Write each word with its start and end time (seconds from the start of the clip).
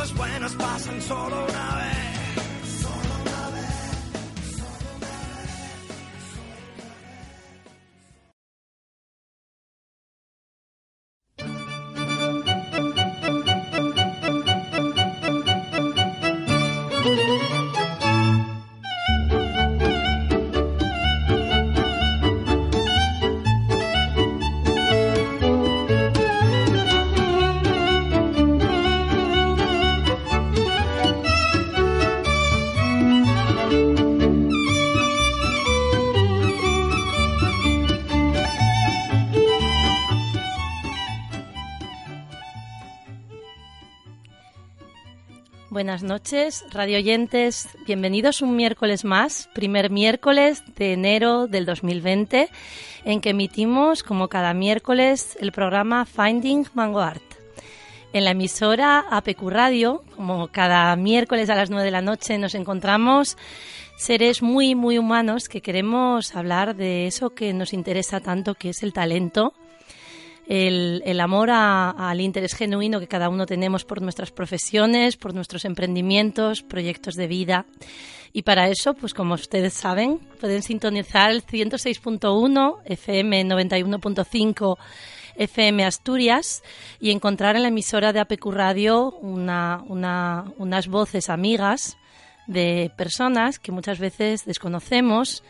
cosas 0.00 0.16
buenas 0.16 0.54
pasan 0.54 1.02
solo 1.02 1.44
una 1.46 1.76
vez. 1.76 1.99
Buenas 45.80 46.02
noches, 46.02 46.66
radio 46.72 46.98
oyentes. 46.98 47.70
Bienvenidos 47.86 48.42
un 48.42 48.54
miércoles 48.54 49.06
más, 49.06 49.48
primer 49.54 49.88
miércoles 49.88 50.62
de 50.76 50.92
enero 50.92 51.46
del 51.46 51.64
2020, 51.64 52.50
en 53.06 53.20
que 53.22 53.30
emitimos, 53.30 54.02
como 54.02 54.28
cada 54.28 54.52
miércoles, 54.52 55.38
el 55.40 55.52
programa 55.52 56.04
Finding 56.04 56.66
Mango 56.74 57.00
Art. 57.00 57.22
En 58.12 58.24
la 58.24 58.32
emisora 58.32 59.06
APQ 59.10 59.48
Radio, 59.48 60.04
como 60.16 60.48
cada 60.48 60.94
miércoles 60.96 61.48
a 61.48 61.54
las 61.54 61.70
9 61.70 61.82
de 61.82 61.90
la 61.90 62.02
noche, 62.02 62.36
nos 62.36 62.54
encontramos 62.54 63.38
seres 63.96 64.42
muy, 64.42 64.74
muy 64.74 64.98
humanos 64.98 65.48
que 65.48 65.62
queremos 65.62 66.36
hablar 66.36 66.76
de 66.76 67.06
eso 67.06 67.30
que 67.30 67.54
nos 67.54 67.72
interesa 67.72 68.20
tanto, 68.20 68.54
que 68.54 68.68
es 68.68 68.82
el 68.82 68.92
talento 68.92 69.54
el, 70.50 71.20
amor 71.20 71.50
al 71.50 72.20
interés 72.20 72.54
genuino 72.54 72.98
que 72.98 73.06
cada 73.06 73.28
uno 73.28 73.46
tenemos 73.46 73.84
por 73.84 74.02
nuestras 74.02 74.32
profesiones, 74.32 75.16
por 75.16 75.32
nuestros 75.32 75.64
emprendimientos, 75.64 76.62
proyectos 76.62 77.14
de 77.14 77.28
vida. 77.28 77.66
Y 78.32 78.42
para 78.42 78.68
eso, 78.68 78.94
pues 78.94 79.14
como 79.14 79.34
ustedes 79.34 79.74
saben, 79.74 80.18
pueden 80.40 80.62
sintonizar 80.62 81.30
el 81.30 81.44
106.1 81.46 82.78
FM 82.84 83.44
91.5 83.44 84.76
FM 85.36 85.84
Asturias 85.84 86.64
y 86.98 87.12
encontrar 87.12 87.54
en 87.54 87.62
la 87.62 87.68
emisora 87.68 88.12
de 88.12 88.18
APQ 88.18 88.46
Radio 88.46 89.12
una, 89.20 89.84
unas 89.86 90.88
voces 90.88 91.30
amigas 91.30 91.96
de 92.48 92.90
personas 92.96 93.60
que 93.60 93.70
muchas 93.70 94.00
veces 94.00 94.44
desconocemos, 94.44 95.44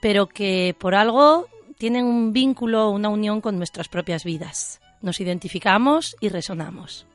pero 0.00 0.26
que 0.26 0.74
por 0.76 0.96
algo 0.96 1.46
tienen 1.80 2.04
un 2.04 2.34
vínculo, 2.34 2.90
una 2.90 3.08
unión 3.08 3.40
con 3.40 3.56
nuestras 3.56 3.88
propias 3.88 4.22
vidas. 4.22 4.82
Nos 5.00 5.18
identificamos 5.18 6.14
y 6.20 6.28
resonamos. 6.28 7.06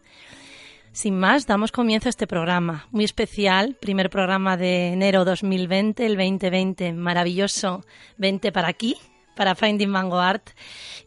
Sin 0.92 1.20
más, 1.20 1.46
damos 1.46 1.72
comienzo 1.72 2.10
a 2.10 2.10
este 2.10 2.26
programa 2.26 2.88
muy 2.90 3.06
especial, 3.06 3.76
primer 3.80 4.10
programa 4.10 4.58
de 4.58 4.88
enero 4.88 5.24
2020, 5.24 6.04
el 6.04 6.18
2020, 6.18 6.94
maravilloso, 6.94 7.86
20 8.18 8.52
para 8.52 8.68
aquí, 8.68 8.98
para 9.36 9.54
Finding 9.54 9.92
Mango 9.92 10.18
Art. 10.18 10.50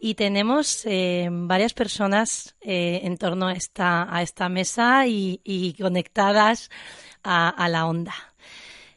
Y 0.00 0.14
tenemos 0.14 0.86
eh, 0.86 1.28
varias 1.28 1.74
personas 1.74 2.54
eh, 2.60 3.00
en 3.02 3.18
torno 3.18 3.48
a 3.48 3.54
esta, 3.54 4.06
a 4.14 4.22
esta 4.22 4.48
mesa 4.48 5.08
y, 5.08 5.74
conectadas 5.80 6.70
a 7.24 7.68
la 7.68 7.86
onda. 7.86 8.14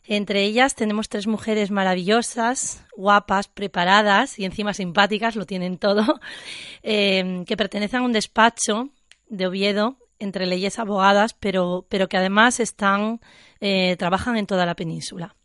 Entre 0.07 0.43
ellas 0.43 0.75
tenemos 0.75 1.09
tres 1.09 1.27
mujeres 1.27 1.69
maravillosas, 1.69 2.83
guapas, 2.97 3.47
preparadas 3.47 4.39
y 4.39 4.45
encima 4.45 4.73
simpáticas, 4.73 5.35
lo 5.35 5.45
tienen 5.45 5.77
todo, 5.77 6.19
eh, 6.83 7.43
que 7.45 7.57
pertenecen 7.57 8.01
a 8.01 8.05
un 8.05 8.11
despacho 8.11 8.89
de 9.29 9.47
Oviedo 9.47 9.97
entre 10.19 10.45
leyes 10.45 10.79
abogadas, 10.79 11.33
pero, 11.33 11.85
pero 11.89 12.07
que 12.07 12.17
además 12.17 12.59
están, 12.59 13.19
eh, 13.59 13.95
trabajan 13.97 14.37
en 14.37 14.47
toda 14.47 14.65
la 14.65 14.75
península. 14.75 15.35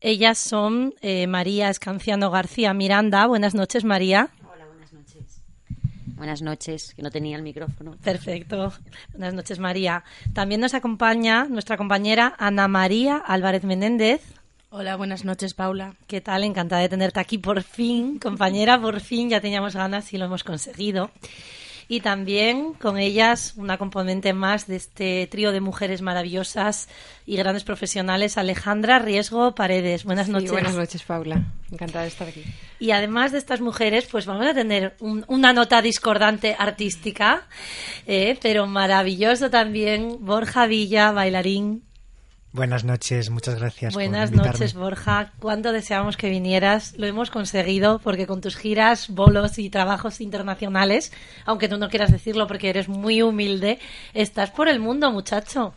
Ellas 0.00 0.38
son 0.38 0.94
eh, 1.00 1.26
María 1.26 1.70
Escanciano 1.70 2.30
García 2.30 2.74
Miranda. 2.74 3.26
Buenas 3.26 3.54
noches, 3.54 3.84
María. 3.84 4.30
Buenas 6.24 6.40
noches, 6.40 6.94
que 6.94 7.02
no 7.02 7.10
tenía 7.10 7.36
el 7.36 7.42
micrófono. 7.42 7.98
Perfecto. 8.02 8.72
Buenas 9.10 9.34
noches, 9.34 9.58
María. 9.58 10.04
También 10.32 10.62
nos 10.62 10.72
acompaña 10.72 11.44
nuestra 11.44 11.76
compañera 11.76 12.34
Ana 12.38 12.66
María 12.66 13.18
Álvarez 13.18 13.62
Menéndez. 13.64 14.22
Hola, 14.70 14.96
buenas 14.96 15.26
noches, 15.26 15.52
Paula. 15.52 15.96
¿Qué 16.06 16.22
tal? 16.22 16.44
Encantada 16.44 16.80
de 16.80 16.88
tenerte 16.88 17.20
aquí 17.20 17.36
por 17.36 17.62
fin, 17.62 18.18
compañera, 18.18 18.80
por 18.80 19.00
fin. 19.00 19.28
Ya 19.28 19.42
teníamos 19.42 19.76
ganas 19.76 20.14
y 20.14 20.16
lo 20.16 20.24
hemos 20.24 20.44
conseguido 20.44 21.10
y 21.88 22.00
también 22.00 22.74
con 22.74 22.98
ellas 22.98 23.54
una 23.56 23.78
componente 23.78 24.32
más 24.32 24.66
de 24.66 24.76
este 24.76 25.26
trío 25.26 25.52
de 25.52 25.60
mujeres 25.60 26.02
maravillosas 26.02 26.88
y 27.26 27.36
grandes 27.36 27.64
profesionales, 27.64 28.38
Alejandra 28.38 28.98
Riesgo 28.98 29.54
Paredes. 29.54 30.04
Buenas 30.04 30.28
noches. 30.28 30.50
buenas 30.50 30.74
noches, 30.74 31.02
Paula. 31.02 31.42
Encantada 31.70 32.02
de 32.02 32.08
estar 32.08 32.28
aquí. 32.28 32.44
Y 32.78 32.90
además 32.90 33.32
de 33.32 33.38
estas 33.38 33.60
mujeres, 33.60 34.06
pues 34.10 34.26
vamos 34.26 34.46
a 34.46 34.54
tener 34.54 34.96
una 35.00 35.52
nota 35.52 35.82
discordante 35.82 36.56
artística, 36.58 37.46
eh, 38.06 38.38
pero 38.42 38.66
maravilloso 38.66 39.50
también, 39.50 40.18
Borja 40.20 40.66
Villa, 40.66 41.12
bailarín 41.12 41.82
Buenas 42.54 42.84
noches, 42.84 43.30
muchas 43.30 43.56
gracias. 43.56 43.94
Buenas 43.94 44.30
noches, 44.30 44.74
Borja. 44.74 45.32
Cuánto 45.40 45.72
deseamos 45.72 46.16
que 46.16 46.30
vinieras. 46.30 46.94
Lo 46.96 47.08
hemos 47.08 47.28
conseguido 47.28 47.98
porque 47.98 48.28
con 48.28 48.40
tus 48.40 48.54
giras, 48.54 49.08
bolos 49.08 49.58
y 49.58 49.70
trabajos 49.70 50.20
internacionales, 50.20 51.12
aunque 51.46 51.68
tú 51.68 51.78
no 51.78 51.88
quieras 51.88 52.12
decirlo 52.12 52.46
porque 52.46 52.70
eres 52.70 52.88
muy 52.88 53.22
humilde, 53.22 53.80
estás 54.12 54.52
por 54.52 54.68
el 54.68 54.78
mundo, 54.78 55.10
muchacho. 55.10 55.74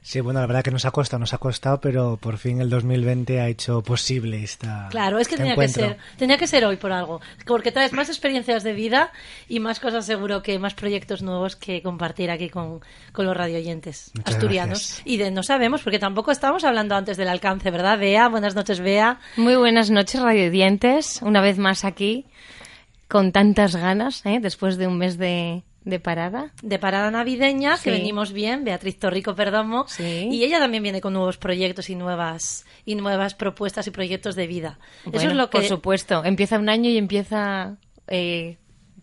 Sí, 0.00 0.20
bueno, 0.20 0.40
la 0.40 0.46
verdad 0.46 0.62
que 0.62 0.70
nos 0.70 0.84
ha 0.84 0.90
costado, 0.90 1.20
nos 1.20 1.34
ha 1.34 1.38
costado, 1.38 1.80
pero 1.80 2.16
por 2.16 2.38
fin 2.38 2.60
el 2.60 2.70
2020 2.70 3.40
ha 3.40 3.48
hecho 3.48 3.82
posible 3.82 4.42
esta. 4.42 4.88
Claro, 4.90 5.18
es 5.18 5.28
que 5.28 5.34
este 5.34 5.44
tenía 5.44 5.56
que 5.56 5.68
ser, 5.68 5.98
tenía 6.16 6.38
que 6.38 6.46
ser 6.46 6.64
hoy 6.64 6.76
por 6.76 6.92
algo, 6.92 7.20
porque 7.46 7.72
traes 7.72 7.92
más 7.92 8.08
experiencias 8.08 8.62
de 8.62 8.72
vida 8.72 9.12
y 9.48 9.60
más 9.60 9.80
cosas 9.80 10.06
seguro 10.06 10.42
que 10.42 10.58
más 10.58 10.74
proyectos 10.74 11.22
nuevos 11.22 11.56
que 11.56 11.82
compartir 11.82 12.30
aquí 12.30 12.48
con, 12.48 12.80
con 13.12 13.26
los 13.26 13.36
radioyentes 13.36 14.12
asturianos. 14.24 15.02
Y 15.04 15.16
de 15.18 15.30
no 15.30 15.42
sabemos, 15.42 15.82
porque 15.82 15.98
tampoco 15.98 16.30
estábamos 16.30 16.64
hablando 16.64 16.94
antes 16.94 17.16
del 17.16 17.28
alcance, 17.28 17.70
¿verdad? 17.70 17.98
Bea, 17.98 18.28
buenas 18.28 18.54
noches, 18.54 18.80
Bea. 18.80 19.20
Muy 19.36 19.56
buenas 19.56 19.90
noches, 19.90 20.20
radioyentes, 20.20 21.20
una 21.22 21.40
vez 21.40 21.58
más 21.58 21.84
aquí, 21.84 22.26
con 23.08 23.32
tantas 23.32 23.74
ganas, 23.74 24.24
¿eh? 24.26 24.38
después 24.40 24.76
de 24.76 24.86
un 24.86 24.98
mes 24.98 25.18
de, 25.18 25.62
de 25.88 26.00
parada. 26.00 26.52
De 26.62 26.78
parada 26.78 27.10
navideña, 27.10 27.78
que 27.82 27.90
venimos 27.90 28.32
bien, 28.32 28.64
Beatriz 28.64 28.98
Torrico 28.98 29.34
Perdomo. 29.34 29.86
Y 29.98 30.44
ella 30.44 30.58
también 30.58 30.82
viene 30.82 31.00
con 31.00 31.14
nuevos 31.14 31.38
proyectos 31.38 31.88
y 31.88 31.94
nuevas, 31.94 32.66
y 32.84 32.94
nuevas 32.94 33.34
propuestas 33.34 33.86
y 33.86 33.90
proyectos 33.90 34.36
de 34.36 34.46
vida. 34.46 34.78
Eso 35.10 35.28
es 35.28 35.34
lo 35.34 35.48
que. 35.48 35.58
Por 35.58 35.66
supuesto. 35.66 36.24
Empieza 36.24 36.58
un 36.58 36.68
año 36.68 36.90
y 36.90 36.98
empieza. 36.98 37.76
Eh, 38.06 38.58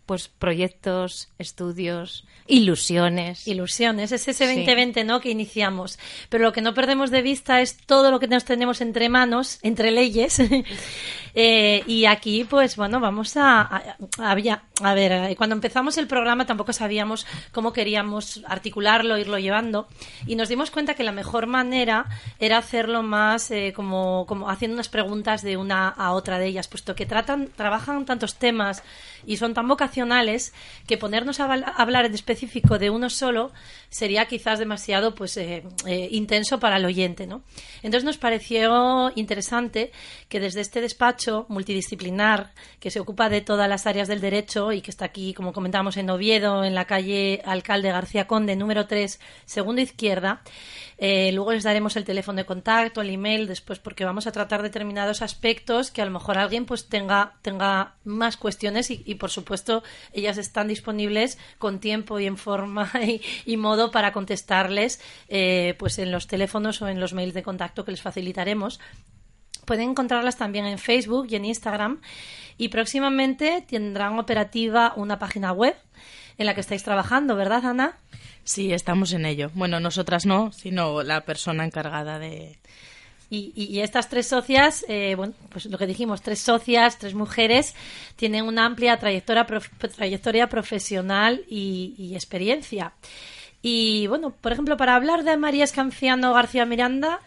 pues 0.05 0.27
proyectos, 0.27 1.29
estudios, 1.39 2.25
ilusiones. 2.47 3.47
Ilusiones, 3.47 4.11
es 4.11 4.27
ese 4.27 4.45
2020, 4.45 5.03
¿no? 5.03 5.19
Que 5.19 5.29
iniciamos. 5.29 5.97
Pero 6.29 6.43
lo 6.43 6.53
que 6.53 6.61
no 6.61 6.73
perdemos 6.73 7.11
de 7.11 7.21
vista 7.21 7.61
es 7.61 7.77
todo 7.77 8.11
lo 8.11 8.19
que 8.19 8.27
nos 8.27 8.45
tenemos 8.45 8.81
entre 8.81 9.09
manos, 9.09 9.59
entre 9.63 9.91
leyes. 9.91 10.41
Eh, 11.37 11.83
y 11.85 12.05
aquí, 12.05 12.45
pues 12.45 12.77
bueno, 12.77 13.01
vamos 13.01 13.35
a, 13.35 13.59
a, 13.59 13.97
a, 14.19 14.93
ver, 14.93 15.11
eh, 15.11 15.35
cuando 15.35 15.53
empezamos 15.53 15.97
el 15.97 16.07
programa 16.07 16.45
tampoco 16.45 16.71
sabíamos 16.71 17.27
cómo 17.51 17.73
queríamos 17.73 18.41
articularlo, 18.47 19.17
irlo 19.17 19.37
llevando. 19.37 19.89
Y 20.25 20.37
nos 20.37 20.47
dimos 20.47 20.71
cuenta 20.71 20.93
que 20.93 21.03
la 21.03 21.11
mejor 21.11 21.45
manera 21.45 22.05
era 22.39 22.57
hacerlo 22.57 23.03
más 23.03 23.51
eh, 23.51 23.73
como, 23.75 24.25
como 24.27 24.49
haciendo 24.49 24.75
unas 24.75 24.87
preguntas 24.87 25.41
de 25.41 25.57
una 25.57 25.89
a 25.89 26.13
otra 26.13 26.39
de 26.39 26.47
ellas, 26.47 26.69
puesto 26.69 26.95
que 26.95 27.05
tratan, 27.05 27.49
trabajan 27.53 28.05
tantos 28.05 28.35
temas 28.35 28.81
y 29.25 29.37
son 29.37 29.53
tan 29.53 29.67
vocacionales 29.67 30.53
que 30.87 30.97
ponernos 30.97 31.39
a 31.39 31.45
hablar 31.45 32.05
en 32.05 32.13
específico 32.13 32.79
de 32.79 32.89
uno 32.89 33.09
solo 33.09 33.51
sería 33.95 34.25
quizás 34.25 34.59
demasiado 34.59 35.15
pues 35.15 35.37
eh, 35.37 35.63
eh, 35.85 36.09
intenso 36.11 36.59
para 36.59 36.75
el 36.75 36.85
oyente, 36.85 37.27
¿no? 37.27 37.43
Entonces 37.81 38.03
nos 38.03 38.17
pareció 38.17 39.09
interesante 39.15 39.93
que 40.27 40.41
desde 40.41 40.59
este 40.59 40.81
despacho 40.81 41.45
multidisciplinar 41.47 42.51
que 42.81 42.91
se 42.91 42.99
ocupa 42.99 43.29
de 43.29 43.39
todas 43.39 43.69
las 43.69 43.87
áreas 43.87 44.09
del 44.09 44.19
derecho 44.19 44.73
y 44.73 44.81
que 44.81 44.91
está 44.91 45.05
aquí, 45.05 45.33
como 45.33 45.53
comentamos, 45.53 45.95
en 45.95 46.09
Oviedo, 46.09 46.65
en 46.65 46.75
la 46.75 46.83
calle 46.83 47.41
Alcalde 47.45 47.89
García 47.89 48.27
Conde, 48.27 48.57
número 48.57 48.85
3, 48.85 49.17
segundo 49.45 49.81
izquierda, 49.81 50.41
eh, 50.97 51.31
luego 51.33 51.51
les 51.51 51.63
daremos 51.63 51.97
el 51.97 52.05
teléfono 52.05 52.37
de 52.37 52.45
contacto, 52.45 53.01
el 53.01 53.09
email, 53.09 53.47
después 53.47 53.79
porque 53.79 54.05
vamos 54.05 54.27
a 54.27 54.31
tratar 54.31 54.61
determinados 54.61 55.21
aspectos 55.21 55.91
que 55.91 56.01
a 56.01 56.05
lo 56.05 56.11
mejor 56.11 56.37
alguien 56.37 56.65
pues 56.65 56.87
tenga, 56.87 57.33
tenga 57.41 57.95
más 58.05 58.37
cuestiones 58.37 58.89
y, 58.89 59.15
por 59.15 59.29
supuesto 59.29 59.83
ellas 60.13 60.37
están 60.37 60.67
disponibles 60.67 61.37
con 61.57 61.79
tiempo 61.79 62.19
y 62.19 62.27
en 62.27 62.37
forma 62.37 62.89
y, 63.45 63.57
modo 63.57 63.84
para 63.91 64.11
contestarles 64.11 64.99
eh, 65.27 65.75
pues 65.77 65.99
en 65.99 66.11
los 66.11 66.27
teléfonos 66.27 66.81
o 66.81 66.87
en 66.87 66.99
los 66.99 67.13
mails 67.13 67.33
de 67.33 67.43
contacto 67.43 67.85
que 67.85 67.91
les 67.91 68.01
facilitaremos. 68.01 68.79
Pueden 69.65 69.91
encontrarlas 69.91 70.37
también 70.37 70.65
en 70.65 70.77
Facebook 70.77 71.27
y 71.29 71.35
en 71.35 71.45
Instagram 71.45 72.01
y 72.57 72.69
próximamente 72.69 73.65
tendrán 73.67 74.19
operativa 74.19 74.93
una 74.95 75.19
página 75.19 75.51
web 75.51 75.75
en 76.37 76.45
la 76.45 76.53
que 76.53 76.61
estáis 76.61 76.83
trabajando, 76.83 77.35
¿verdad, 77.35 77.65
Ana? 77.65 77.97
Sí, 78.43 78.71
estamos 78.73 79.11
en 79.13 79.25
ello. 79.25 79.49
Bueno, 79.53 79.79
nosotras 79.79 80.25
no, 80.25 80.51
sino 80.51 81.01
la 81.03 81.21
persona 81.25 81.65
encargada 81.65 82.19
de... 82.19 82.57
Y, 83.31 83.81
estas 83.81 84.07
tres 84.07 84.27
socias, 84.27 84.85
eh, 84.87 85.15
bueno, 85.17 85.33
pues 85.49 85.65
lo 85.65 85.77
que 85.77 85.87
dijimos, 85.87 86.21
tres 86.21 86.39
socias, 86.39 86.99
tres 86.99 87.15
mujeres, 87.15 87.75
tienen 88.15 88.45
una 88.45 88.65
amplia 88.65 88.97
trayectoria, 88.97 89.45
trayectoria 89.93 90.47
profesional 90.47 91.43
y, 91.49 92.13
experiencia. 92.13 92.93
Y 93.67 94.05
bueno, 94.05 94.29
por 94.29 94.51
ejemplo, 94.51 94.77
para 94.77 94.93
hablar 94.93 95.23
de 95.23 95.37
María 95.37 95.63
Escanciano 95.63 96.35
García 96.35 96.67
Miranda, 96.67 97.19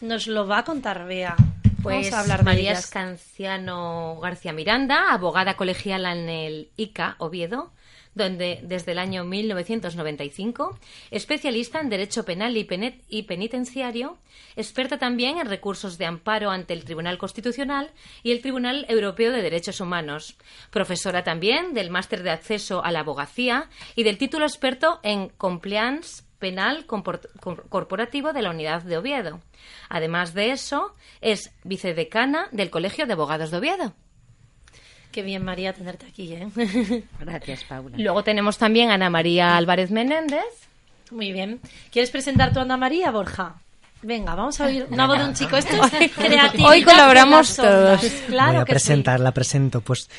nos 0.00 0.26
lo 0.26 0.44
va 0.44 0.58
a 0.58 0.64
contar 0.64 1.06
Bea. 1.06 1.36
Pues 1.84 2.12
a 2.12 2.18
hablar 2.18 2.42
María 2.42 2.72
Escanciano 2.72 4.18
García 4.20 4.52
Miranda, 4.52 5.12
abogada 5.12 5.54
colegial 5.54 6.04
en 6.06 6.28
el 6.28 6.68
ICA 6.76 7.14
Oviedo, 7.18 7.70
donde 8.14 8.60
desde 8.62 8.92
el 8.92 8.98
año 8.98 9.24
1995, 9.24 10.78
especialista 11.10 11.80
en 11.80 11.88
Derecho 11.88 12.24
Penal 12.24 12.56
y, 12.56 13.22
Penitenciario, 13.22 14.18
experta 14.56 14.98
también 14.98 15.38
en 15.38 15.48
recursos 15.48 15.98
de 15.98 16.06
amparo 16.06 16.50
ante 16.50 16.74
el 16.74 16.84
Tribunal 16.84 17.18
Constitucional 17.18 17.90
y 18.22 18.32
el 18.32 18.40
Tribunal 18.40 18.86
Europeo 18.88 19.32
de 19.32 19.42
Derechos 19.42 19.80
Humanos, 19.80 20.36
profesora 20.70 21.24
también 21.24 21.74
del 21.74 21.90
Máster 21.90 22.22
de 22.22 22.30
Acceso 22.30 22.84
a 22.84 22.92
la 22.92 23.00
Abogacía 23.00 23.68
y 23.94 24.04
del 24.04 24.18
título 24.18 24.46
experto 24.46 25.00
en 25.02 25.28
Compliance 25.28 26.22
Penal 26.38 26.84
Corporativo 26.86 28.32
de 28.32 28.42
la 28.42 28.50
Unidad 28.50 28.82
de 28.82 28.98
Oviedo. 28.98 29.40
Además 29.88 30.34
de 30.34 30.50
eso, 30.50 30.94
es 31.20 31.54
vicedecana 31.64 32.48
del 32.52 32.70
Colegio 32.70 33.06
de 33.06 33.14
Abogados 33.14 33.50
de 33.50 33.56
Oviedo. 33.56 33.94
Qué 35.14 35.22
bien, 35.22 35.44
María, 35.44 35.72
tenerte 35.72 36.06
aquí. 36.06 36.32
¿eh? 36.32 36.48
Gracias, 37.20 37.62
Paula. 37.62 37.96
Luego 37.96 38.24
tenemos 38.24 38.58
también 38.58 38.90
a 38.90 38.94
Ana 38.94 39.10
María 39.10 39.56
Álvarez 39.56 39.92
Menéndez. 39.92 40.42
Muy 41.12 41.30
bien. 41.30 41.60
¿Quieres 41.92 42.10
presentar 42.10 42.52
tu 42.52 42.58
Ana 42.58 42.76
María, 42.76 43.12
Borja? 43.12 43.54
Venga, 44.02 44.34
vamos 44.34 44.60
a 44.60 44.64
oír 44.64 44.88
una 44.90 45.06
voz 45.06 45.18
de 45.20 45.24
un 45.26 45.34
chico. 45.34 45.56
Esto 45.56 45.76
es 46.00 46.10
creativo. 46.16 46.66
Hoy 46.66 46.82
colaboramos 46.82 47.54
todos. 47.54 48.00
Claro 48.26 48.54
Voy 48.54 48.62
a 48.62 48.64
presentar, 48.64 49.20
la 49.20 49.30
presento. 49.30 49.82
Pues 49.82 50.10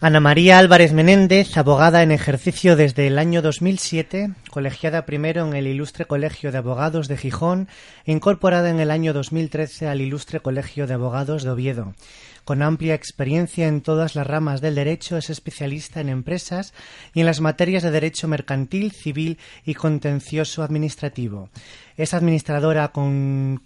Ana 0.00 0.20
María 0.20 0.60
Álvarez 0.60 0.92
Menéndez, 0.92 1.56
abogada 1.56 2.04
en 2.04 2.12
ejercicio 2.12 2.76
desde 2.76 3.08
el 3.08 3.18
año 3.18 3.42
2007, 3.42 4.30
colegiada 4.48 5.04
primero 5.04 5.44
en 5.44 5.54
el 5.54 5.66
Ilustre 5.66 6.04
Colegio 6.04 6.52
de 6.52 6.58
Abogados 6.58 7.08
de 7.08 7.16
Gijón 7.16 7.66
e 8.04 8.12
incorporada 8.12 8.70
en 8.70 8.78
el 8.78 8.92
año 8.92 9.12
2013 9.12 9.88
al 9.88 10.00
Ilustre 10.00 10.38
Colegio 10.38 10.86
de 10.86 10.94
Abogados 10.94 11.42
de 11.42 11.50
Oviedo. 11.50 11.94
Con 12.44 12.62
amplia 12.62 12.94
experiencia 12.94 13.66
en 13.66 13.80
todas 13.80 14.14
las 14.14 14.24
ramas 14.24 14.60
del 14.60 14.76
derecho, 14.76 15.16
es 15.16 15.30
especialista 15.30 16.00
en 16.00 16.10
empresas 16.10 16.74
y 17.12 17.18
en 17.18 17.26
las 17.26 17.40
materias 17.40 17.82
de 17.82 17.90
derecho 17.90 18.28
mercantil, 18.28 18.92
civil 18.92 19.36
y 19.66 19.74
contencioso 19.74 20.62
administrativo. 20.62 21.50
Es 21.96 22.14
administradora 22.14 22.92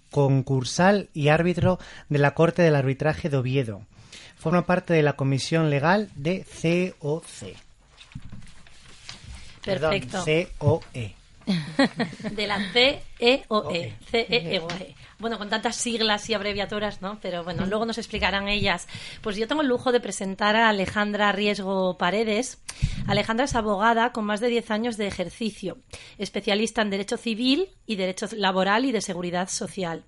concursal 0.09 1.09
y 1.13 1.27
árbitro 1.27 1.77
de 2.09 2.17
la 2.17 2.33
Corte 2.33 2.63
del 2.63 2.75
Arbitraje 2.75 3.29
de 3.29 3.37
Oviedo. 3.37 3.85
Forma 4.43 4.65
parte 4.65 4.93
de 4.93 5.03
la 5.03 5.13
Comisión 5.13 5.69
Legal 5.69 6.09
de 6.15 6.45
COC. 6.99 7.55
Perfecto. 9.63 10.25
COE. 10.57 11.15
de 12.31 12.47
la 12.47 12.59
CEOE. 12.73 13.93
CEOE. 14.11 14.95
Bueno, 15.17 15.37
con 15.37 15.49
tantas 15.49 15.77
siglas 15.77 16.29
y 16.29 16.33
abreviaturas, 16.33 17.01
¿no? 17.01 17.19
Pero 17.21 17.45
bueno, 17.45 17.65
luego 17.65 17.85
nos 17.85 17.97
explicarán 17.97 18.49
ellas. 18.49 18.89
Pues 19.21 19.37
yo 19.37 19.47
tengo 19.47 19.61
el 19.61 19.69
lujo 19.69 19.93
de 19.93 20.01
presentar 20.01 20.57
a 20.57 20.67
Alejandra 20.67 21.31
Riesgo 21.31 21.97
Paredes. 21.97 22.61
Alejandra 23.07 23.45
es 23.45 23.55
abogada 23.55 24.11
con 24.11 24.25
más 24.25 24.41
de 24.41 24.49
10 24.49 24.71
años 24.71 24.97
de 24.97 25.07
ejercicio, 25.07 25.77
especialista 26.17 26.81
en 26.81 26.89
Derecho 26.89 27.15
Civil 27.15 27.69
y 27.85 27.95
Derecho 27.95 28.27
Laboral 28.35 28.83
y 28.83 28.91
de 28.91 28.99
Seguridad 28.99 29.47
Social. 29.47 30.03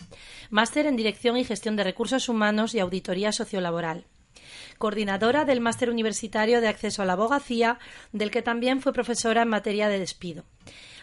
Máster 0.50 0.88
en 0.88 0.98
Dirección 0.98 1.38
y 1.38 1.46
Gestión 1.46 1.78
de 1.78 1.86
Recursos 1.86 2.28
Humanos 2.28 2.76
y 2.76 2.80
Auditoría 2.80 3.32
Sociolaboral 3.32 4.04
coordinadora 4.77 5.45
del 5.45 5.62
Máster 5.62 5.89
Universitario 5.89 6.62
de 6.62 6.68
Acceso 6.68 7.01
a 7.01 7.06
la 7.06 7.13
Abogacía, 7.13 7.80
del 8.12 8.31
que 8.31 8.42
también 8.42 8.81
fue 8.81 8.94
profesora 8.94 9.42
en 9.42 9.50
materia 9.50 9.88
de 9.88 10.00
despido. 10.00 10.44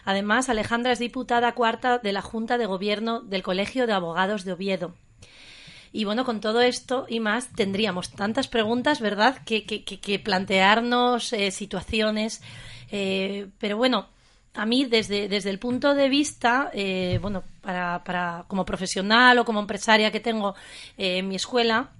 Además, 0.05 0.49
Alejandra 0.49 0.91
es 0.91 0.99
diputada 0.99 1.53
cuarta 1.53 1.97
de 1.97 2.11
la 2.11 2.21
Junta 2.21 2.57
de 2.57 2.65
Gobierno 2.65 3.21
del 3.21 3.43
Colegio 3.43 3.87
de 3.87 3.93
Abogados 3.93 4.43
de 4.43 4.53
Oviedo. 4.53 4.95
Y 5.91 6.05
bueno, 6.05 6.25
con 6.25 6.41
todo 6.41 6.61
esto 6.61 7.05
y 7.07 7.19
más 7.19 7.49
tendríamos 7.53 8.11
tantas 8.11 8.47
preguntas, 8.47 8.99
¿verdad?, 8.99 9.43
que, 9.45 10.21
plantearnos 10.23 11.33
eh, 11.33 11.51
situaciones. 11.51 12.41
Eh, 12.91 13.47
pero 13.59 13.77
bueno, 13.77 14.07
a 14.55 14.65
mí 14.65 14.85
desde, 14.85 15.27
desde 15.27 15.51
el 15.51 15.59
punto 15.59 15.93
de 15.93 16.09
vista, 16.09 16.71
eh, 16.73 17.19
bueno, 17.21 17.43
para, 17.61 18.03
para, 18.03 18.45
como 18.47 18.65
profesional 18.65 19.37
o 19.37 19.45
como 19.45 19.59
empresaria 19.59 20.11
que 20.11 20.19
tengo 20.19 20.55
en 20.97 21.27
mi 21.27 21.35
escuela, 21.35 21.91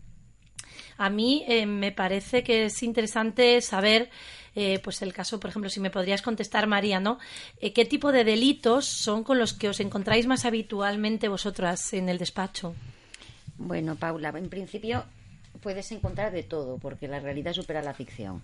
a 0.98 1.10
mí 1.10 1.46
me 1.68 1.92
parece 1.92 2.44
que 2.44 2.66
es 2.66 2.84
interesante 2.84 3.62
saber 3.62 4.10
eh, 4.56 4.80
pues 4.84 5.02
el 5.02 5.14
caso, 5.14 5.40
por 5.40 5.50
ejemplo, 5.50 5.70
si 5.70 5.80
me 5.80 5.90
podrías 5.90 6.22
contestar, 6.22 6.68
María, 6.68 7.00
¿no? 7.00 7.18
Eh, 7.60 7.74
¿Qué 7.74 7.86
tipo 7.86 8.12
de 8.12 8.24
delitos 8.24 8.86
son 8.86 9.24
con 9.24 9.40
los 9.40 9.54
que 9.54 9.70
os 9.70 9.80
encontráis 9.80 10.28
más 10.28 10.46
habitualmente 10.46 11.28
vosotras 11.28 11.94
en 11.94 12.08
el 12.08 12.20
despacho? 12.20 12.76
Bueno, 13.58 13.96
Paula, 13.96 14.30
en 14.30 14.50
principio 14.50 15.06
puedes 15.62 15.92
encontrar 15.92 16.32
de 16.32 16.44
todo, 16.44 16.78
porque 16.78 17.08
la 17.08 17.20
realidad 17.20 17.54
supera 17.54 17.82
la 17.82 17.94
ficción. 17.94 18.42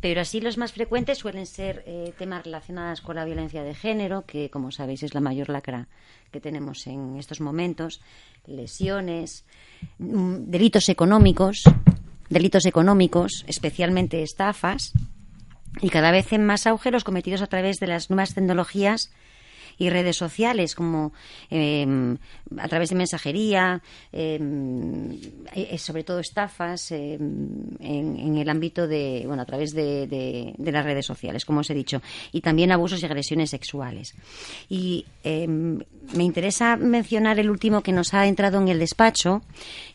Pero 0.00 0.22
así 0.22 0.40
los 0.40 0.56
más 0.56 0.72
frecuentes 0.72 1.18
suelen 1.18 1.46
ser 1.46 1.84
eh, 1.86 2.14
temas 2.18 2.44
relacionados 2.44 3.00
con 3.02 3.16
la 3.16 3.24
violencia 3.24 3.62
de 3.62 3.74
género, 3.74 4.24
que 4.24 4.48
como 4.48 4.70
sabéis 4.70 5.02
es 5.02 5.14
la 5.14 5.20
mayor 5.20 5.50
lacra 5.50 5.88
que 6.30 6.40
tenemos 6.40 6.86
en 6.86 7.16
estos 7.18 7.40
momentos, 7.40 8.00
lesiones, 8.46 9.44
mm, 9.98 10.44
delitos 10.46 10.88
económicos, 10.88 11.64
delitos 12.30 12.64
económicos, 12.64 13.44
especialmente 13.46 14.22
estafas, 14.22 14.92
y 15.82 15.90
cada 15.90 16.10
vez 16.10 16.32
en 16.32 16.44
más 16.44 16.66
auge 16.66 16.90
los 16.90 17.04
cometidos 17.04 17.42
a 17.42 17.46
través 17.46 17.78
de 17.78 17.86
las 17.86 18.10
nuevas 18.10 18.34
tecnologías 18.34 19.12
y 19.80 19.88
redes 19.88 20.16
sociales 20.16 20.74
como 20.74 21.12
em, 21.48 22.18
a 22.58 22.68
través 22.68 22.90
de 22.90 22.96
mensajería, 22.96 23.82
em, 24.12 25.16
eh, 25.54 25.78
sobre 25.78 26.04
todo 26.04 26.20
estafas 26.20 26.92
em, 26.92 27.76
en, 27.80 28.36
el 28.36 28.48
ámbito 28.48 28.86
de, 28.86 29.24
bueno, 29.26 29.42
a 29.42 29.46
través 29.46 29.72
de, 29.72 30.54
las 30.58 30.84
redes 30.84 31.06
sociales, 31.06 31.44
como 31.46 31.60
os 31.60 31.70
he 31.70 31.74
dicho, 31.74 32.02
y 32.30 32.42
también 32.42 32.72
abusos 32.72 33.02
y 33.02 33.06
agresiones 33.06 33.50
sexuales. 33.50 34.14
Y 34.68 35.06
me 35.24 36.24
interesa 36.24 36.76
mencionar 36.76 37.38
el 37.38 37.50
último 37.50 37.82
que 37.82 37.92
nos 37.92 38.12
ha 38.12 38.26
entrado 38.26 38.60
en 38.60 38.68
el 38.68 38.78
despacho, 38.78 39.42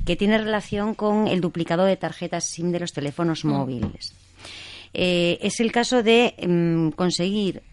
que 0.03 0.15
tiene 0.15 0.39
relación 0.39 0.95
con 0.95 1.27
el 1.27 1.41
duplicado 1.41 1.86
de 1.86 1.95
tarjetas 1.95 2.45
SIM 2.45 2.71
de 2.71 2.79
los 2.79 2.91
teléfonos 2.91 3.45
mm. 3.45 3.48
móviles. 3.48 4.15
Eh, 4.98 5.39
es 5.41 5.59
el 5.59 5.74
caso 5.74 6.03
de 6.03 6.36
conseguir 6.95 7.63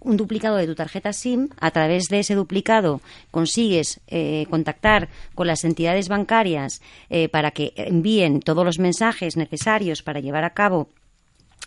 un 0.00 0.16
duplicado 0.16 0.56
de 0.56 0.66
tu 0.66 0.74
tarjeta 0.74 1.12
SIM. 1.12 1.48
A 1.60 1.70
través 1.70 2.08
de 2.08 2.20
ese 2.20 2.34
duplicado 2.34 3.00
consigues 3.30 4.00
eh, 4.08 4.46
contactar 4.50 5.08
con 5.34 5.46
las 5.46 5.64
entidades 5.64 6.08
bancarias 6.08 6.80
eh, 7.10 7.28
para 7.28 7.50
que 7.50 7.72
envíen 7.76 8.40
todos 8.40 8.64
los 8.64 8.78
mensajes 8.78 9.36
necesarios 9.36 10.02
para 10.02 10.20
llevar 10.20 10.44
a 10.44 10.50
cabo 10.50 10.88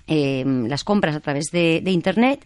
em, 0.08 0.68
las 0.68 0.84
compras 0.84 1.16
a 1.16 1.20
través 1.20 1.52
de, 1.52 1.82
Internet 1.86 2.46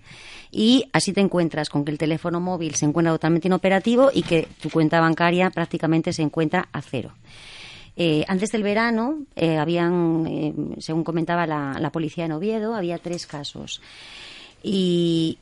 y 0.51 0.85
así 0.93 1.13
te 1.13 1.21
encuentras 1.21 1.69
con 1.69 1.83
que 1.83 1.91
el 1.91 1.97
teléfono 1.97 2.39
móvil 2.39 2.75
se 2.75 2.85
encuentra 2.85 3.13
totalmente 3.13 3.47
inoperativo 3.47 4.11
y 4.13 4.23
que 4.23 4.47
tu 4.61 4.69
cuenta 4.69 5.01
bancaria 5.01 5.49
prácticamente 5.49 6.13
se 6.13 6.21
encuentra 6.21 6.69
a 6.71 6.81
cero. 6.81 7.13
Eh, 7.95 8.25
antes 8.27 8.51
del 8.51 8.63
verano, 8.63 9.19
eh, 9.35 9.57
habían, 9.57 10.25
eh, 10.27 10.53
según 10.79 11.03
comentaba 11.03 11.45
la, 11.45 11.89
policía 11.91 12.25
en 12.25 12.31
Oviedo, 12.31 12.75
había 12.75 12.97
tres 12.97 13.27
casos. 13.27 13.81
Y 14.63 15.37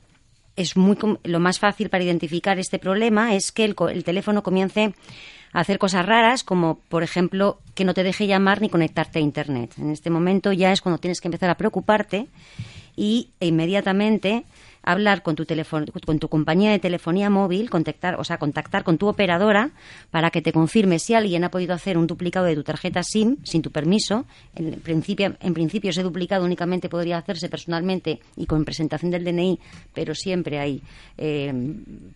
es 0.55 0.77
muy 0.77 0.97
lo 1.23 1.39
más 1.39 1.59
fácil 1.59 1.89
para 1.89 2.03
identificar 2.03 2.59
este 2.59 2.79
problema 2.79 3.35
es 3.35 3.51
que 3.51 3.65
el, 3.65 4.03
teléfono 4.03 4.43
comience 4.43 4.93
a 5.53 5.59
hacer 5.59 5.77
cosas 5.77 6.05
raras, 6.05 6.43
como 6.43 6.79
por 6.89 7.03
ejemplo 7.03 7.59
que 7.75 7.85
no 7.85 7.93
te 7.93 8.03
deje 8.03 8.27
llamar 8.27 8.61
ni 8.61 8.69
conectarte 8.69 9.19
a 9.19 9.21
Internet. 9.21 9.73
En 9.77 9.91
este 9.91 10.09
momento 10.09 10.51
ya 10.53 10.71
es 10.71 10.81
cuando 10.81 10.99
tienes 10.99 11.21
que 11.21 11.27
empezar 11.27 11.49
a 11.49 11.57
preocuparte 11.57 12.27
y 12.95 13.29
e 13.39 13.47
inmediatamente 13.47 14.45
hablar 14.83 15.23
con 15.23 15.35
tu 15.35 15.45
teléfono, 15.45 15.85
con 16.05 16.19
tu 16.19 16.27
compañía 16.27 16.71
de 16.71 16.79
telefonía 16.79 17.29
móvil, 17.29 17.69
contactar, 17.69 18.19
o 18.19 18.23
sea, 18.23 18.37
contactar 18.37 18.83
con 18.83 18.97
tu 18.97 19.07
operadora 19.07 19.71
para 20.09 20.31
que 20.31 20.41
te 20.41 20.51
confirme 20.51 20.99
si 20.99 21.13
alguien 21.13 21.43
ha 21.43 21.51
podido 21.51 21.73
hacer 21.73 21.97
un 21.97 22.07
duplicado 22.07 22.45
de 22.45 22.55
tu 22.55 22.63
tarjeta 22.63 23.03
SIM 23.03 23.37
sin 23.43 23.61
tu 23.61 23.71
permiso. 23.71 24.25
En 24.55 24.79
principio, 24.79 25.35
en 25.39 25.53
principio 25.53 25.91
ese 25.91 26.03
duplicado 26.03 26.45
únicamente 26.45 26.89
podría 26.89 27.17
hacerse 27.17 27.49
personalmente 27.49 28.19
y 28.35 28.45
con 28.45 28.65
presentación 28.65 29.11
del 29.11 29.23
DNI, 29.23 29.59
pero 29.93 30.15
siempre 30.15 30.59
hay 30.59 30.81
eh, 31.17 31.53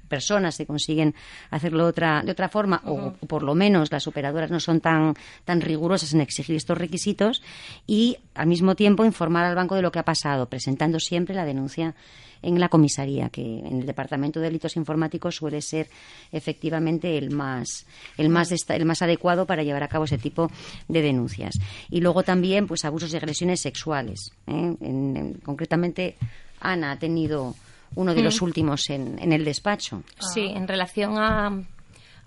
personas 0.08 0.58
que 0.58 0.66
consiguen 0.66 1.14
hacerlo 1.52 1.86
otra, 1.86 2.24
de 2.24 2.32
otra 2.32 2.50
forma, 2.50 2.82
o, 2.86 3.14
por 3.28 3.44
lo 3.44 3.56
menos 3.56 3.92
las 3.92 4.08
operadoras 4.08 4.52
no 4.52 4.60
son 4.60 4.82
tan, 4.82 5.14
tan 5.44 5.62
rigurosas 5.62 6.14
en 6.14 6.22
exigir 6.22 6.56
estos 6.56 6.78
requisitos, 6.78 7.42
y 7.86 8.18
al 8.36 8.48
mismo 8.48 8.75
tiempo 8.75 9.06
informar 9.06 9.46
al 9.46 9.56
banco 9.56 9.75
de 9.75 9.82
lo 9.82 9.92
que 9.92 10.00
ha 10.00 10.06
pasado, 10.06 10.48
presentando 10.48 11.00
siempre 11.00 11.34
la 11.34 11.46
denuncia 11.46 11.96
en 12.42 12.60
la 12.60 12.70
comisaría, 12.70 13.30
que 13.30 13.42
en 13.42 13.80
el 13.80 13.86
Departamento 13.86 14.39
de 14.39 14.48
Delitos 14.48 14.75
Informáticos 14.75 15.36
suele 15.36 15.62
ser 15.62 15.89
efectivamente 16.32 17.18
el 17.18 17.32
más, 17.32 17.88
el 18.18 18.30
más, 18.30 18.51
el 18.70 18.86
más 18.86 19.01
adecuado 19.01 19.46
para 19.46 19.63
llevar 19.63 19.84
a 19.84 19.88
cabo 19.88 20.06
ese 20.06 20.20
tipo 20.20 20.51
de 20.88 21.01
denuncias. 21.01 21.56
Y 21.89 22.01
luego 22.01 22.24
también, 22.24 22.68
pues, 22.68 22.86
abusos 22.86 23.12
y 23.13 23.18
agresiones 23.18 23.62
sexuales. 23.62 24.32
¿eh? 24.48 25.34
concretamente, 25.44 26.18
Ana 26.60 26.92
ha 26.92 27.00
tenido 27.00 27.56
uno 27.96 28.13
de 28.13 28.22
los 28.22 28.42
mm. 28.42 28.46
últimos 28.46 28.89
en, 28.89 29.32
el 29.32 29.44
despacho. 29.44 30.04
Sí, 30.34 30.42
en 30.42 30.68
relación 30.68 31.18
a, 31.18 31.63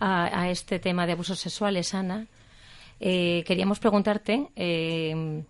a, 0.00 0.50
este 0.50 0.78
tema 0.78 1.06
de 1.06 1.12
abusos 1.12 1.38
sexuales, 1.38 1.94
Ana, 1.94 2.26
eh, 2.98 3.44
queríamos 3.46 3.78
preguntarte 3.78 4.48
eh, 4.56 5.44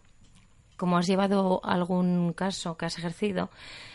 cómo 0.78 0.96
has 0.96 1.06
llevado 1.06 1.60
algún 1.62 2.32
caso 2.32 2.78
que 2.78 2.86
has 2.86 2.96
ejercido 2.96 3.50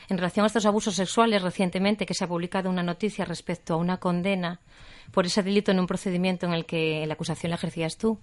en 0.10 0.18
relación 0.18 0.44
a 0.44 0.48
estos 0.48 0.68
abusos 0.68 0.94
sexuales 0.96 1.42
recientemente 1.42 2.06
que 2.06 2.14
se 2.14 2.26
ha 2.26 2.28
publicado 2.28 2.70
una 2.70 2.84
noticia 2.84 3.26
respecto 3.26 3.74
a 3.74 3.78
una 3.78 3.98
condena 3.98 4.60
por 5.12 5.26
ese 5.26 5.42
delito 5.42 5.72
en 5.72 5.80
un 5.80 5.88
procedimiento 5.88 6.46
en 6.46 6.54
el 6.54 6.66
que 6.66 7.06
la 7.08 7.16
acusación 7.16 7.50
la 7.50 7.56
ejercías 7.56 7.98
tú. 7.98 8.20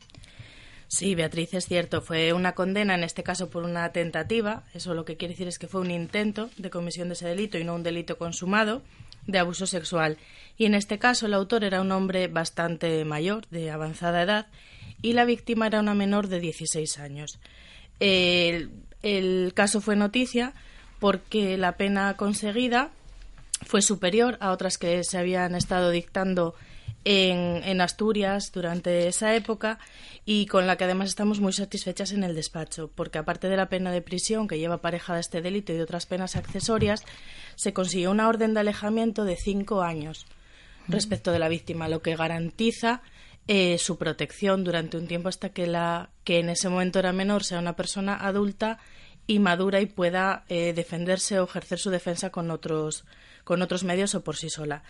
Sí, 0.89 1.15
Beatriz, 1.15 1.55
es 1.55 1.67
cierto. 1.67 2.03
Fue 2.03 2.33
una 2.33 2.53
condena, 2.53 2.95
en 2.95 3.05
este 3.05 3.23
caso 3.23 3.49
por 3.49 3.63
una 3.63 3.93
tentativa. 3.93 4.65
Eso 4.75 4.93
lo 4.93 5.05
que 5.05 5.17
quiere 5.17 5.35
decir 5.35 5.47
es 5.47 5.59
que 5.59 5.69
fue 5.69 5.81
un 5.81 5.91
intento 5.93 6.51
de 6.59 6.69
comisión 6.69 7.09
de 7.09 7.15
ese 7.15 7.29
delito 7.29 7.59
y 7.59 7.65
no 7.65 7.77
un 7.77 7.85
delito 7.85 8.19
consumado 8.19 8.83
de 9.27 9.39
abuso 9.39 9.67
sexual. 9.67 10.19
Y 10.59 10.65
en 10.65 10.75
este 10.75 10.99
caso 10.99 11.27
el 11.27 11.35
autor 11.35 11.63
era 11.63 11.81
un 11.81 11.93
hombre 11.93 12.27
bastante 12.27 13.05
mayor, 13.05 13.47
de 13.51 13.71
avanzada 13.71 14.23
edad, 14.23 14.47
y 15.01 15.13
la 15.13 15.25
víctima 15.25 15.69
era 15.69 15.81
una 15.81 15.95
menor 15.95 16.27
de 16.27 16.41
16 16.41 16.99
años. 16.99 17.39
El, 18.01 19.53
caso 19.55 19.81
fue 19.81 19.97
noticia 19.97 20.55
porque 20.99 21.57
la 21.57 21.77
pena 21.77 22.17
conseguida 22.17 22.91
fue 23.67 23.83
superior 23.83 24.37
a 24.41 24.53
otras 24.53 24.79
que 24.79 25.05
se 25.05 25.19
habían 25.19 25.55
estado 25.55 25.91
dictando 25.91 26.55
en, 27.05 27.81
Asturias 27.81 28.53
durante 28.53 29.09
esa 29.09 29.35
época 29.35 29.79
y 30.27 30.47
con 30.47 30.67
la 30.67 30.77
que 30.77 30.85
además 30.85 31.09
estamos 31.09 31.41
muy 31.41 31.53
satisfechas 31.53 32.13
en 32.13 32.25
el 32.25 32.35
despacho, 32.35 32.91
porque 32.95 33.19
aparte 33.19 33.49
de 33.49 33.57
la 33.57 33.71
pena 33.71 33.91
de 33.91 34.03
prisión 34.03 34.49
que 34.49 34.59
lleva 34.59 34.77
aparejada 34.77 35.21
este 35.21 35.41
delito 35.41 35.73
y 35.73 35.77
de 35.77 35.83
otras 35.83 36.07
penas 36.07 36.37
accesorias, 36.37 37.05
se 37.57 37.73
consiguió 37.73 38.11
una 38.11 38.29
orden 38.29 38.53
de 38.53 38.61
alejamiento 38.61 39.25
de 39.25 39.37
cinco 39.37 39.83
años 39.83 40.27
respecto 40.89 41.33
de 41.33 41.39
la 41.39 41.49
víctima, 41.49 41.89
lo 41.89 42.03
que 42.03 42.17
garantiza 42.17 43.03
eh, 43.53 43.79
su 43.79 43.99
protección 43.99 44.63
durante 44.63 44.97
un 44.97 45.09
tiempo 45.09 45.29
hasta 45.29 45.49
que 45.49 45.67
la 45.67 46.11
que 46.23 46.39
en 46.39 46.51
ese 46.51 46.69
momento 46.69 47.01
era 47.01 47.13
menor 47.13 47.43
sea 47.43 47.59
una 47.59 47.75
persona 47.75 48.15
adulta 48.15 48.79
y 49.27 49.41
madura 49.41 49.81
y 49.81 49.87
pueda 49.87 50.45
eh, 50.49 50.73
defenderse 50.73 51.41
o 51.41 51.45
ejercer 51.45 51.81
su 51.81 51.91
defensa 51.91 52.31
con 52.31 52.53
otros 52.53 53.05
con 53.43 53.61
otros 53.63 53.83
medios 53.83 54.15
o 54.15 54.23
por 54.23 54.37
sí 54.37 54.51
sola 54.51 54.85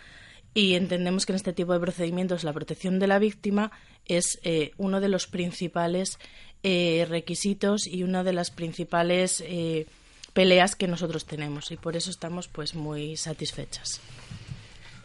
y 0.53 0.75
entendemos 0.75 1.27
que 1.27 1.33
en 1.33 1.37
este 1.37 1.53
tipo 1.53 1.73
de 1.73 1.81
procedimientos 1.81 2.45
la 2.45 2.53
protección 2.53 2.99
de 2.99 3.07
la 3.07 3.19
víctima 3.19 3.71
es 4.07 4.39
eh, 4.43 4.73
uno 4.79 5.01
de 5.01 5.09
los 5.09 5.27
principales 5.27 6.19
eh, 6.63 7.07
requisitos 7.09 7.87
y 7.87 8.03
una 8.03 8.25
de 8.25 8.33
las 8.33 8.51
principales 8.51 9.43
eh, 9.47 9.87
peleas 10.33 10.75
que 10.77 10.89
nosotros 10.89 11.25
tenemos 11.25 11.71
y 11.71 11.77
por 11.77 11.97
eso 11.97 12.11
estamos 12.11 12.49
pues 12.49 12.75
muy 12.75 13.17
satisfechas. 13.17 14.01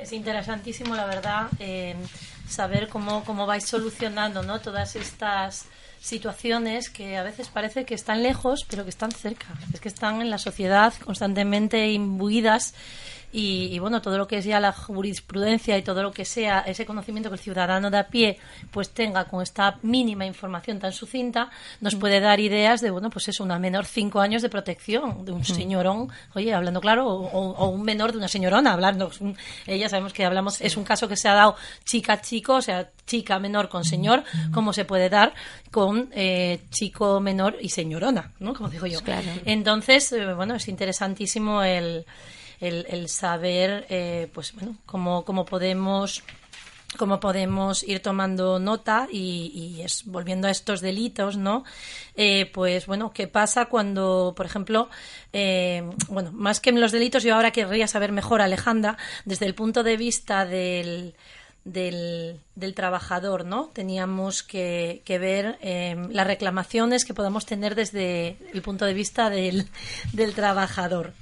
Es 0.06 0.14
interesantísimo, 0.14 0.94
la 0.94 1.08
verdad, 1.08 1.48
saber 2.48 2.90
cómo, 2.90 3.24
cómo 3.24 3.48
vais 3.48 3.66
solucionando 3.66 4.44
¿no? 4.44 4.62
todas 4.62 4.96
estas 4.96 5.66
situaciones 6.00 6.92
que 6.92 7.18
a 7.18 7.24
veces 7.24 7.48
parece 7.48 7.86
que 7.86 7.96
están 7.96 8.22
lejos, 8.22 8.68
pero 8.70 8.84
que 8.84 8.92
están 8.92 9.12
cerca. 9.12 9.48
Es 9.74 9.80
que 9.80 9.90
están 9.90 10.22
en 10.22 10.30
la 10.30 10.38
sociedad 10.38 10.94
constantemente 11.04 11.92
imbuidas 11.92 12.76
y, 13.38 13.80
bueno, 13.80 14.02
todo 14.02 14.18
lo 14.18 14.28
que 14.28 14.38
es 14.38 14.46
ya 14.46 14.62
la 14.62 14.72
jurisprudencia 14.72 15.78
y 15.78 15.82
todo 15.82 16.02
lo 16.02 16.14
que 16.14 16.24
sea 16.24 16.62
ese 16.62 16.86
conocimiento 16.86 17.30
que 17.30 17.36
el 17.36 17.42
ciudadano 17.42 17.92
de 17.92 17.98
a 17.98 18.08
pie 18.08 18.38
pues 18.72 18.92
tenga 18.92 19.26
con 19.26 19.44
esta 19.44 19.78
mínima 19.82 20.26
información 20.26 20.80
tan 20.80 20.94
sucinta, 20.94 21.50
nos 21.82 21.96
mm. 21.96 22.00
puede 22.00 22.22
dar 22.22 22.40
ideas 22.40 22.80
de, 22.80 22.92
bueno, 22.92 23.10
pues 23.10 23.28
es 23.28 23.42
una 23.42 23.60
menor 23.60 23.86
cinco 23.86 24.22
años 24.22 24.42
de 24.42 24.48
protección 24.48 25.26
de 25.26 25.34
un 25.34 25.42
mm. 25.42 25.46
señorón, 25.46 26.10
oye, 26.34 26.54
hablando 26.54 26.80
claro, 26.80 27.10
o, 27.10 27.68
un 27.68 27.84
menor 27.84 28.14
de 28.14 28.20
una 28.20 28.30
señorona, 28.30 28.72
hablando. 28.72 29.12
Ella 29.68 29.90
sabemos 29.90 30.14
que 30.14 30.24
hablamos, 30.24 30.62
es 30.62 30.78
un 30.78 30.86
caso 30.86 31.10
que 31.10 31.18
se 31.18 31.28
ha 31.28 31.34
dado 31.34 31.58
chica-chico, 31.84 32.54
o 32.54 32.62
sea, 32.62 32.90
chica 33.06 33.38
menor 33.38 33.68
con 33.68 33.84
señor, 33.84 34.24
mm. 34.34 34.52
como 34.54 34.72
se 34.72 34.86
puede 34.86 35.10
dar 35.10 35.34
con 35.72 36.10
eh, 36.14 36.62
chico 36.70 37.20
menor 37.20 37.58
y 37.60 37.68
señorona, 37.68 38.32
¿no? 38.40 38.54
Como 38.54 38.70
digo 38.70 38.88
yo. 38.88 39.02
Claro. 39.02 39.28
Entonces, 39.44 40.14
eh, 40.14 40.34
bueno, 40.34 40.56
es 40.56 40.70
interesantísimo 40.70 41.62
el 41.62 42.06
el, 42.66 43.10
saber, 43.10 43.86
eh, 43.90 44.30
pues 44.34 44.54
bueno, 44.54 44.76
cómo, 44.86 45.24
cómo 45.26 45.46
podemos 45.46 46.24
cómo 46.98 47.20
podemos 47.20 47.84
ir 47.84 48.00
tomando 48.00 48.58
nota 48.58 49.08
y, 49.12 49.82
es, 49.84 50.06
volviendo 50.06 50.48
a 50.48 50.52
estos 50.52 50.80
delitos, 50.80 51.36
¿no? 51.36 51.66
Eh, 52.16 52.50
pues 52.54 52.88
bueno, 52.88 53.12
¿qué 53.14 53.28
pasa 53.28 53.66
cuando, 53.66 54.34
por 54.36 54.46
ejemplo, 54.46 54.90
eh, 55.34 55.84
bueno, 56.08 56.32
más 56.32 56.62
que 56.62 56.70
en 56.70 56.80
los 56.80 56.94
delitos, 56.94 57.24
yo 57.24 57.36
ahora 57.36 57.52
querría 57.52 57.88
saber 57.88 58.14
mejor, 58.14 58.42
Alejandra, 58.42 58.98
desde 59.26 59.46
el 59.46 59.56
punto 59.56 59.84
de 59.84 59.98
vista 59.98 60.46
del, 60.46 61.16
del, 61.66 62.40
trabajador, 62.76 63.44
¿no? 63.44 63.70
Teníamos 63.74 64.44
que, 64.44 65.02
ver 65.08 65.58
las 66.12 66.28
reclamaciones 66.28 67.04
que 67.04 67.14
podamos 67.14 67.46
tener 67.46 67.76
desde 67.76 68.38
el 68.54 68.62
punto 68.62 68.86
de 68.86 68.94
vista 68.94 69.30
del, 69.30 69.68
del 70.14 70.34
trabajador. 70.34 71.14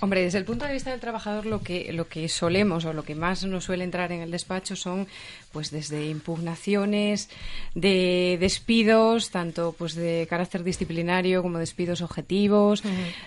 Hombre, 0.00 0.22
desde 0.22 0.38
el 0.38 0.44
punto 0.44 0.64
de 0.64 0.72
vista 0.72 0.90
del 0.90 1.00
trabajador, 1.00 1.44
lo 1.44 1.60
que, 1.60 1.92
lo 1.92 2.06
que 2.06 2.28
solemos 2.28 2.84
o 2.84 2.92
lo 2.92 3.02
que 3.02 3.16
más 3.16 3.44
nos 3.44 3.64
suele 3.64 3.82
entrar 3.82 4.12
en 4.12 4.20
el 4.20 4.30
despacho 4.30 4.76
son, 4.76 5.08
pues, 5.50 5.72
desde 5.72 6.06
impugnaciones 6.06 7.28
de 7.74 8.36
despidos, 8.40 9.30
tanto 9.30 9.74
pues 9.76 9.96
de 9.96 10.26
carácter 10.30 10.62
disciplinario 10.62 11.42
como 11.42 11.58
despidos 11.58 12.00
objetivos, 12.00 12.82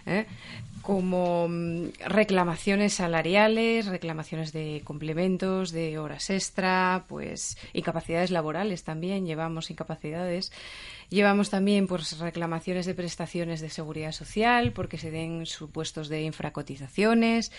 ¿eh? 0.06 0.25
Como 0.82 1.48
mm, 1.48 1.90
reclamaciones 2.06 2.96
salariales, 2.96 3.86
reclamaciones 3.86 4.52
de 4.52 4.82
complementos, 4.84 5.72
de 5.72 6.00
horas 6.00 6.30
extra, 6.30 7.06
pues 7.08 7.58
incapacidades 7.74 8.32
laborales 8.32 8.84
también, 8.84 9.26
llevamos 9.26 9.72
incapacidades. 9.72 10.52
Llevamos 11.10 11.50
también 11.50 11.88
pues, 11.88 12.20
reclamaciones 12.20 12.86
de 12.86 12.94
prestaciones 12.94 13.62
de 13.62 13.70
seguridad 13.70 14.12
social 14.12 14.72
porque 14.72 14.98
se 14.98 15.12
den 15.12 15.46
supuestos 15.46 16.10
de 16.10 16.24
infracotizaciones. 16.24 17.52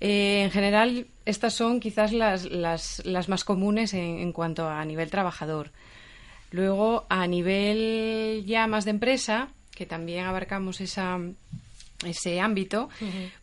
Eh, 0.00 0.42
en 0.44 0.50
general, 0.50 1.06
estas 1.24 1.54
son 1.54 1.80
quizás 1.80 2.12
las, 2.12 2.44
las, 2.44 3.04
las 3.04 3.28
más 3.28 3.44
comunes 3.44 3.92
en, 3.94 4.18
en, 4.18 4.32
cuanto 4.32 4.68
a 4.68 4.84
nivel 4.84 5.10
trabajador. 5.10 5.72
Luego, 6.52 7.06
a 7.08 7.26
nivel 7.26 8.44
ya 8.46 8.66
más 8.66 8.84
de 8.84 8.92
empresa, 8.92 9.48
que 9.74 9.86
también 9.86 10.26
abarcamos 10.26 10.80
esa, 10.80 11.18
ese 12.04 12.40
ámbito, 12.40 12.88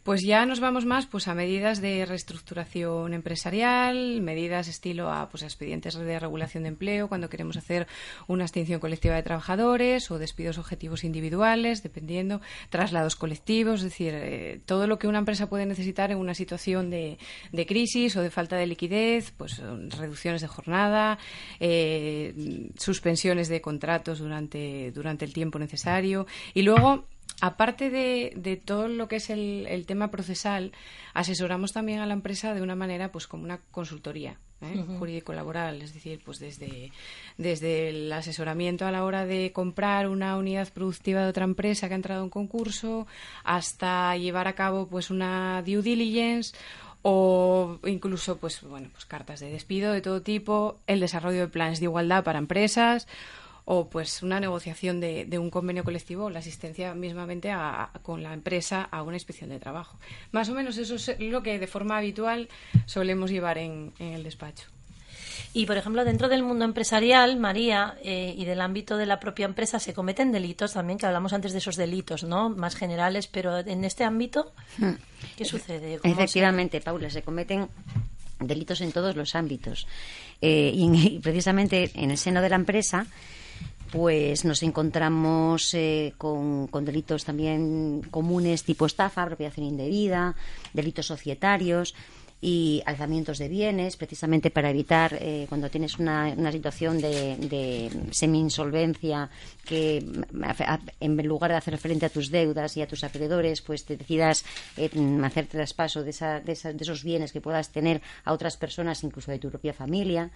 pues 0.03 0.22
ya 0.22 0.45
nos 0.45 0.60
vamos 0.60 0.86
más 0.86 1.05
pues 1.07 1.27
a 1.27 1.33
medidas 1.33 1.81
de 1.81 2.05
reestructuración 2.05 3.13
empresarial, 3.13 4.22
medidas 4.22 4.67
estilo 4.67 5.12
a 5.12 5.29
pues 5.29 5.43
expedientes 5.43 5.95
de 5.95 6.19
regulación 6.19 6.63
de 6.63 6.69
empleo 6.69 7.07
cuando 7.07 7.29
queremos 7.29 7.57
hacer 7.57 7.88
una 8.27 8.43
extinción 8.43 8.79
colectiva 8.79 9.15
de 9.15 9.24
trabajadores 9.24 10.12
o 10.12 10.19
despidos 10.19 10.57
objetivos 10.57 11.03
individuales, 11.03 11.81
dependiendo, 11.81 12.41
traslados 12.69 13.15
colectivos, 13.15 13.79
es 13.79 13.86
decir, 13.86 14.13
eh, 14.13 14.62
todo 14.65 14.88
lo 14.88 15.00
que 15.00 15.07
una 15.07 15.19
empresa 15.19 15.50
puede 15.50 15.65
necesitar 15.65 16.12
en 16.12 16.17
una 16.17 16.36
situación 16.36 16.89
de, 16.89 17.17
de 17.51 17.65
crisis 17.65 18.15
o 18.15 18.22
de 18.22 18.29
falta 18.29 18.55
de 18.55 18.67
liquidez, 18.67 19.31
pues 19.36 19.62
reducciones 19.98 20.41
de 20.41 20.48
jornada, 20.48 21.17
eh, 21.60 22.69
suspensiones 22.77 23.48
de 23.48 23.62
contratos 23.62 24.19
durante, 24.19 24.91
durante 24.91 25.25
el 25.25 25.33
tiempo 25.33 25.60
necesario. 25.60 26.27
Y 26.53 26.62
luego 26.62 27.05
aparte 27.43 27.89
de, 27.89 28.62
todo 28.63 28.88
lo 28.88 29.09
que 29.09 29.17
es 29.17 29.29
el, 29.29 29.83
tema 29.85 30.09
procesal, 30.12 30.71
asesoramos 31.13 31.73
también 31.73 32.00
a 32.00 32.05
la 32.05 32.13
empresa 32.13 32.53
de 32.53 32.62
una 32.62 32.75
manera, 32.75 33.12
pues 33.12 33.27
como 33.27 33.43
una 33.43 33.59
consultoría. 33.71 34.38
¿eh? 34.62 34.85
jurídico-laboral, 34.97 35.81
es 35.81 35.93
decir, 35.93 36.21
pues 36.23 36.39
desde, 36.39 36.93
desde 37.38 37.89
el 37.89 38.13
asesoramiento 38.13 38.85
a 38.85 38.91
la 38.91 39.03
hora 39.03 39.25
de 39.25 39.51
comprar 39.51 40.07
una 40.07 40.38
unidad 40.38 40.71
productiva 40.71 41.21
de 41.21 41.27
otra 41.27 41.43
empresa 41.43 41.89
que 41.89 41.95
ha 41.95 41.97
entrado 41.97 42.23
en 42.23 42.29
concurso, 42.29 43.07
hasta 43.43 44.15
llevar 44.15 44.47
a 44.47 44.55
cabo 44.55 44.88
pues 44.88 45.09
una 45.09 45.62
due 45.63 45.81
diligence 45.81 46.55
o 47.01 47.77
incluso 47.85 48.38
pues 48.38 48.62
bueno 48.62 48.88
pues 48.93 49.03
cartas 49.03 49.41
de 49.41 49.51
despido 49.51 49.91
de 49.91 50.00
todo 50.00 50.21
tipo 50.21 50.79
el 50.88 51.01
desarrollo 51.01 51.41
de 51.41 51.47
planes 51.50 51.81
de 51.81 51.88
igualdad 51.88 52.23
para 52.23 52.39
empresas 52.39 53.09
o 53.65 53.89
pues 53.89 54.24
una 54.24 54.39
negociación 54.39 55.00
de, 55.00 55.25
de 55.25 55.39
un 55.39 55.50
convenio 55.50 55.84
colectivo 55.84 56.25
o 56.25 56.29
la 56.29 56.39
asistencia 56.39 56.93
mismamente 56.93 57.53
con 58.01 58.22
la 58.22 58.34
empresa 58.34 58.88
a 58.91 59.03
una 59.03 59.15
inspección 59.15 59.50
de 59.50 59.60
trabajo. 59.60 59.98
Más 60.32 60.50
o 60.50 60.53
menos 60.53 60.77
eso 60.77 60.96
es 60.96 61.20
lo 61.20 61.43
que 61.43 61.60
de 61.60 61.67
forma 61.67 61.98
habitual 61.98 62.50
solemos 62.86 63.32
llevar 63.32 63.58
en, 63.58 63.93
el 64.00 64.24
despacho. 64.24 64.67
Y, 65.55 65.67
por 65.67 65.77
ejemplo, 65.77 66.03
dentro 66.03 66.29
del 66.29 66.41
mundo 66.41 66.65
empresarial, 66.65 67.38
María, 67.38 67.96
eh, 68.03 68.34
y 68.36 68.46
del 68.46 68.60
ámbito 68.60 68.98
de 68.98 69.05
la 69.05 69.20
propia 69.20 69.46
empresa, 69.46 69.79
se 69.79 69.93
cometen 69.93 70.32
delitos 70.32 70.74
también, 70.74 70.98
que 70.98 71.05
hablamos 71.05 71.32
antes 71.32 71.51
de 71.51 71.60
esos 71.60 71.75
delitos, 71.75 72.24
¿no? 72.24 72.50
Más 72.50 72.75
generales, 72.75 73.27
pero 73.27 73.60
en 73.60 73.86
este 73.86 74.03
ámbito, 74.03 74.51
hmm. 74.79 74.93
¿qué 75.38 75.46
sucede? 75.46 76.00
Efectivamente, 76.03 76.82
Paula, 76.82 77.12
se 77.12 77.22
cometen 77.22 77.67
delitos 78.39 78.82
en 78.82 78.91
todos 78.91 79.15
los 79.15 79.36
ámbitos. 79.36 79.88
Eh, 80.41 80.72
y, 80.74 81.20
precisamente 81.20 81.91
en 81.96 82.12
el 82.12 82.17
seno 82.17 82.41
de 82.41 82.50
la 82.50 82.55
empresa 82.55 83.05
pues 83.93 84.43
nos 84.43 84.63
encontramos 84.63 85.71
eh, 85.75 86.15
con, 86.17 86.67
delitos 86.83 87.25
también 87.25 88.01
comunes 88.09 88.63
tipo 88.63 88.88
estafa, 88.88 89.21
apropiación 89.21 89.67
indebida, 89.67 90.35
delitos 90.73 91.05
societarios 91.05 91.93
y 92.43 92.83
alzamientos 92.85 93.38
de 93.38 93.47
bienes, 93.47 93.95
precisamente 93.95 94.51
para 94.51 94.69
evitar, 94.69 95.17
eh, 95.21 95.45
cuando 95.47 95.69
tienes 95.69 95.97
una, 95.97 96.51
situación 96.51 97.00
de, 97.00 97.89
semi-insolvencia, 98.12 99.29
que 99.63 100.03
en 101.00 101.25
lugar 101.25 101.51
de 101.51 101.57
hacer 101.57 101.77
frente 101.77 102.05
a 102.05 102.09
tus 102.09 102.29
deudas 102.29 102.75
y 102.75 102.81
a 102.81 102.88
tus 102.88 103.05
acreedores, 103.05 103.62
pues 103.62 103.85
te 103.85 103.95
decidas 103.95 104.43
eh, 104.75 104.89
hacer 105.23 105.47
traspaso 105.47 106.03
de, 106.03 106.12
de, 106.43 106.51
esos 106.81 107.05
bienes 107.05 107.31
que 107.31 107.39
puedas 107.39 107.71
tener 107.71 108.01
a 108.25 108.33
otras 108.33 108.57
personas, 108.57 109.01
incluso 109.05 109.31
de 109.31 109.39
tu 109.39 109.50
propia 109.50 109.71
familia, 109.71 110.29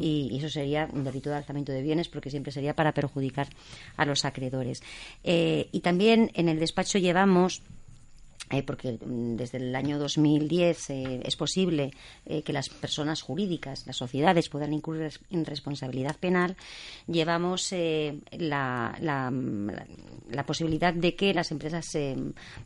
y, 0.00 0.36
eso 0.36 0.48
sería 0.48 0.88
un 0.92 1.04
delito 1.04 1.30
de 1.30 1.36
alzamiento 1.36 1.70
de 1.70 1.82
bienes, 1.82 2.08
porque 2.08 2.28
siempre 2.28 2.50
sería 2.50 2.74
para 2.74 2.90
perjudicar 2.90 3.46
a 3.96 4.04
los 4.04 4.24
acreedores. 4.24 4.82
Eh, 5.22 5.68
y 5.70 5.78
también 5.78 6.32
en 6.34 6.48
el 6.48 6.58
despacho 6.58 6.98
llevamos 6.98 7.62
eh, 8.52 8.62
porque 8.62 8.98
mm, 9.04 9.36
desde 9.36 9.58
el 9.58 9.74
año 9.74 9.98
2010 9.98 10.90
eh, 10.90 11.20
es 11.24 11.36
posible 11.36 11.90
eh, 12.26 12.42
que 12.42 12.52
las 12.52 12.68
personas 12.68 13.22
jurídicas, 13.22 13.86
las 13.86 13.96
sociedades, 13.96 14.50
puedan 14.50 14.74
incurrir 14.74 15.10
en 15.30 15.46
responsabilidad 15.46 16.16
penal, 16.16 16.56
llevamos 17.06 17.72
la, 18.32 18.94
la, 19.00 20.46
posibilidad 20.46 20.92
de 20.92 21.14
que 21.16 21.32
las 21.32 21.50
empresas 21.50 21.96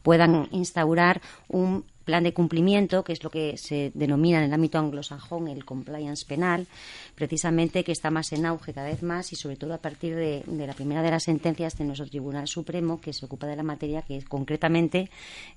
puedan 0.02 0.48
instaurar 0.50 1.20
un 1.48 1.84
plan 2.06 2.22
de 2.22 2.32
cumplimiento, 2.32 3.02
que 3.02 3.12
es 3.12 3.22
lo 3.24 3.30
que 3.30 3.58
se 3.58 3.90
denomina 3.92 4.38
en 4.38 4.44
el 4.44 4.52
ámbito 4.52 4.78
anglosajón 4.78 5.48
el 5.48 5.64
compliance 5.64 6.24
penal, 6.24 6.68
precisamente 7.16 7.82
que 7.82 7.90
está 7.90 8.10
más 8.10 8.32
en 8.32 8.46
auge 8.46 8.72
cada 8.72 8.86
vez 8.86 9.02
más 9.02 9.32
y 9.32 9.36
sobre 9.36 9.56
todo 9.56 9.74
a 9.74 9.78
partir 9.78 10.14
de, 10.14 10.44
la 10.46 10.72
primera 10.72 11.02
de 11.02 11.10
las 11.10 11.24
sentencias 11.24 11.76
de 11.76 11.84
nuestro 11.84 12.06
Tribunal 12.06 12.46
Supremo 12.46 13.00
que 13.00 13.12
se 13.12 13.26
ocupa 13.26 13.48
de 13.48 13.56
la 13.56 13.64
materia, 13.64 14.02
que 14.02 14.22
concretamente 14.22 15.10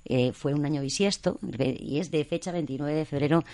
eh, 0.04 0.32
fue 0.32 0.52
un 0.52 0.66
año 0.66 0.82
bisiesto 0.82 1.38
y 1.58 2.00
es 2.00 2.10
de 2.10 2.24
fecha 2.24 2.50
29 2.50 2.94
de 2.94 3.04
febrero 3.04 3.44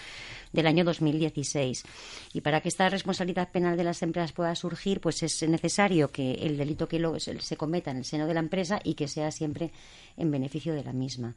del 0.52 0.66
año 0.66 0.82
2016. 0.82 1.84
Y 2.32 2.40
para 2.40 2.62
que 2.62 2.70
esta 2.70 2.88
responsabilidad 2.88 3.50
penal 3.50 3.76
de 3.76 3.84
las 3.84 4.02
empresas 4.02 4.32
pueda 4.32 4.54
surgir, 4.54 5.02
pues 5.02 5.22
es 5.22 5.46
necesario 5.46 6.10
que 6.10 6.32
el 6.32 6.56
delito 6.56 6.88
que 6.88 6.98
se 7.20 7.56
cometa 7.58 7.90
en 7.90 7.98
el 7.98 8.04
seno 8.06 8.26
de 8.26 8.32
la 8.32 8.40
empresa 8.40 8.80
y 8.82 8.94
que 8.94 9.06
sea 9.06 9.30
siempre 9.30 9.70
en 10.16 10.30
beneficio 10.30 10.72
de 10.72 10.82
la 10.82 10.94
misma. 10.94 11.34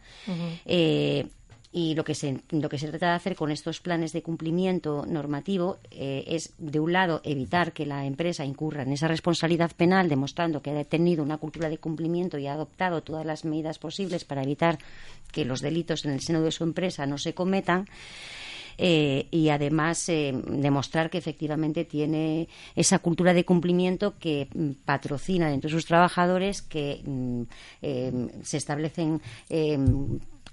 Y 1.72 1.94
lo 1.94 2.04
que, 2.04 2.16
se, 2.16 2.42
lo 2.50 2.68
que 2.68 2.80
se 2.80 2.88
trata 2.88 3.10
de 3.10 3.16
hacer 3.16 3.36
con 3.36 3.52
estos 3.52 3.80
planes 3.80 4.12
de 4.12 4.24
cumplimiento 4.24 5.06
normativo 5.06 5.78
eh, 5.92 6.24
es, 6.28 6.54
de 6.58 6.80
un 6.80 6.94
lado, 6.94 7.22
evitar 7.24 7.74
que 7.74 7.86
la 7.86 8.06
empresa 8.06 8.44
incurra 8.44 8.82
en 8.82 8.92
esa 8.92 9.08
responsabilidad 9.08 9.72
penal, 9.78 10.10
demostrando 10.10 10.64
que 10.64 10.72
ha 10.72 10.84
tenido 10.86 11.22
una 11.22 11.38
cultura 11.38 11.70
de 11.70 11.78
cumplimiento 11.78 12.40
y 12.40 12.48
ha 12.48 12.54
adoptado 12.54 13.04
todas 13.04 13.24
las 13.24 13.46
medidas 13.46 13.78
posibles 13.78 14.26
para 14.26 14.42
evitar 14.42 14.80
que 15.32 15.46
los 15.46 15.62
delitos 15.62 16.06
en 16.06 16.12
el 16.12 16.22
seno 16.22 16.42
de 16.42 16.52
su 16.52 16.64
empresa 16.64 17.06
no 17.06 17.20
se 17.20 17.36
cometan. 17.36 17.86
Eh, 18.82 19.28
y 19.30 19.50
además 19.50 20.08
eh, 20.08 20.34
demostrar 20.48 21.10
que 21.10 21.18
efectivamente 21.18 21.84
tiene 21.84 22.48
esa 22.78 23.00
cultura 23.00 23.34
de 23.34 23.44
cumplimiento 23.44 24.18
que 24.18 24.48
mm, 24.56 24.86
patrocina 24.86 25.50
dentro 25.50 25.68
de 25.68 25.74
sus 25.74 25.86
trabajadores, 25.86 26.62
que 26.62 27.02
mm, 27.06 27.44
se 28.42 28.58
establecen 28.58 29.22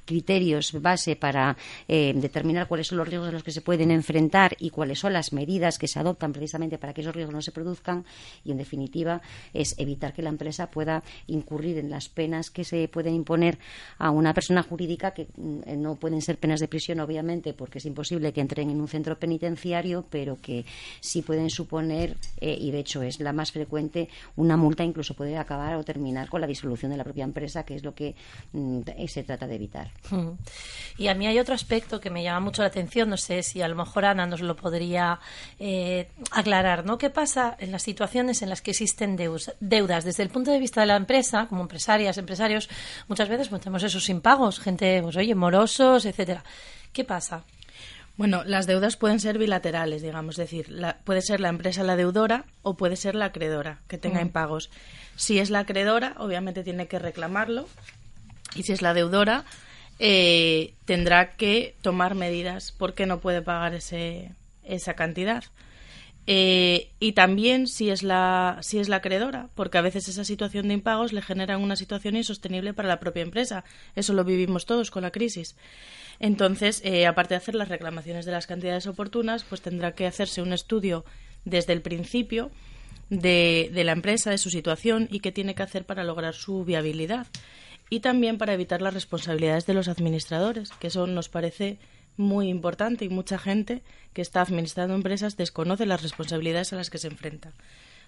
criterios 0.07 0.73
base 0.81 1.17
para 1.17 1.57
eh, 1.89 2.15
determinar 2.17 2.69
cuáles 2.69 2.87
son 2.87 2.99
los 2.99 3.09
riesgos 3.09 3.29
a 3.29 3.33
los 3.33 3.43
que 3.43 3.51
se 3.51 3.61
pueden 3.61 3.91
enfrentar 3.91 4.57
y 4.59 4.71
cuáles 4.71 5.01
son 5.01 5.13
las 5.13 5.33
medidas 5.33 5.79
que 5.79 5.89
se 5.89 5.99
adoptan 5.99 6.33
precisamente 6.33 6.79
para 6.79 6.95
que 6.95 7.03
esos 7.03 7.15
riesgos 7.15 7.35
no 7.35 7.43
se 7.43 7.53
produzcan 7.53 8.05
y, 8.45 8.53
en 8.53 8.59
definitiva, 8.59 9.21
es 9.53 9.79
evitar 9.79 10.15
que 10.15 10.23
la 10.23 10.31
empresa 10.31 10.71
pueda 10.71 11.03
incurrir 11.27 11.79
en 11.79 11.91
las 11.91 12.09
penas 12.09 12.51
que 12.51 12.65
se 12.65 12.89
pueden 12.89 13.15
imponer 13.15 13.59
a 13.99 14.11
una 14.11 14.33
persona 14.33 14.63
jurídica 14.63 15.13
que 15.13 15.27
mm, 15.37 15.81
no 15.81 15.97
pueden 15.97 16.23
ser 16.23 16.39
penas 16.39 16.61
de 16.61 16.69
prisión, 16.69 17.01
obviamente, 17.01 17.53
porque 17.53 17.79
es 17.79 17.87
imposible 17.87 18.33
que 18.33 18.41
entren 18.41 18.71
en 18.71 18.81
un 18.81 18.89
centro 18.89 19.19
penitenciario, 19.19 20.07
pero 20.09 20.39
que 20.41 20.65
sí 21.01 21.23
pueden 21.23 21.51
suponer, 21.51 22.17
eh, 22.41 22.57
y 22.59 22.71
de 22.71 22.79
hecho 22.79 23.03
es 23.03 23.21
la 23.21 23.33
más 23.33 23.53
frecuente, 23.53 24.09
una 24.37 24.57
multa 24.57 24.85
incluso 24.85 25.15
puede 25.15 25.37
acabar 25.37 25.77
o 25.77 25.85
terminar 25.85 26.29
con 26.29 26.41
la 26.41 26.47
disolución 26.47 26.91
de 26.91 26.97
la 26.97 27.05
propia 27.05 27.25
empresa, 27.25 27.65
que 27.65 27.75
es 27.75 27.85
lo 27.85 27.95
que 27.95 28.15
mm, 28.53 28.81
se 29.09 29.25
trata 29.25 29.47
de 29.47 29.55
evitar. 29.57 29.91
Y 30.99 31.09
a 31.09 31.15
mí 31.15 31.27
hay 31.27 31.39
otro 31.39 31.55
aspecto 31.55 32.01
que 32.01 32.09
me 32.09 32.23
llama 32.23 32.41
mucho 32.41 32.63
la 32.63 32.69
atención, 32.69 33.11
no 33.11 33.17
sé 33.17 33.43
si 33.43 33.61
a 33.61 33.69
lo 33.69 33.75
mejor 33.75 34.07
Ana 34.07 34.27
nos 34.27 34.41
lo 34.41 34.57
podría 34.57 35.21
eh, 35.59 36.09
aclarar, 36.31 36.87
¿no? 36.87 36.97
¿Qué 36.97 37.11
pasa 37.11 37.55
en 37.59 37.71
las 37.71 37.83
situaciones 37.83 38.41
en 38.41 38.49
las 38.49 38.63
que 38.63 38.71
existen 38.71 39.17
deudas? 39.17 40.05
Desde 40.05 40.23
el 40.23 40.31
punto 40.31 40.51
de 40.51 40.59
vista 40.59 40.81
de 40.81 40.87
la 40.87 40.97
empresa, 40.97 41.47
como 41.49 41.63
empresarias, 41.63 42.17
empresarios, 42.17 42.71
muchas 43.09 43.29
veces 43.29 43.49
pues, 43.49 43.61
tenemos 43.61 43.83
esos 43.83 44.09
impagos, 44.09 44.59
gente, 44.59 45.03
pues 45.03 45.17
oye, 45.17 45.35
morosos, 45.35 46.07
etcétera. 46.07 46.45
¿Qué 46.93 47.05
pasa? 47.05 47.45
Bueno, 48.17 48.45
las 48.45 48.67
deudas 48.67 48.97
pueden 48.97 49.21
ser 49.21 49.37
bilaterales, 49.37 50.01
digamos, 50.01 50.39
es 50.39 50.51
decir, 50.51 50.75
puede 51.05 51.21
ser 51.21 51.41
la 51.41 51.51
empresa 51.51 51.83
la 51.83 51.97
deudora 51.97 52.47
o 52.63 52.75
puede 52.75 52.97
ser 52.97 53.15
la 53.15 53.27
acreedora 53.27 53.81
que 53.89 53.99
tenga 53.99 54.23
impagos. 54.23 54.71
Si 55.17 55.39
es 55.39 55.51
la 55.51 55.61
acreedora, 55.61 56.15
obviamente 56.17 56.65
tiene 56.65 56.89
que 56.89 56.99
reclamarlo 56.99 57.69
y 58.55 58.63
si 58.63 58.73
es 58.73 58.81
la 58.81 58.95
deudora, 58.95 59.45
eh, 59.99 60.75
tendrá 60.85 61.37
que 61.37 61.75
tomar 61.83 62.15
medidas 62.15 62.73
porque 62.73 63.07
no 63.07 63.21
puede 63.21 63.43
pagar 63.43 63.75
ese, 63.75 64.31
esa 64.65 64.95
cantidad. 64.95 65.45
Eh, 66.29 66.91
y 66.99 67.13
también 67.13 67.69
si 67.69 67.89
es 67.89 68.03
la 68.03 68.59
si 68.61 68.81
es 68.81 68.89
la 68.89 68.97
acreedora, 68.97 69.49
porque 69.55 69.79
a 69.79 69.83
veces 69.83 70.09
esa 70.09 70.25
situación 70.25 70.67
de 70.67 70.75
impagos 70.75 71.13
le 71.13 71.23
genera 71.23 71.57
una 71.57 71.77
situación 71.77 72.17
insostenible 72.17 72.75
para 72.75 72.89
la 72.89 72.99
propia 72.99 73.23
empresa. 73.23 73.65
Eso 73.95 74.13
lo 74.13 74.25
vivimos 74.25 74.67
todos 74.67 74.91
con 74.91 75.03
la 75.03 75.13
crisis. 75.13 75.55
Entonces, 76.19 76.81
eh, 76.85 77.07
aparte 77.07 77.35
de 77.35 77.39
hacer 77.39 77.55
las 77.55 77.69
reclamaciones 77.69 78.27
de 78.27 78.33
las 78.33 78.47
cantidades 78.47 78.87
oportunas, 78.87 79.45
pues 79.45 79.61
tendrá 79.61 79.93
que 79.93 80.07
hacerse 80.07 80.43
un 80.43 80.53
estudio 80.53 81.05
desde 81.45 81.75
el 81.75 81.83
principio 81.83 82.51
de, 83.09 83.71
de 83.73 83.85
la 83.85 83.93
empresa, 83.93 84.31
de 84.31 84.39
su 84.39 84.51
situación 84.51 85.09
y 85.13 85.21
qué 85.21 85.31
tiene 85.31 85.55
que 85.55 85.63
hacer 85.63 85.85
para 85.85 86.03
lograr 86.03 86.35
su 86.35 86.65
viabilidad 86.65 87.29
y 87.89 88.01
también 88.01 88.39
para 88.39 88.55
evitar 88.55 88.83
las 88.83 88.95
responsabilidades 88.95 89.67
de 89.67 89.75
los 89.75 89.89
administradores, 89.89 90.71
que 90.81 90.89
eso 90.89 91.07
nos 91.07 91.29
parece 91.29 91.79
muy 92.17 92.49
importante 92.49 93.05
y 93.05 93.09
mucha 93.09 93.39
gente 93.39 93.83
que 94.13 94.23
está 94.23 94.41
administrando 94.41 94.95
empresas 94.95 95.37
desconoce 95.37 95.87
las 95.87 96.03
responsabilidades 96.03 96.73
a 96.73 96.77
las 96.77 96.91
que 96.91 96.99
se 96.99 97.09
enfrenta. 97.09 97.53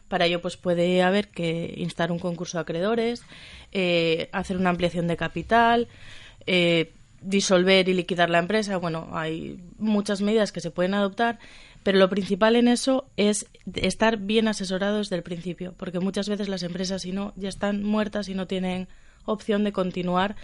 Para 0.08 0.24
ello, 0.24 0.40
pues 0.40 0.56
puede 0.56 1.02
haber 1.02 1.28
que 1.28 1.74
instar 1.76 2.10
un 2.10 2.18
concurso 2.18 2.56
de 2.56 2.62
acreedores, 2.62 3.22
eh, 3.72 4.30
hacer 4.32 4.56
una 4.56 4.70
ampliación 4.70 5.06
de 5.06 5.18
capital, 5.18 5.88
eh, 6.46 6.92
disolver 7.20 7.88
y 7.88 7.94
liquidar 7.94 8.30
la 8.30 8.38
empresa. 8.38 8.78
Bueno, 8.78 9.08
hay 9.12 9.60
muchas 9.78 10.22
medidas 10.22 10.50
que 10.50 10.60
se 10.60 10.70
pueden 10.70 10.94
adoptar, 10.94 11.38
pero 11.82 11.98
lo 11.98 12.08
principal 12.08 12.56
en 12.56 12.68
eso 12.68 13.06
es 13.16 13.46
estar 13.74 14.16
bien 14.16 14.48
asesorados 14.48 15.08
desde 15.08 15.16
el 15.16 15.22
principio, 15.22 15.74
porque 15.76 16.00
muchas 16.00 16.28
veces 16.28 16.48
las 16.48 16.62
empresas, 16.62 17.02
si 17.02 17.12
no, 17.12 17.34
ya 17.36 17.50
están 17.50 17.82
muertas 17.82 18.28
y 18.28 18.34
no 18.34 18.46
tienen 18.46 18.88
opción 19.24 19.64
de 19.64 19.72
continuar 19.72 20.36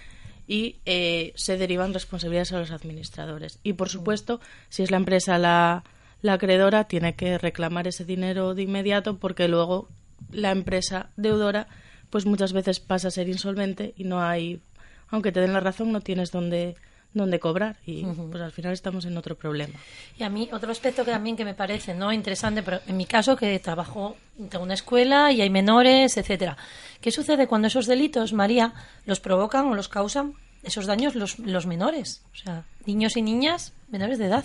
y 0.47 0.77
eh, 0.85 1.33
se 1.37 1.57
derivan 1.57 1.95
responsabilidades 1.95 2.53
a 2.53 2.59
los 2.59 2.71
administradores. 2.71 3.59
Y, 3.63 3.75
por 3.75 3.89
supuesto, 3.89 4.41
si 4.69 4.83
es 4.83 4.91
la 4.91 4.99
empresa 4.99 5.39
la, 5.39 5.85
la 6.21 6.35
acreedora, 6.35 6.85
tiene 6.85 7.15
que 7.15 7.39
reclamar 7.39 7.89
ese 7.89 8.05
dinero 8.05 8.55
de 8.55 8.63
inmediato 8.63 9.19
porque 9.19 9.49
luego 9.49 9.89
la 10.31 10.51
empresa 10.51 11.11
deudora 11.17 11.67
pues 12.11 12.27
muchas 12.27 12.53
veces 12.53 12.79
pasa 12.79 13.09
a 13.09 13.11
ser 13.11 13.29
insolvente 13.29 13.93
y 13.97 14.05
no 14.05 14.23
hay, 14.23 14.61
aunque 15.09 15.33
te 15.33 15.41
den 15.41 15.53
la 15.53 15.61
razón, 15.61 15.91
no 15.91 16.01
tienes 16.01 16.31
dónde 16.31 16.77
donde 17.15 17.39
cobrar 17.39 17.77
y 17.87 18.05
pues 18.05 18.43
al 18.43 18.53
final 18.53 18.73
estamos 18.73 19.05
en 19.07 19.17
otro 19.17 19.37
problema. 19.37 19.75
Y 20.19 20.25
a 20.25 20.29
mí 20.29 20.49
otro 20.53 20.71
aspecto 20.71 21.05
que 21.05 21.13
también 21.13 21.37
que 21.37 21.45
me 21.45 21.55
parece 21.55 21.95
no 21.95 22.13
interesante, 22.13 22.63
pero 22.63 22.81
en 22.87 22.97
mi 22.97 23.07
caso 23.07 23.37
que 23.37 23.59
trabajo 23.61 24.17
tengo 24.51 24.65
una 24.65 24.75
escuela 24.75 25.33
y 25.33 25.41
hay 25.41 25.49
menores, 25.49 26.17
etcétera. 26.17 26.57
¿Qué 27.01 27.11
sucede 27.11 27.47
cuando 27.47 27.69
esos 27.69 27.87
delitos, 27.87 28.33
María, 28.33 28.75
los 29.07 29.21
provocan 29.21 29.67
o 29.67 29.75
los 29.75 29.89
causan 29.89 30.35
esos 30.65 30.87
daños 30.87 31.15
los, 31.15 31.39
los 31.39 31.67
menores, 31.67 32.23
o 32.33 32.37
sea, 32.37 32.65
niños 32.87 33.17
y 33.17 33.23
niñas 33.23 33.73
menores 33.89 34.19
de 34.19 34.27
edad? 34.27 34.45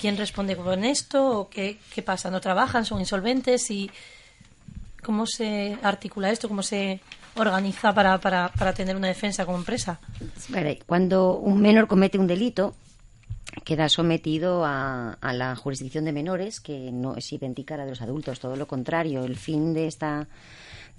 ¿Quién 0.00 0.16
responde 0.16 0.56
con 0.56 0.84
esto 0.84 1.40
o 1.40 1.48
qué, 1.48 1.78
qué 1.94 2.02
pasa? 2.02 2.30
¿No 2.30 2.40
trabajan? 2.40 2.84
¿Son 2.84 2.98
insolventes? 2.98 3.70
y 3.70 3.90
¿Cómo 5.02 5.26
se 5.26 5.78
articula 5.82 6.30
esto? 6.30 6.48
¿Cómo 6.48 6.62
se 6.62 7.00
organiza 7.38 7.92
para, 7.94 8.18
para, 8.18 8.48
para 8.48 8.72
tener 8.72 8.96
una 8.96 9.08
defensa 9.08 9.46
como 9.46 9.58
empresa? 9.58 10.00
Cuando 10.86 11.36
un 11.36 11.60
menor 11.60 11.86
comete 11.86 12.18
un 12.18 12.26
delito, 12.26 12.74
queda 13.64 13.88
sometido 13.88 14.64
a, 14.64 15.12
a, 15.20 15.32
la 15.32 15.56
jurisdicción 15.56 16.04
de 16.04 16.12
menores, 16.12 16.60
que 16.60 16.90
no 16.92 17.16
es 17.16 17.32
idéntica 17.32 17.74
a 17.74 17.78
la 17.78 17.84
de 17.84 17.90
los 17.90 18.02
adultos, 18.02 18.40
todo 18.40 18.56
lo 18.56 18.66
contrario. 18.66 19.24
El 19.24 19.36
fin 19.36 19.74
de 19.74 19.86
esta 19.86 20.28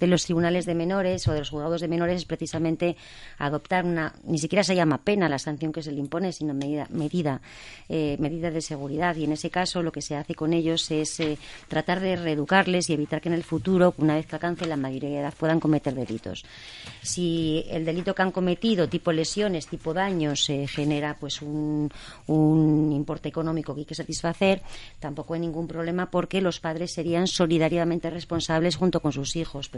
de 0.00 0.06
los 0.06 0.24
tribunales 0.24 0.66
de 0.66 0.74
menores 0.74 1.28
o 1.28 1.32
de 1.32 1.40
los 1.40 1.50
juzgados 1.50 1.80
de 1.80 1.88
menores 1.88 2.16
es 2.16 2.24
precisamente 2.24 2.96
adoptar 3.38 3.84
una, 3.84 4.14
ni 4.24 4.38
siquiera 4.38 4.64
se 4.64 4.74
llama 4.74 4.98
pena 4.98 5.28
la 5.28 5.38
sanción 5.38 5.72
que 5.72 5.82
se 5.82 5.92
le 5.92 6.00
impone, 6.00 6.32
sino 6.32 6.54
medida, 6.54 6.86
medida, 6.90 7.40
eh, 7.88 8.16
medida 8.18 8.50
de 8.50 8.62
seguridad. 8.62 9.14
Y 9.16 9.24
en 9.24 9.32
ese 9.32 9.50
caso 9.50 9.82
lo 9.82 9.92
que 9.92 10.02
se 10.02 10.16
hace 10.16 10.34
con 10.34 10.52
ellos 10.52 10.90
es 10.90 11.20
eh, 11.20 11.38
tratar 11.68 12.00
de 12.00 12.16
reeducarles 12.16 12.88
y 12.88 12.94
evitar 12.94 13.20
que 13.20 13.28
en 13.28 13.34
el 13.34 13.44
futuro, 13.44 13.94
una 13.98 14.14
vez 14.14 14.26
que 14.26 14.36
alcancen 14.36 14.70
la 14.70 14.76
mayoría 14.76 15.10
de 15.10 15.18
edad, 15.18 15.34
puedan 15.36 15.60
cometer 15.60 15.94
delitos. 15.94 16.44
Si 17.02 17.64
el 17.68 17.84
delito 17.84 18.14
que 18.14 18.22
han 18.22 18.32
cometido, 18.32 18.88
tipo 18.88 19.12
lesiones, 19.12 19.66
tipo 19.66 19.92
daños, 19.92 20.44
se 20.44 20.66
genera 20.66 21.16
pues 21.20 21.42
un, 21.42 21.90
un 22.26 22.92
importe 22.92 23.28
económico 23.28 23.74
que 23.74 23.80
hay 23.80 23.86
que 23.86 23.94
satisfacer, 23.94 24.62
tampoco 24.98 25.34
hay 25.34 25.40
ningún 25.40 25.68
problema 25.68 26.10
porque 26.10 26.40
los 26.40 26.58
padres 26.60 26.92
serían 26.92 27.26
solidariamente 27.26 28.08
responsables 28.08 28.76
junto 28.76 29.00
con 29.00 29.12
sus 29.12 29.36
hijos, 29.36 29.68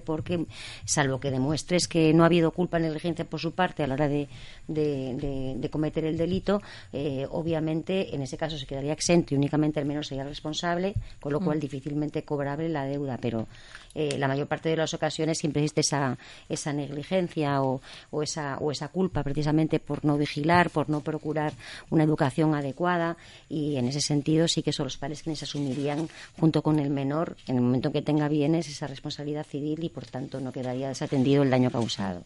porque, 0.00 0.46
salvo 0.84 1.20
que 1.20 1.30
demuestres 1.30 1.88
que 1.88 2.12
no 2.12 2.22
ha 2.22 2.26
habido 2.26 2.50
culpa 2.50 2.78
negligencia 2.78 3.24
por 3.24 3.40
su 3.40 3.52
parte 3.52 3.82
a 3.82 3.86
la 3.86 3.94
hora 3.94 4.08
de, 4.08 4.28
de, 4.68 5.68
cometer 5.70 6.04
el 6.04 6.16
delito, 6.16 6.62
eh, 6.92 7.26
obviamente 7.30 8.14
en 8.14 8.22
ese 8.22 8.36
caso 8.36 8.58
se 8.58 8.66
quedaría 8.66 8.92
exento 8.92 9.34
y 9.34 9.36
únicamente 9.36 9.80
el 9.80 9.86
menor 9.86 10.04
sería 10.04 10.24
responsable, 10.24 10.94
con 11.20 11.32
lo 11.32 11.40
cual 11.40 11.58
mm. 11.58 11.60
difícilmente 11.60 12.22
cobrable 12.22 12.68
la 12.68 12.84
deuda. 12.84 13.18
Pero 13.20 13.46
eh, 13.94 14.16
la 14.18 14.28
mayor 14.28 14.46
parte 14.46 14.68
de 14.68 14.76
las 14.76 14.94
ocasiones 14.94 15.38
siempre 15.38 15.62
existe 15.62 15.80
esa, 15.80 16.18
esa 16.48 16.72
negligencia 16.72 17.62
o, 17.62 17.80
o, 18.10 18.22
esa, 18.22 18.58
o 18.58 18.70
esa 18.70 18.88
culpa 18.88 19.22
precisamente 19.22 19.80
por 19.80 20.04
no 20.04 20.16
vigilar, 20.16 20.70
por 20.70 20.88
no 20.90 21.00
procurar 21.00 21.52
una 21.90 22.04
educación 22.04 22.54
adecuada 22.54 23.16
y 23.48 23.76
en 23.76 23.88
ese 23.88 24.00
sentido 24.00 24.48
sí 24.48 24.62
que 24.62 24.72
son 24.72 24.84
los 24.84 24.96
padres 24.96 25.22
quienes 25.22 25.42
asumirían 25.42 26.08
junto 26.38 26.62
con 26.62 26.78
el 26.78 26.90
menor 26.90 27.36
en 27.46 27.56
el 27.56 27.62
momento 27.62 27.88
en 27.88 27.92
que 27.92 28.02
tenga 28.02 28.28
bienes 28.28 28.68
esa 28.68 28.86
responsabilidad 28.86 29.46
civil 29.46 29.82
y 29.82 29.88
por 29.88 30.06
tanto 30.06 30.40
no 30.40 30.52
quedaría 30.52 30.88
desatendido 30.88 31.42
el 31.42 31.50
daño 31.50 31.70
causado. 31.70 32.24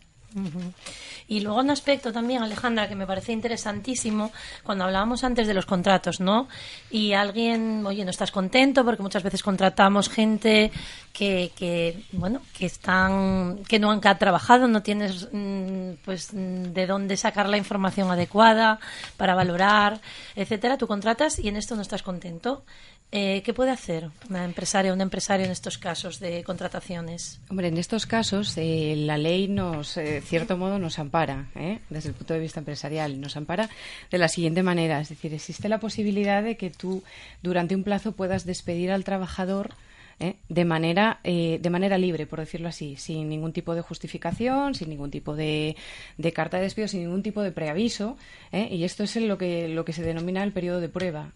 Y 1.27 1.41
luego 1.41 1.61
un 1.61 1.71
aspecto 1.71 2.12
también, 2.12 2.43
Alejandra, 2.43 2.88
que 2.88 2.95
me 2.95 3.07
parece 3.07 3.33
interesantísimo, 3.33 4.33
cuando 4.62 4.85
hablábamos 4.85 5.25
antes 5.25 5.47
de 5.47 5.55
los 5.55 5.67
contratos, 5.67 6.21
¿no? 6.21 6.49
Y 6.91 7.12
alguien, 7.12 7.85
oye, 7.87 8.05
no 8.05 8.11
estás 8.11 8.31
contento 8.31 8.85
porque 8.85 9.03
muchas 9.03 9.23
veces 9.23 9.43
contratamos 9.43 10.09
gente 10.09 10.71
que, 11.12 11.53
que 11.55 12.03
bueno, 12.12 12.41
que 12.57 12.67
están, 12.67 13.59
que 13.69 13.79
no 13.79 13.91
han 13.91 14.01
trabajado, 14.01 14.69
no 14.69 14.83
tienes, 14.83 15.29
mm, 15.31 15.93
pues, 16.05 16.31
de 16.33 16.87
dónde 16.87 17.17
sacar 17.17 17.49
la 17.49 17.59
información 17.59 18.11
adecuada 18.11 18.81
para 19.17 19.35
valorar, 19.35 20.01
etcétera. 20.35 20.79
Tú 20.79 20.87
contratas 20.87 21.38
y 21.38 21.49
en 21.49 21.57
esto 21.57 21.77
no 21.77 21.83
estás 21.83 22.03
contento. 22.03 22.64
Eh, 23.11 23.42
¿Qué 23.42 23.55
puede 23.55 23.71
hacer 23.71 24.11
una 24.29 24.44
empresaria 24.44 24.90
o 24.90 24.94
un 24.94 25.01
empresario 25.01 25.47
en 25.47 25.53
estos 25.53 25.79
casos 25.79 26.21
de 26.21 26.44
contrataciones? 26.44 27.40
Hombre, 27.49 27.68
en 27.68 27.79
estos 27.79 28.05
casos 28.05 28.53
eh, 28.59 28.94
la 28.99 29.16
ley 29.16 29.49
nos, 29.49 29.94
de 29.94 30.21
cierto 30.21 30.59
modo, 30.59 30.79
nos 30.79 30.99
ampara, 30.99 31.47
¿eh? 31.55 31.79
desde 31.88 32.11
el 32.11 32.14
punto 32.14 32.35
de 32.35 32.40
vista 32.40 32.61
empresarial, 32.61 33.18
nos 33.18 33.38
ampara 33.38 33.71
de 34.11 34.18
la 34.18 34.29
siguiente 34.29 34.62
manera, 34.62 35.01
es 35.01 35.09
decir, 35.09 35.33
existe 35.33 35.71
la 35.71 35.81
posibilidad 35.81 36.42
de 36.42 36.59
que 36.59 36.68
tú 36.68 37.03
durante 37.42 37.75
un 37.75 37.83
plazo 37.83 38.12
puedas 38.12 38.44
despedir 38.44 38.90
al 38.90 39.05
trabajador 39.05 39.71
¿eh? 40.20 40.37
de, 40.48 40.64
manera, 40.64 41.20
eh, 41.24 41.59
de 41.61 41.70
manera 41.70 41.98
libre, 41.98 42.26
por 42.26 42.40
decirlo 42.40 42.68
así, 42.68 42.96
sin 42.96 43.28
ningún 43.28 43.52
tipo 43.52 43.74
de 43.74 43.83
justificación, 43.83 44.74
sin 44.74 44.88
ningún 44.88 45.11
tipo 45.11 45.37
de, 45.37 45.76
de 46.16 46.33
carta 46.33 46.57
de 46.57 46.64
despido, 46.64 46.88
sin 46.88 47.00
ningún 47.00 47.22
tipo 47.22 47.42
de 47.42 47.52
preaviso. 47.52 48.16
¿eh? 48.52 48.68
Y 48.70 48.85
esto 48.85 49.04
es 49.04 49.16
lo 49.16 49.38
que, 49.38 49.68
lo 49.68 49.85
que 49.85 49.92
se 49.92 50.02
denomina 50.02 50.42
el 50.42 50.52
periodo 50.52 50.81
de 50.81 50.88
prueba. 50.88 51.33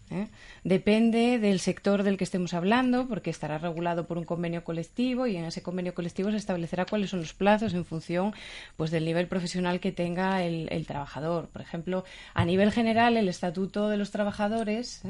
Depende 0.65 1.39
del 1.39 1.61
sector 1.61 2.03
del 2.03 2.17
que 2.17 2.25
estemos 2.25 2.55
hablando, 2.55 3.09
porque 3.09 3.31
estará 3.31 3.59
regulado 3.59 4.07
por 4.07 4.19
un 4.19 4.25
convenio 4.25 4.65
colectivo 4.65 5.27
y 5.27 5.37
en 5.37 5.45
ese 5.45 5.63
convenio 5.63 5.95
colectivo 5.95 6.31
se 6.31 6.37
establecerá 6.37 6.85
cuáles 6.85 7.11
son 7.11 7.21
los 7.21 7.35
plazos 7.35 7.75
en 7.75 7.85
función 7.85 8.35
pues, 8.77 8.91
del 8.91 9.05
nivel 9.05 9.29
profesional 9.29 9.81
que 9.81 9.93
tenga 9.93 10.43
el, 10.45 10.69
el 10.71 10.87
trabajador. 10.87 11.49
Por 11.49 11.63
ejemplo, 11.63 12.05
a 12.35 12.45
nivel 12.45 12.73
general, 12.73 13.17
el 13.17 13.29
Estatuto 13.29 13.89
de 13.89 13.97
los 13.97 14.11
Trabajadores 14.11 15.03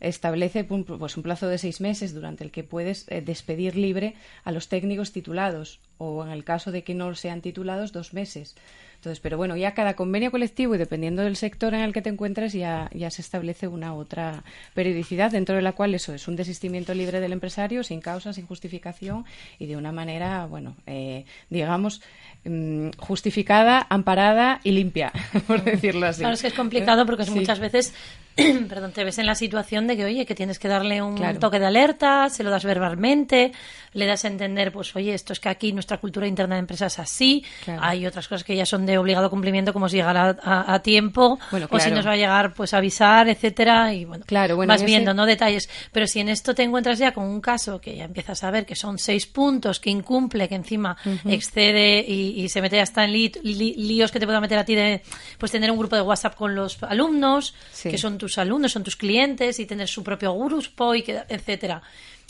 establece 0.00 0.64
pues, 0.64 1.16
un 1.16 1.22
plazo 1.22 1.48
de 1.48 1.58
seis 1.58 1.80
meses 1.80 2.14
durante 2.14 2.44
el 2.44 2.50
que 2.50 2.64
puedes 2.64 3.06
eh, 3.08 3.20
despedir 3.20 3.76
libre 3.76 4.14
a 4.44 4.52
los 4.52 4.68
técnicos 4.68 5.12
titulados 5.12 5.80
o 5.98 6.24
en 6.24 6.30
el 6.30 6.44
caso 6.44 6.72
de 6.72 6.84
que 6.84 6.94
no 6.94 7.14
sean 7.14 7.40
titulados 7.40 7.92
dos 7.92 8.12
meses. 8.12 8.54
Entonces, 8.96 9.20
pero 9.20 9.36
bueno, 9.36 9.56
ya 9.56 9.74
cada 9.74 9.94
convenio 9.94 10.30
colectivo 10.30 10.74
y 10.74 10.78
dependiendo 10.78 11.22
del 11.22 11.36
sector 11.36 11.74
en 11.74 11.80
el 11.80 11.92
que 11.92 12.02
te 12.02 12.08
encuentres 12.08 12.52
ya, 12.52 12.90
ya 12.92 13.10
se 13.10 13.22
establece 13.22 13.68
una 13.68 13.94
otra 13.94 14.42
periodicidad 14.74 15.30
dentro 15.30 15.54
de 15.54 15.62
la 15.62 15.72
cual 15.72 15.94
eso 15.94 16.14
es 16.14 16.26
un 16.28 16.34
desistimiento 16.34 16.94
libre 16.94 17.20
del 17.20 17.32
empresario 17.32 17.84
sin 17.84 18.00
causa, 18.00 18.32
sin 18.32 18.46
justificación 18.46 19.24
y 19.58 19.66
de 19.66 19.76
una 19.76 19.92
manera, 19.92 20.46
bueno, 20.46 20.76
eh, 20.86 21.24
digamos, 21.50 22.00
mm, 22.44 22.90
justificada, 22.98 23.86
amparada 23.88 24.60
y 24.64 24.72
limpia, 24.72 25.12
por 25.46 25.62
decirlo 25.62 26.06
así. 26.06 26.20
Claro, 26.20 26.34
es 26.34 26.42
que 26.42 26.48
es 26.48 26.54
complicado 26.54 27.06
porque 27.06 27.30
muchas 27.30 27.60
veces 27.60 27.94
perdón, 28.68 28.92
te 28.92 29.02
ves 29.02 29.18
en 29.18 29.26
la 29.26 29.34
situación 29.34 29.86
de 29.86 29.96
que, 29.96 30.04
oye, 30.04 30.26
que 30.26 30.34
tienes 30.34 30.58
que 30.58 30.68
darle 30.68 31.00
un 31.00 31.16
toque 31.38 31.58
de 31.58 31.66
alerta, 31.66 32.28
se 32.28 32.44
lo 32.44 32.50
das 32.50 32.64
verbalmente, 32.64 33.52
le 33.94 34.04
das 34.04 34.26
a 34.26 34.28
entender, 34.28 34.72
pues, 34.72 34.94
oye, 34.94 35.14
esto 35.14 35.32
es 35.32 35.40
que 35.40 35.48
aquí 35.48 35.72
nuestra 35.72 35.98
cultura 35.98 36.26
interna 36.26 36.56
de 36.56 36.60
empresa 36.60 36.86
es 36.86 36.98
así, 36.98 37.44
hay 37.80 38.06
otras 38.06 38.28
cosas 38.28 38.44
que 38.44 38.54
ya 38.54 38.66
son 38.66 38.84
de 38.84 38.98
obligado 38.98 39.30
cumplimiento, 39.30 39.72
como 39.72 39.88
si 39.88 39.96
llegara 39.96 40.36
a, 40.42 40.82
tiempo, 40.82 41.38
o 41.70 41.80
si 41.80 41.90
nos 41.90 42.06
va 42.06 42.12
a 42.12 42.16
llegar, 42.16 42.52
pues, 42.52 42.74
avisar, 42.74 43.28
etcétera, 43.28 43.94
y 43.94 44.04
bueno, 44.04 44.24
claro, 44.26 44.58
vas 44.58 44.82
viendo, 44.82 45.14
¿no? 45.14 45.24
Detalles. 45.24 45.70
Pero 45.90 46.06
si 46.06 46.20
en 46.20 46.28
esto 46.28 46.54
te 46.54 46.62
encuentras 46.62 46.98
ya 46.98 47.12
con 47.12 47.24
un 47.24 47.40
caso 47.40 47.80
que 47.80 47.96
ya 47.96 48.04
empiezas 48.04 48.44
a 48.44 48.50
ver 48.50 48.66
que 48.66 48.76
son 48.76 48.98
seis 48.98 49.26
puntos, 49.26 49.80
que 49.80 49.88
incumple, 49.88 50.46
que 50.46 50.56
encima 50.56 50.96
excede 51.24 52.00
y, 52.00 52.46
se 52.50 52.60
mete 52.60 52.80
hasta 52.80 53.04
en 53.04 53.12
líos 53.12 54.12
que 54.12 54.20
te 54.20 54.26
pueda 54.26 54.40
meter 54.40 54.58
a 54.58 54.64
ti 54.64 54.74
de, 54.74 55.02
pues, 55.38 55.50
tener 55.50 55.70
un 55.70 55.78
grupo 55.78 55.96
de 55.96 56.02
WhatsApp 56.02 56.34
con 56.34 56.54
los 56.54 56.82
alumnos, 56.82 57.54
que 57.82 57.96
son 57.96 58.18
tus 58.18 58.25
alumnos, 58.38 58.72
son 58.72 58.84
tus 58.84 58.96
clientes 58.96 59.58
y 59.60 59.66
tener 59.66 59.88
su 59.88 60.02
propio 60.02 60.34
grupo 60.34 60.94
y 60.94 61.02
que, 61.02 61.22
etcétera 61.28 61.82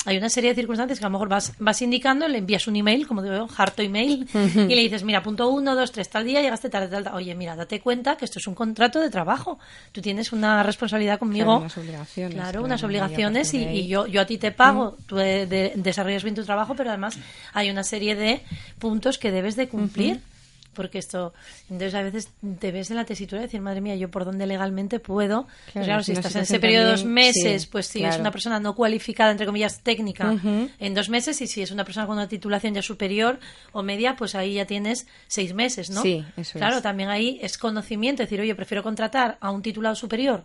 hay 0.07 0.17
una 0.17 0.29
serie 0.29 0.51
de 0.51 0.55
circunstancias 0.55 1.01
que 1.01 1.05
a 1.05 1.09
lo 1.09 1.13
mejor 1.13 1.29
vas, 1.29 1.53
vas 1.59 1.83
indicando, 1.83 2.29
le 2.29 2.39
envías 2.39 2.69
un 2.69 2.77
email, 2.77 3.09
como 3.09 3.23
digo, 3.23 3.49
harto 3.57 3.83
email, 3.83 4.27
y 4.35 4.75
le 4.75 4.83
dices, 4.83 5.03
mira, 5.03 5.21
punto 5.21 5.49
uno, 5.49 5.75
dos, 5.75 5.91
tres, 5.91 6.09
tal 6.09 6.25
día, 6.25 6.41
llegaste 6.41 6.71
tarde, 6.71 6.87
tal, 6.87 7.03
tal. 7.03 7.15
Oye, 7.15 7.35
mira, 7.35 7.57
date 7.57 7.81
cuenta 7.81 8.17
que 8.17 8.25
esto 8.25 8.39
es 8.39 8.47
un 8.47 8.55
contrato 8.55 9.01
de 9.01 9.11
trabajo. 9.11 9.59
Tú 9.91 10.01
tienes 10.01 10.33
una 10.33 10.63
responsabilidad 10.63 11.19
conmigo. 11.19 11.47
Claro, 11.47 11.61
unas 11.61 11.79
obligaciones. 11.79 12.35
Claro, 12.35 12.63
unas 12.63 12.85
obligaciones 12.85 13.53
y, 13.53 13.89
yo, 13.89 14.07
yo 14.07 14.21
a 14.21 14.27
ti 14.27 14.39
te 14.39 14.53
pago, 14.53 14.97
tú 15.07 15.17
desarrollas 15.17 16.23
bien 16.23 16.37
tu 16.37 16.45
trabajo, 16.45 16.75
pero 16.77 16.91
además 16.91 17.19
hay 17.53 17.71
una 17.71 17.83
serie 17.83 18.15
de 18.15 18.43
puntos 18.79 19.19
que 19.19 19.33
debes 19.33 19.57
de 19.57 19.69
cumplir 19.69 20.21
porque 20.77 20.99
esto, 20.99 21.33
entonces 21.63 21.95
a 21.95 22.03
veces 22.03 22.31
te 22.61 22.71
ves 22.71 22.91
en 22.91 22.97
la 22.97 23.05
tesitura 23.05 23.41
de 23.41 23.47
decir, 23.49 23.61
madre 23.61 23.81
mía, 23.81 23.97
yo 23.97 24.11
por 24.11 24.25
dónde 24.25 24.47
legalmente 24.47 25.01
puedo. 25.01 25.49
Pues 25.73 25.87
claro, 25.87 26.03
si 26.03 26.13
estás 26.13 26.37
en 26.37 26.43
ese 26.43 26.61
periodo 26.61 26.85
de 26.85 26.91
dos 26.93 27.05
meses, 27.05 27.67
pues 27.67 27.87
si 27.87 28.05
es 28.05 28.19
una 28.19 28.31
persona 28.31 28.61
no 28.61 28.75
cualificada, 28.75 29.33
entre 29.33 29.47
comillas, 29.47 29.81
técnica, 29.81 30.37
en 30.79 30.95
dos 30.95 31.09
meses, 31.09 31.41
y 31.41 31.47
si 31.47 31.63
es 31.63 31.71
una 31.71 31.85
persona 31.85 32.07
con 32.07 32.17
una 32.17 32.29
titulación 32.29 32.75
ya 32.75 32.83
superior 32.83 33.41
o 33.73 33.83
media, 33.83 34.15
pues 34.17 34.35
ahí 34.35 34.55
ya 34.55 34.67
tienes 34.67 35.07
seis 35.27 35.55
meses, 35.55 35.91
¿no? 35.91 36.03
Sí, 36.03 36.25
eso 36.37 36.59
Claro, 36.59 36.83
también 36.83 37.09
ahí 37.09 37.39
es 37.43 37.59
conocimiento, 37.59 38.23
decir, 38.23 38.41
oye, 38.41 38.55
prefiero 38.55 38.83
contratar 38.83 39.39
a 39.41 39.51
un 39.51 39.63
titulado 39.63 39.95
superior, 39.95 40.45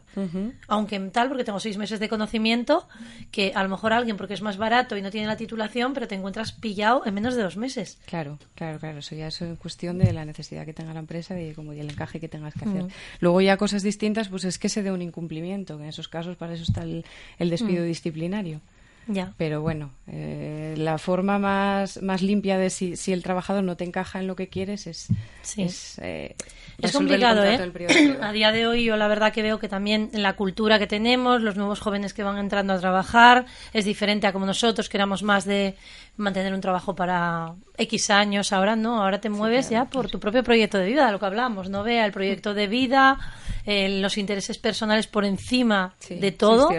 aunque 0.68 1.00
tal, 1.12 1.28
porque 1.28 1.44
tengo 1.44 1.60
seis 1.60 1.78
meses 1.78 2.00
de 2.00 2.08
conocimiento, 2.10 2.88
que 3.32 3.52
a 3.54 3.64
lo 3.64 3.70
mejor 3.70 3.94
alguien, 3.94 4.18
porque 4.18 4.34
es 4.34 4.42
más 4.42 4.58
barato 4.58 4.98
y 4.98 5.02
no 5.02 5.12
tiene 5.12 5.28
la 5.28 5.38
titulación, 5.38 5.94
pero 5.94 6.08
te 6.08 6.16
encuentras 6.16 6.54
pillado 6.54 7.04
en 7.06 7.14
menos 7.14 7.36
de 7.36 7.44
dos 7.44 7.58
meses. 7.58 8.00
Claro, 8.06 8.40
claro, 8.56 8.80
claro, 8.80 9.00
eso 9.00 9.16
ya 9.16 9.28
es 9.28 9.42
cuestión 9.60 9.98
de 9.98 10.14
la 10.14 10.21
la 10.22 10.26
necesidad 10.26 10.66
que 10.66 10.74
tenga 10.74 10.94
la 10.94 11.00
empresa 11.00 11.40
y 11.40 11.54
como 11.54 11.74
el 11.74 11.90
encaje 11.90 12.20
que 12.20 12.30
tengas 12.30 12.54
que 12.54 12.66
hacer. 12.68 12.86
Luego 13.20 13.42
ya 13.42 13.58
cosas 13.58 13.84
distintas, 13.84 14.30
pues 14.30 14.46
es 14.46 14.60
que 14.60 14.70
se 14.70 14.84
dé 14.84 14.92
un 14.92 15.02
incumplimiento, 15.02 15.80
en 15.80 15.86
esos 15.86 16.08
casos 16.08 16.38
para 16.38 16.54
eso 16.54 16.64
está 16.64 16.84
el, 16.84 17.04
despido 17.50 17.84
disciplinario. 17.84 18.62
Ya. 19.14 19.34
Pero 19.38 19.62
bueno, 19.62 19.92
eh, 20.08 20.76
la 20.78 20.98
forma 20.98 21.38
más, 21.38 22.02
más 22.02 22.22
limpia 22.22 22.58
de 22.58 22.70
si, 22.70 22.96
si, 22.96 23.12
el 23.12 23.24
trabajador 23.24 23.64
no 23.64 23.76
te 23.76 23.84
encaja 23.84 24.20
en 24.20 24.28
lo 24.28 24.36
que 24.36 24.48
quieres 24.48 24.88
es, 24.88 25.08
sí. 25.42 25.64
es, 25.64 26.00
eh, 26.00 26.36
es 26.80 26.92
complicado, 26.92 27.44
¿eh? 27.44 27.60
A 28.22 28.32
día 28.32 28.52
de 28.52 28.68
hoy 28.68 28.86
yo 28.86 28.98
la 28.98 29.08
verdad 29.08 29.34
que 29.34 29.42
veo 29.42 29.60
que 29.60 29.68
también 29.68 30.10
la 30.14 30.36
cultura 30.36 30.80
que 30.80 30.88
tenemos, 30.88 31.42
los 31.42 31.56
nuevos 31.56 31.80
jóvenes 31.80 32.14
que 32.14 32.24
van 32.24 32.38
entrando 32.38 32.74
a 32.74 32.80
trabajar, 32.80 33.46
es 33.74 33.86
diferente 33.86 34.28
a 34.28 34.34
como 34.34 34.46
nosotros, 34.46 34.90
que 34.90 34.98
éramos 34.98 35.24
más 35.24 35.46
de 35.46 35.76
mantener 36.18 36.54
un 36.54 36.62
trabajo 36.62 36.96
para 36.96 37.54
X 37.78 38.10
años, 38.10 38.54
ahora 38.54 38.76
no, 38.76 39.02
ahora 39.02 39.20
te 39.20 39.30
mueves 39.30 39.70
ya 39.70 39.86
por 39.86 40.10
tu 40.10 40.20
propio 40.20 40.44
proyecto 40.44 40.78
de 40.78 40.86
vida, 40.86 41.06
de 41.06 41.12
lo 41.12 41.20
que 41.20 41.26
hablamos, 41.26 41.70
no 41.70 41.84
vea 41.84 42.06
el 42.06 42.12
proyecto 42.12 42.54
de 42.54 42.68
vida, 42.68 43.18
eh, 43.66 44.02
los 44.02 44.18
intereses 44.18 44.58
personales 44.58 45.08
por 45.08 45.26
encima 45.26 45.94
de 46.10 46.32
todo. 46.32 46.70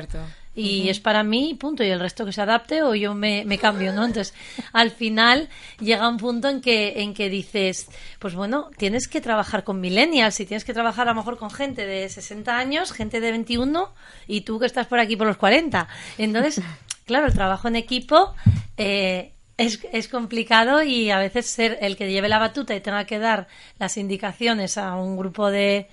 Y 0.55 0.91
es 0.91 1.01
para 1.01 1.23
mí, 1.23 1.55
punto, 1.55 1.83
y 1.83 1.89
el 1.89 2.01
resto 2.01 2.27
que 2.27 2.33
se 2.33 2.43
adapte 2.43 2.83
o 2.83 2.95
yo 2.95 3.15
me, 3.15 3.45
me, 3.47 3.57
cambio, 3.57 3.93
¿no? 3.93 4.05
Entonces, 4.05 4.35
al 4.73 4.91
final 4.91 5.49
llega 5.81 6.09
un 6.09 6.19
punto 6.19 6.49
en 6.49 6.61
que, 6.61 7.03
en 7.03 7.15
que 7.15 7.31
dices, 7.31 7.89
pues 8.19 8.35
bueno, 8.35 8.71
tienes 8.77 9.09
que 9.09 9.23
trabajar 9.23 9.65
con 9.65 9.81
millennials 9.81 10.39
y 10.41 10.47
tienes 10.47 10.65
que 10.65 10.75
trabajar 10.75 11.09
a 11.09 11.13
lo 11.13 11.17
mejor 11.17 11.39
con 11.39 11.51
gente 11.51 11.87
de 11.87 12.07
60 12.09 12.55
años, 12.57 12.93
gente 12.93 13.21
de 13.21 13.31
21 13.31 13.95
y 14.27 14.43
tú 14.43 14.59
que 14.59 14.67
estás 14.67 14.87
por 14.87 14.99
aquí 14.99 15.17
por 15.17 15.27
los 15.27 15.39
40. 15.39 15.89
Entonces, 16.19 16.63
claro, 17.07 17.27
el 17.27 17.33
trabajo 17.33 17.69
en 17.69 17.77
equipo 17.77 18.35
eh, 18.77 19.33
es, 19.57 19.81
es, 19.91 20.09
complicado 20.09 20.83
y 20.83 21.11
a 21.11 21.19
veces 21.19 21.47
ser 21.47 21.79
el 21.81 21.97
que 21.97 22.11
lleve 22.11 22.29
la 22.29 22.39
batuta 22.39 22.75
y 22.75 22.81
tenga 22.81 23.07
que 23.07 23.19
dar 23.19 23.49
las 23.79 23.97
indicaciones 23.97 24.77
a 24.77 24.97
un 24.97 25.17
grupo 25.17 25.51
de, 25.51 25.89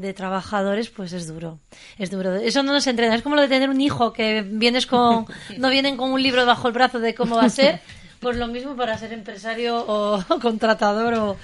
de 0.00 0.14
trabajadores, 0.14 0.90
pues 0.90 1.12
es 1.12 1.26
duro. 1.26 1.58
Es 1.98 2.10
duro. 2.10 2.34
Eso 2.34 2.62
no 2.62 2.72
nos 2.72 2.86
entrena. 2.86 3.14
Es 3.14 3.22
como 3.22 3.36
lo 3.36 3.42
de 3.42 3.48
tener 3.48 3.70
un 3.70 3.80
hijo 3.80 4.12
que 4.12 4.42
vienes 4.42 4.86
con, 4.86 5.26
no 5.58 5.70
vienen 5.70 5.96
con 5.96 6.12
un 6.12 6.22
libro 6.22 6.44
bajo 6.46 6.68
el 6.68 6.74
brazo 6.74 7.00
de 7.00 7.14
cómo 7.14 7.36
va 7.36 7.44
a 7.44 7.50
ser. 7.50 7.80
Pues 8.20 8.36
lo 8.36 8.48
mismo 8.48 8.74
para 8.74 8.98
ser 8.98 9.12
empresario 9.12 9.84
o, 9.86 10.24
contratador 10.40 11.14
o, 11.14 11.36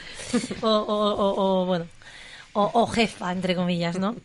o, 0.62 1.64
bueno, 1.66 1.86
o, 2.52 2.86
jefa, 2.86 3.30
entre 3.30 3.54
comillas, 3.54 3.98
¿no? 3.98 4.16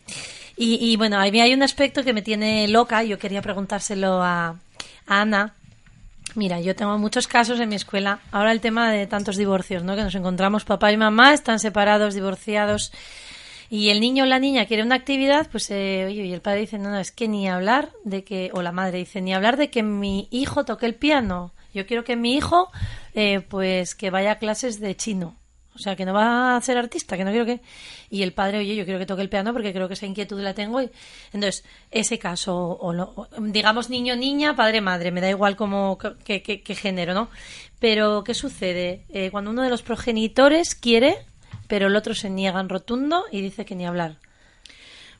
Y, 0.56 0.90
y 0.90 0.96
bueno, 0.96 1.18
a 1.18 1.24
mí 1.30 1.40
hay 1.40 1.54
un 1.54 1.62
aspecto 1.62 2.02
que 2.02 2.12
me 2.12 2.22
tiene 2.22 2.66
loca. 2.68 3.04
Yo 3.04 3.18
quería 3.18 3.40
preguntárselo 3.40 4.22
a, 4.22 4.56
a 5.06 5.20
Ana, 5.20 5.54
Mira, 6.34 6.60
yo 6.60 6.76
tengo 6.76 6.96
muchos 6.98 7.26
casos 7.26 7.58
en 7.60 7.68
mi 7.68 7.74
escuela. 7.74 8.20
Ahora 8.30 8.52
el 8.52 8.60
tema 8.60 8.90
de 8.90 9.06
tantos 9.06 9.36
divorcios, 9.36 9.82
¿no? 9.82 9.96
Que 9.96 10.02
nos 10.02 10.14
encontramos 10.14 10.64
papá 10.64 10.92
y 10.92 10.96
mamá, 10.96 11.34
están 11.34 11.58
separados, 11.58 12.14
divorciados, 12.14 12.92
y 13.70 13.90
el 13.90 14.00
niño 14.00 14.24
o 14.24 14.26
la 14.26 14.40
niña 14.40 14.66
quiere 14.66 14.82
una 14.82 14.96
actividad, 14.96 15.48
pues 15.48 15.70
eh, 15.70 16.04
oye, 16.08 16.24
y 16.26 16.32
el 16.32 16.40
padre 16.40 16.60
dice, 16.60 16.76
no, 16.76 16.90
no, 16.90 16.98
es 16.98 17.12
que 17.12 17.28
ni 17.28 17.48
hablar 17.48 17.90
de 18.02 18.24
que, 18.24 18.50
o 18.52 18.62
la 18.62 18.72
madre 18.72 18.98
dice, 18.98 19.20
ni 19.20 19.32
hablar 19.32 19.56
de 19.56 19.70
que 19.70 19.84
mi 19.84 20.26
hijo 20.32 20.64
toque 20.64 20.86
el 20.86 20.96
piano. 20.96 21.52
Yo 21.72 21.86
quiero 21.86 22.02
que 22.02 22.16
mi 22.16 22.34
hijo, 22.34 22.68
eh, 23.14 23.40
pues 23.48 23.94
que 23.94 24.10
vaya 24.10 24.32
a 24.32 24.38
clases 24.38 24.80
de 24.80 24.96
chino. 24.96 25.36
O 25.72 25.78
sea, 25.78 25.94
que 25.94 26.04
no 26.04 26.12
va 26.12 26.56
a 26.56 26.60
ser 26.60 26.76
artista, 26.78 27.16
que 27.16 27.24
no 27.24 27.30
quiero 27.30 27.46
que... 27.46 27.60
Y 28.10 28.24
el 28.24 28.32
padre, 28.32 28.58
oye, 28.58 28.74
yo 28.74 28.84
quiero 28.84 28.98
que 28.98 29.06
toque 29.06 29.22
el 29.22 29.28
piano 29.28 29.52
porque 29.52 29.72
creo 29.72 29.86
que 29.86 29.94
esa 29.94 30.04
inquietud 30.04 30.40
la 30.40 30.52
tengo. 30.52 30.82
Y... 30.82 30.90
Entonces, 31.32 31.64
ese 31.92 32.18
caso, 32.18 32.76
o, 32.80 33.28
digamos 33.38 33.88
niño, 33.88 34.16
niña, 34.16 34.56
padre, 34.56 34.80
madre, 34.80 35.12
me 35.12 35.20
da 35.20 35.30
igual 35.30 35.54
como 35.54 35.96
qué, 35.96 36.62
género, 36.66 37.14
¿no? 37.14 37.30
Pero, 37.78 38.24
¿qué 38.24 38.34
sucede? 38.34 39.04
Eh, 39.10 39.30
cuando 39.30 39.52
uno 39.52 39.62
de 39.62 39.70
los 39.70 39.82
progenitores 39.82 40.74
quiere, 40.74 41.18
pero 41.70 41.86
el 41.86 41.96
otro 41.96 42.14
se 42.14 42.28
niega 42.28 42.60
en 42.60 42.68
rotundo 42.68 43.24
y 43.30 43.40
dice 43.40 43.64
que 43.64 43.76
ni 43.76 43.86
hablar. 43.86 44.16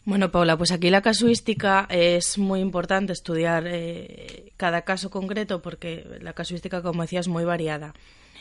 Bueno, 0.05 0.33
Paula, 0.33 0.57
pues 0.59 0.73
aquí 0.73 0.91
la 0.91 1.01
casuística 1.01 1.87
es 1.89 2.39
muy 2.39 2.61
importante 2.61 3.13
estudiar 3.13 3.65
eh, 3.67 4.53
cada 4.57 4.83
caso 4.83 5.11
concreto 5.11 5.63
porque 5.63 6.05
la 6.21 6.33
casuística, 6.33 6.83
como 6.83 7.03
decía, 7.03 7.21
es 7.21 7.29
muy 7.29 7.45
variada 7.45 7.95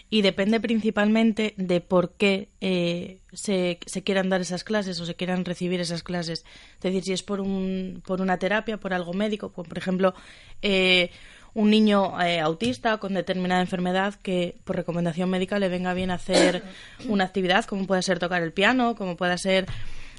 y 0.09 0.23
depende 0.23 0.59
principalmente 0.59 1.53
de 1.57 1.81
por 1.81 2.13
qué 2.13 2.49
eh, 2.61 3.19
se, 3.31 3.77
quieran 4.03 4.29
dar 4.29 4.41
esas 4.41 4.63
clases 4.63 4.99
o 4.99 5.05
se 5.05 5.13
quieran 5.13 5.45
recibir 5.45 5.79
esas 5.79 6.01
clases. 6.01 6.45
Es 6.77 6.81
decir, 6.81 7.03
si 7.03 7.13
es 7.13 7.21
por, 7.21 7.41
un, 7.41 8.01
por 8.05 8.21
una 8.21 8.39
terapia, 8.39 8.77
por 8.77 8.93
algo 8.93 9.13
médico, 9.13 9.51
por 9.51 9.77
ejemplo, 9.77 10.15
eh, 10.63 11.11
un 11.59 11.69
niño 11.69 12.19
eh, 12.21 12.39
autista 12.39 12.97
con 12.97 13.13
determinada 13.13 13.61
enfermedad 13.61 14.15
que 14.15 14.55
por 14.63 14.75
recomendación 14.75 15.29
médica 15.29 15.59
le 15.59 15.69
venga 15.69 15.93
bien 15.93 16.11
hacer 16.11 16.63
una 17.07 17.25
actividad 17.25 17.65
como 17.65 17.85
puede 17.85 18.01
ser 18.01 18.19
tocar 18.19 18.41
el 18.43 18.53
piano, 18.53 18.95
como 18.95 19.17
pueda 19.17 19.37
ser 19.37 19.65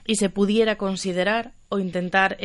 y 0.06 0.16
se 0.16 0.28
pudiera 0.28 0.76
considerar 0.76 1.52
o 1.68 1.78
intentar 1.78 2.36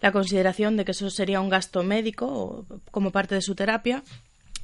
la 0.00 0.12
consideración 0.12 0.76
de 0.76 0.84
que 0.84 0.90
eso 0.92 1.08
sería 1.10 1.40
un 1.40 1.48
gasto 1.48 1.82
médico 1.82 2.66
como 2.90 3.10
parte 3.10 3.34
de 3.34 3.42
su 3.42 3.54
terapia 3.54 4.02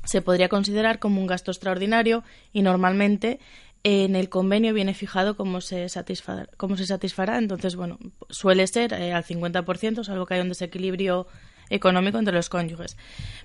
se 0.07 0.23
podría 0.23 0.49
considerar 0.49 0.99
como 0.99 1.21
un 1.21 1.27
gasto 1.27 1.51
extraordinario 1.51 2.23
y 2.53 2.62
normalmente 2.62 3.40
en 3.83 4.16
el 4.16 4.29
convenio 4.29 4.73
viene 4.73 4.95
fijado 4.95 5.37
cómo 5.37 5.61
se, 5.61 5.88
satisfará, 5.88 6.49
cómo 6.57 6.77
se 6.77 6.87
satisfará. 6.87 7.38
Entonces, 7.38 7.77
bueno, 7.77 7.99
suele 8.31 8.66
ser 8.66 8.92
eh, 8.92 9.12
al 9.12 9.25
50%, 9.25 10.05
salvo 10.05 10.27
que 10.27 10.35
haya 10.35 10.42
un 10.42 10.49
desequilibrio 10.49 11.27
económico 11.71 12.19
entre 12.19 12.35
los 12.35 12.49
cónyuges. 12.49 12.97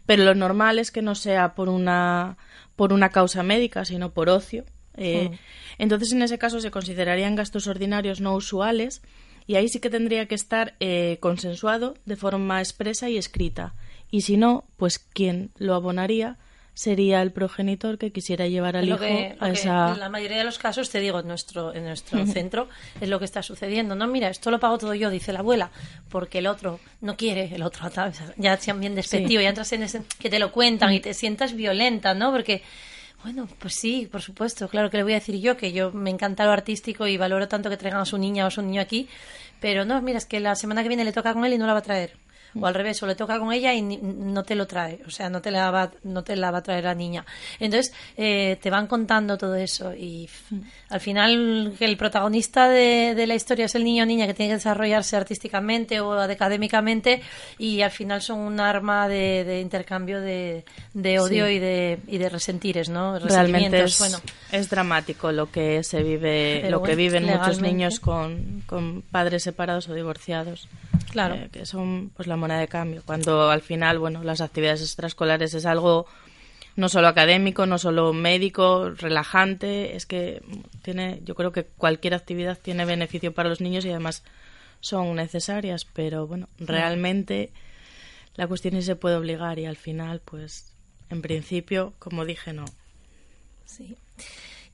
Pero 0.05 0.23
lo 0.23 0.35
normal 0.35 0.79
es 0.79 0.91
que 0.91 1.01
no 1.01 1.15
sea 1.15 1.55
por 1.55 1.69
una, 1.69 2.37
por 2.75 2.93
una 2.93 3.09
causa 3.09 3.43
médica, 3.43 3.85
sino 3.85 4.11
por 4.11 4.29
ocio. 4.29 4.65
Eh. 4.95 5.31
Entonces, 5.77 6.11
en 6.11 6.21
ese 6.21 6.37
caso 6.37 6.59
se 6.59 6.71
considerarían 6.71 7.35
gastos 7.35 7.67
ordinarios 7.67 8.21
no 8.21 8.35
usuales 8.35 9.01
y 9.47 9.55
ahí 9.55 9.67
sí 9.69 9.79
que 9.79 9.89
tendría 9.89 10.27
que 10.27 10.35
estar 10.35 10.75
eh, 10.79 11.17
consensuado 11.19 11.95
de 12.05 12.15
forma 12.15 12.59
expresa 12.59 13.09
y 13.09 13.17
escrita. 13.17 13.73
Y 14.09 14.21
si 14.21 14.37
no, 14.37 14.65
pues 14.77 14.99
quien 14.99 15.51
lo 15.57 15.73
abonaría 15.73 16.37
sería 16.73 17.21
el 17.21 17.31
progenitor 17.31 17.97
que 17.97 18.11
quisiera 18.11 18.47
llevar 18.47 18.77
al 18.77 18.87
hijo 18.87 19.03
a 19.39 19.49
esa... 19.49 19.91
En 19.91 19.99
la 19.99 20.09
mayoría 20.09 20.37
de 20.37 20.43
los 20.43 20.57
casos, 20.57 20.89
te 20.89 20.99
digo, 20.99 21.19
en 21.19 21.27
nuestro, 21.27 21.73
en 21.73 21.83
nuestro 21.83 22.25
centro 22.25 22.69
es 22.99 23.09
lo 23.09 23.19
que 23.19 23.25
está 23.25 23.43
sucediendo. 23.43 23.95
No, 23.95 24.07
mira, 24.07 24.29
esto 24.29 24.51
lo 24.51 24.59
pago 24.59 24.77
todo 24.77 24.93
yo, 24.93 25.09
dice 25.09 25.33
la 25.33 25.39
abuela, 25.39 25.71
porque 26.09 26.39
el 26.39 26.47
otro 26.47 26.79
no 27.01 27.17
quiere, 27.17 27.53
el 27.53 27.63
otro 27.63 27.89
ya 28.37 28.57
sean 28.57 28.79
bien 28.79 28.95
despectivo, 28.95 29.41
ya 29.41 29.49
entras 29.49 29.71
en 29.73 29.83
ese... 29.83 30.03
que 30.19 30.29
te 30.29 30.39
lo 30.39 30.51
cuentan 30.51 30.93
y 30.93 30.99
te 30.99 31.13
sientas 31.13 31.53
violenta, 31.53 32.13
¿no? 32.13 32.31
Porque... 32.31 32.63
Bueno, 33.23 33.47
pues 33.59 33.75
sí, 33.75 34.09
por 34.11 34.23
supuesto, 34.23 34.67
claro 34.67 34.89
que 34.89 34.97
le 34.97 35.03
voy 35.03 35.11
a 35.11 35.17
decir 35.17 35.39
yo 35.39 35.55
que 35.55 35.71
yo 35.71 35.91
me 35.91 36.09
encanta 36.09 36.43
lo 36.43 36.51
artístico 36.51 37.05
y 37.05 37.17
valoro 37.17 37.47
tanto 37.47 37.69
que 37.69 37.77
traigan 37.77 38.01
a 38.01 38.05
su 38.05 38.17
niña 38.17 38.45
o 38.45 38.47
a 38.47 38.51
su 38.51 38.63
niño 38.63 38.81
aquí, 38.81 39.07
pero 39.59 39.85
no, 39.85 40.01
mira, 40.01 40.17
es 40.17 40.25
que 40.25 40.39
la 40.39 40.55
semana 40.55 40.81
que 40.81 40.87
viene 40.87 41.05
le 41.05 41.11
toca 41.11 41.31
con 41.35 41.45
él 41.45 41.53
y 41.53 41.59
no 41.59 41.67
la 41.67 41.73
va 41.73 41.79
a 41.79 41.83
traer 41.83 42.13
o 42.59 42.65
al 42.65 42.73
revés, 42.73 43.01
o 43.03 43.07
le 43.07 43.15
toca 43.15 43.39
con 43.39 43.51
ella 43.53 43.73
y 43.73 43.81
no 43.81 44.43
te 44.43 44.55
lo 44.55 44.67
trae, 44.67 44.99
o 45.05 45.09
sea, 45.09 45.29
no 45.29 45.41
te 45.41 45.51
la 45.51 45.71
va, 45.71 45.91
no 46.03 46.23
te 46.23 46.35
la 46.35 46.51
va 46.51 46.59
a 46.59 46.63
traer 46.63 46.83
la 46.83 46.95
niña. 46.95 47.25
Entonces, 47.59 47.93
eh, 48.17 48.57
te 48.61 48.69
van 48.69 48.87
contando 48.87 49.37
todo 49.37 49.55
eso 49.55 49.93
y 49.93 50.29
al 50.89 50.99
final 50.99 51.75
el 51.79 51.97
protagonista 51.97 52.67
de, 52.69 53.15
de, 53.15 53.27
la 53.27 53.35
historia 53.35 53.65
es 53.65 53.75
el 53.75 53.83
niño 53.83 54.03
o 54.03 54.05
niña 54.05 54.27
que 54.27 54.33
tiene 54.33 54.51
que 54.51 54.55
desarrollarse 54.55 55.15
artísticamente 55.15 55.99
o 55.99 56.13
académicamente 56.13 57.21
y 57.57 57.81
al 57.81 57.91
final 57.91 58.21
son 58.21 58.39
un 58.39 58.59
arma 58.59 59.07
de, 59.07 59.61
intercambio 59.61 60.21
de, 60.21 60.63
odio 61.19 61.49
y, 61.49 61.59
de, 61.59 61.99
y 62.07 62.17
de 62.17 62.29
resentires, 62.29 62.89
¿no? 62.89 63.19
Realmente 63.19 63.83
es, 63.83 63.99
bueno. 63.99 64.19
es 64.51 64.69
dramático 64.69 65.31
lo 65.31 65.51
que 65.51 65.83
se 65.83 66.03
vive, 66.03 66.69
lo 66.69 66.81
que 66.83 66.95
viven 66.95 67.25
muchos 67.25 67.61
niños 67.61 67.99
con, 67.99 68.63
con 68.65 69.01
padres 69.01 69.43
separados 69.43 69.87
o 69.89 69.93
divorciados. 69.93 70.67
Claro. 71.11 71.35
Eh, 71.35 71.49
que 71.51 71.65
son 71.65 72.11
pues 72.15 72.27
la 72.27 72.37
moneda 72.41 72.59
de 72.59 72.67
cambio. 72.67 73.01
Cuando 73.05 73.49
al 73.49 73.61
final, 73.61 73.99
bueno, 73.99 74.23
las 74.23 74.41
actividades 74.41 74.81
extraescolares 74.81 75.53
es 75.53 75.65
algo 75.65 76.07
no 76.75 76.89
solo 76.89 77.07
académico, 77.07 77.65
no 77.65 77.77
solo 77.77 78.13
médico, 78.13 78.91
relajante, 78.91 79.95
es 79.95 80.05
que 80.05 80.41
tiene, 80.81 81.21
yo 81.23 81.35
creo 81.35 81.51
que 81.51 81.65
cualquier 81.65 82.13
actividad 82.13 82.57
tiene 82.57 82.85
beneficio 82.85 83.33
para 83.33 83.49
los 83.49 83.61
niños 83.61 83.85
y 83.85 83.89
además 83.89 84.23
son 84.79 85.15
necesarias, 85.15 85.85
pero 85.85 86.27
bueno, 86.27 86.47
realmente 86.59 87.51
la 88.35 88.47
cuestión 88.47 88.75
es 88.75 88.85
si 88.85 88.91
se 88.91 88.95
puede 88.95 89.15
obligar 89.15 89.59
y 89.59 89.65
al 89.65 89.75
final, 89.75 90.21
pues, 90.23 90.73
en 91.09 91.21
principio, 91.21 91.93
como 91.99 92.25
dije, 92.25 92.53
no. 92.53 92.65
Sí. 93.65 93.95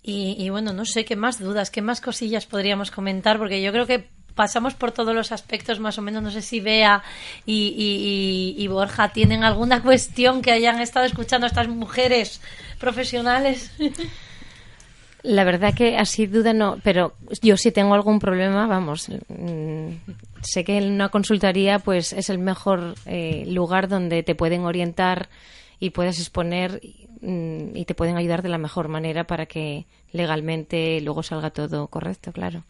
Y, 0.04 0.36
y, 0.38 0.50
bueno, 0.50 0.72
no 0.74 0.86
sé 0.86 1.04
qué 1.04 1.16
más 1.16 1.40
dudas, 1.40 1.72
qué 1.72 1.82
más 1.82 2.00
cosillas 2.00 2.46
podríamos 2.46 2.92
comentar, 2.92 3.38
porque 3.38 3.62
yo 3.62 3.72
creo 3.72 3.88
que 3.88 4.08
pasamos 4.38 4.76
por 4.76 4.94
todos 4.94 5.14
los 5.14 5.34
aspectos 5.34 5.82
más 5.82 5.98
o 5.98 6.02
menos. 6.02 6.24
No 6.24 6.32
sé 6.32 6.42
si 6.42 6.62
Bea 6.62 7.04
y, 7.46 8.66
Borja 8.70 9.10
tienen 9.10 9.44
alguna 9.44 9.82
cuestión 9.82 10.42
que 10.42 10.52
hayan 10.52 10.80
estado 10.80 11.06
escuchando 11.06 11.48
estas 11.48 11.68
mujeres 11.68 12.40
profesionales. 12.80 13.72
La 15.24 15.44
verdad 15.44 15.74
que 15.74 15.98
así 15.98 16.28
duda 16.28 16.54
no, 16.54 16.78
pero 16.84 17.14
yo 17.42 17.58
si 17.58 17.72
tengo 17.72 17.96
algún 17.96 18.20
problema, 18.20 18.68
vamos, 18.68 19.10
mm, 19.10 19.90
sé 20.42 20.64
que 20.64 20.78
en 20.78 20.94
una 20.94 21.10
consultoría 21.10 21.80
pues 21.80 22.14
es 22.14 22.30
el 22.30 22.38
mejor 22.38 22.94
eh, 23.08 23.44
lugar 23.48 23.90
donde 23.90 24.22
te 24.24 24.36
pueden 24.36 24.64
orientar 24.64 25.28
y 25.80 25.90
puedes 25.90 26.20
exponer 26.20 26.80
mm, 27.20 27.76
y 27.76 27.86
te 27.86 27.96
pueden 27.96 28.16
ayudar 28.16 28.44
de 28.44 28.50
la 28.50 28.60
mejor 28.60 28.88
manera 28.88 29.26
para 29.26 29.48
que 29.48 29.88
legalmente 30.12 31.02
luego 31.02 31.24
salga 31.24 31.50
todo 31.50 31.88
correcto, 31.88 32.32
claro. 32.32 32.64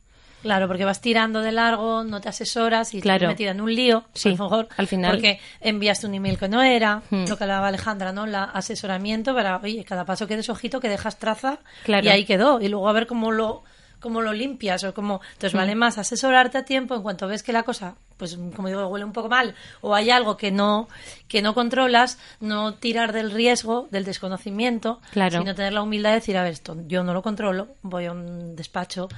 Claro, 0.43 0.67
porque 0.67 0.85
vas 0.85 1.01
tirando 1.01 1.41
de 1.41 1.51
largo, 1.51 2.03
no 2.03 2.21
te 2.21 2.29
asesoras 2.29 2.93
y 2.93 3.01
Claro. 3.01 3.17
estás 3.25 3.29
metida 3.33 3.51
en 3.51 3.61
un 3.61 3.73
lío, 3.73 4.05
Sí, 4.13 4.29
a 4.29 4.31
lo 4.33 4.43
mejor, 4.43 4.67
al 4.77 4.87
final. 4.87 5.11
porque 5.11 5.39
enviaste 5.61 6.05
un 6.07 6.13
email 6.13 6.37
que 6.37 6.47
no 6.47 6.61
era, 6.61 7.01
Hmm. 7.09 7.25
lo 7.27 7.37
que 7.37 7.43
hablaba 7.43 7.67
Alejandra, 7.67 8.11
¿no? 8.11 8.25
La 8.27 8.43
asesoramiento 8.43 9.33
para, 9.33 9.57
oye, 9.57 9.83
cada 9.83 10.05
paso 10.05 10.27
que 10.27 10.35
des 10.35 10.49
ojito, 10.49 10.79
que 10.79 10.89
dejas 10.89 11.17
traza 11.17 11.59
Claro. 11.83 12.05
y 12.05 12.09
ahí 12.09 12.25
quedó. 12.25 12.61
Y 12.61 12.67
luego 12.67 12.87
a 12.87 12.93
ver 12.93 13.07
cómo 13.07 13.31
lo 13.31 13.63
cómo 13.99 14.21
lo 14.21 14.31
limpias 14.31 14.83
o 14.83 14.93
cómo 14.93 15.21
entonces 15.33 15.55
Hmm. 15.55 15.57
vale 15.57 15.73
más 15.75 15.97
asesorarte 15.97 16.59
a 16.59 16.63
tiempo 16.65 16.93
en 16.93 17.01
cuanto 17.01 17.27
ves 17.27 17.41
que 17.41 17.51
la 17.51 17.63
cosa 17.63 17.95
pues 18.17 18.37
como 18.55 18.67
digo 18.67 18.85
huele 18.87 19.03
un 19.03 19.11
poco 19.11 19.27
mal 19.27 19.55
o 19.81 19.95
hay 19.95 20.11
algo 20.11 20.37
que 20.37 20.51
no 20.51 20.87
que 21.27 21.41
no 21.41 21.55
controlas 21.55 22.19
no 22.39 22.75
tirar 22.75 23.11
del 23.11 23.31
riesgo 23.31 23.87
del 23.89 24.05
desconocimiento 24.05 25.01
Claro. 25.13 25.39
sino 25.39 25.55
tener 25.55 25.73
la 25.73 25.81
humildad 25.81 26.11
de 26.11 26.15
decir 26.17 26.37
a 26.37 26.43
ver 26.43 26.51
esto 26.53 26.77
yo 26.85 27.03
no 27.03 27.11
lo 27.11 27.23
controlo 27.23 27.69
voy 27.81 28.05
a 28.05 28.11
un 28.11 28.55
despacho 28.55 29.09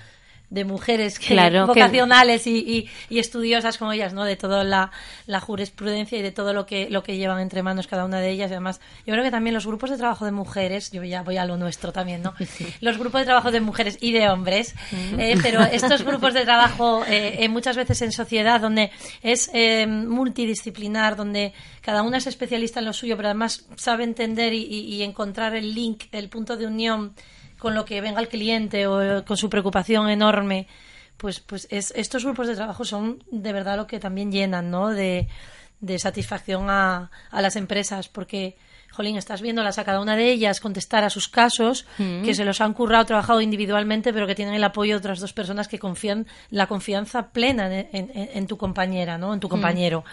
de 0.50 0.66
mujeres 0.66 1.20
que, 1.20 1.28
Claro, 1.36 1.66
que- 1.68 1.80
vocacionales 1.82 2.48
y, 2.48 2.58
y- 2.58 2.90
y 3.10 3.20
estudiosas 3.20 3.78
como 3.78 3.92
ellas, 3.94 4.14
¿no? 4.14 4.24
De 4.26 4.36
toda 4.36 4.64
la, 4.64 4.92
la 5.28 5.40
jurisprudencia 5.40 6.18
y 6.18 6.22
de 6.24 6.32
todo 6.32 6.54
lo 6.54 6.66
que, 6.66 6.90
lo 6.90 7.04
que 7.04 7.18
llevan 7.18 7.40
entre 7.40 7.62
manos 7.62 7.86
cada 7.88 8.06
una 8.06 8.20
de 8.20 8.32
ellas. 8.32 8.50
Y 8.50 8.54
además, 8.54 8.82
yo 9.06 9.14
creo 9.14 9.24
que 9.24 9.32
también 9.32 9.54
los 9.54 9.68
grupos 9.68 9.90
de 9.92 9.98
trabajo 9.98 10.26
de 10.26 10.32
mujeres, 10.32 10.90
yo 10.92 11.04
ya 11.04 11.22
voy 11.22 11.38
a 11.38 11.46
lo 11.46 11.58
nuestro 11.58 11.92
también, 11.92 12.24
¿no? 12.24 12.34
Los 12.82 12.98
grupos 12.98 13.22
de 13.22 13.26
trabajo 13.26 13.52
de 13.52 13.62
mujeres 13.62 13.98
y 14.02 14.12
de 14.12 14.28
hombres, 14.30 14.74
eh, 15.18 15.36
pero 15.44 15.62
estos 15.72 16.04
grupos 16.04 16.34
de 16.34 16.44
trabajo 16.46 17.04
eh, 17.08 17.44
eh, 17.44 17.50
muchas 17.50 17.76
veces 17.76 18.02
en 18.02 18.12
sociedad 18.12 18.60
donde 18.60 18.90
es 19.22 19.52
eh, 19.54 19.86
multidisciplinar, 19.88 21.16
donde 21.16 21.54
cada 21.82 22.02
una 22.04 22.18
es 22.18 22.28
especialista 22.28 22.80
en 22.80 22.86
lo 22.86 22.94
suyo, 22.94 23.16
pero 23.18 23.30
además 23.30 23.66
sabe 23.76 24.04
entender 24.04 24.54
y- 24.54 24.64
y 24.66 25.04
encontrar 25.04 25.56
el 25.56 25.74
link, 25.74 26.04
el 26.12 26.30
punto 26.30 26.56
de 26.58 26.66
unión 26.68 27.14
con 27.60 27.76
lo 27.76 27.86
que 27.86 28.02
venga 28.02 28.22
el 28.22 28.30
cliente 28.30 28.88
o 28.88 29.24
con 29.26 29.38
su 29.38 29.50
preocupación 29.50 30.10
enorme, 30.10 30.68
pues, 31.18 31.42
pues 31.42 31.68
es, 31.70 31.94
estos 31.96 32.24
grupos 32.24 32.48
de 32.48 32.56
trabajo 32.56 32.86
son 32.86 33.24
de 33.30 33.54
verdad 33.54 33.78
lo 33.78 33.86
que 33.86 34.00
también 34.00 34.32
llenan, 34.32 34.72
¿no? 34.72 34.90
De, 34.90 35.28
de 35.82 36.00
satisfacción 36.00 36.70
a, 36.70 37.12
a 37.30 37.42
las 37.42 37.56
empresas, 37.56 38.08
porque, 38.08 38.58
jolín, 39.00 39.16
estás 39.16 39.42
viéndolas 39.42 39.80
a 39.80 39.86
cada 39.86 40.02
una 40.02 40.18
de 40.18 40.30
ellas 40.30 40.60
contestar 40.60 41.06
a 41.06 41.10
sus 41.10 41.30
casos, 41.30 41.86
que 41.98 42.34
se 42.36 42.44
los 42.44 42.60
han 42.60 42.74
currado, 42.74 43.06
trabajado 43.06 43.40
individualmente, 43.40 44.12
pero 44.12 44.28
que 44.28 44.36
tienen 44.36 44.54
el 44.56 44.64
apoyo 44.66 44.96
de 44.96 44.98
otras 44.98 45.22
dos 45.22 45.32
personas 45.32 45.70
que 45.70 45.80
confían, 45.80 46.28
la 46.50 46.68
confianza 46.68 47.30
plena 47.30 47.68
en, 47.74 47.88
en- 47.94 48.12
en 48.34 48.48
tu 48.48 48.58
compañera, 48.58 49.18
¿no? 49.18 49.34
En 49.34 49.40
tu 49.40 49.48
compañero. 49.48 50.04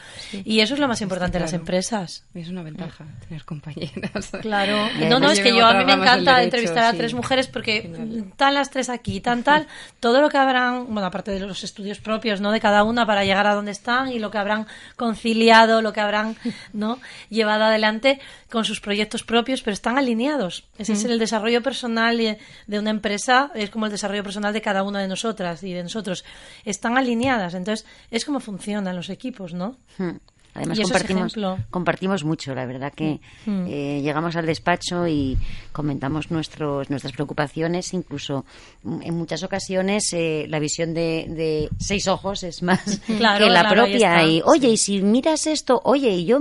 Y 0.44 0.60
eso 0.60 0.74
es 0.74 0.80
lo 0.80 0.86
más 0.86 1.00
importante 1.00 1.38
de 1.38 1.42
las 1.42 1.52
empresas. 1.52 2.24
Es 2.32 2.48
una 2.48 2.62
ventaja 2.62 3.04
tener 3.26 3.44
compañeras. 3.44 4.30
Claro. 4.40 4.88
No, 5.08 5.18
no, 5.18 5.32
es 5.32 5.40
que 5.40 5.50
yo 5.56 5.66
a 5.66 5.74
mí 5.74 5.84
me 5.84 5.94
encanta 5.94 6.36
derecho, 6.36 6.44
entrevistar 6.44 6.84
a 6.84 6.92
tres 6.96 7.12
mujeres 7.12 7.48
porque 7.48 7.82
Genial. 7.82 8.32
tan 8.36 8.54
las 8.54 8.70
tres 8.70 8.88
aquí, 8.88 9.20
tan 9.20 9.42
tal, 9.42 9.66
todo 9.98 10.20
lo 10.20 10.28
que 10.28 10.38
habrán, 10.38 10.84
bueno, 10.94 11.06
aparte 11.06 11.32
de 11.32 11.40
los 11.40 11.64
estudios 11.64 11.98
propios, 11.98 12.40
¿no? 12.40 12.52
De 12.52 12.60
cada 12.60 12.84
una 12.84 13.04
para 13.04 13.24
llegar 13.24 13.48
a 13.48 13.54
donde 13.54 13.72
están 13.72 14.12
y 14.12 14.20
lo 14.20 14.30
que 14.30 14.38
habrán 14.38 14.66
conciliado, 14.94 15.82
lo 15.82 15.92
que 15.92 16.00
habrán, 16.00 16.36
¿no? 16.72 16.98
Llevado 17.30 17.64
adelante 17.64 18.20
con 18.50 18.64
sus 18.64 18.75
proyectos 18.80 19.22
propios, 19.24 19.62
pero 19.62 19.74
están 19.74 19.98
alineados. 19.98 20.64
Ese 20.78 20.92
es 20.94 21.04
el 21.04 21.18
desarrollo 21.18 21.62
personal 21.62 22.16
de 22.16 22.38
de 22.66 22.78
una 22.78 22.90
empresa, 22.90 23.50
es 23.54 23.70
como 23.70 23.86
el 23.86 23.92
desarrollo 23.92 24.22
personal 24.22 24.52
de 24.52 24.60
cada 24.62 24.82
una 24.82 25.00
de 25.00 25.08
nosotras 25.08 25.62
y 25.62 25.72
de 25.72 25.82
nosotros. 25.82 26.24
Están 26.64 26.96
alineadas, 26.98 27.54
entonces 27.54 27.86
es 28.10 28.24
como 28.24 28.40
funcionan 28.40 28.96
los 28.96 29.08
equipos, 29.10 29.54
¿no? 29.54 29.76
Hmm. 29.98 30.16
Además 30.54 30.80
compartimos, 30.80 31.34
compartimos 31.68 32.24
mucho, 32.24 32.54
la 32.54 32.64
verdad 32.64 32.90
que 32.90 33.20
Mm. 33.44 33.66
eh, 33.68 34.00
llegamos 34.02 34.36
al 34.36 34.46
despacho 34.46 35.06
y 35.06 35.36
comentamos 35.70 36.30
nuestros, 36.30 36.88
nuestras 36.88 37.12
preocupaciones, 37.12 37.92
incluso 37.92 38.46
mm, 38.82 39.02
en 39.02 39.14
muchas 39.16 39.42
ocasiones 39.42 40.10
eh, 40.14 40.46
la 40.48 40.58
visión 40.58 40.94
de, 40.94 41.26
de 41.28 41.68
seis 41.78 42.08
ojos 42.08 42.42
es 42.42 42.62
más 42.62 42.80
Claro, 43.18 43.44
que 43.44 43.50
la 43.50 43.60
claro, 43.60 43.82
propia. 43.82 44.22
Y 44.26 44.40
oye, 44.46 44.70
y 44.70 44.76
si 44.78 45.02
miras 45.02 45.46
esto, 45.46 45.78
oye, 45.84 46.08
y 46.12 46.24
yo 46.24 46.40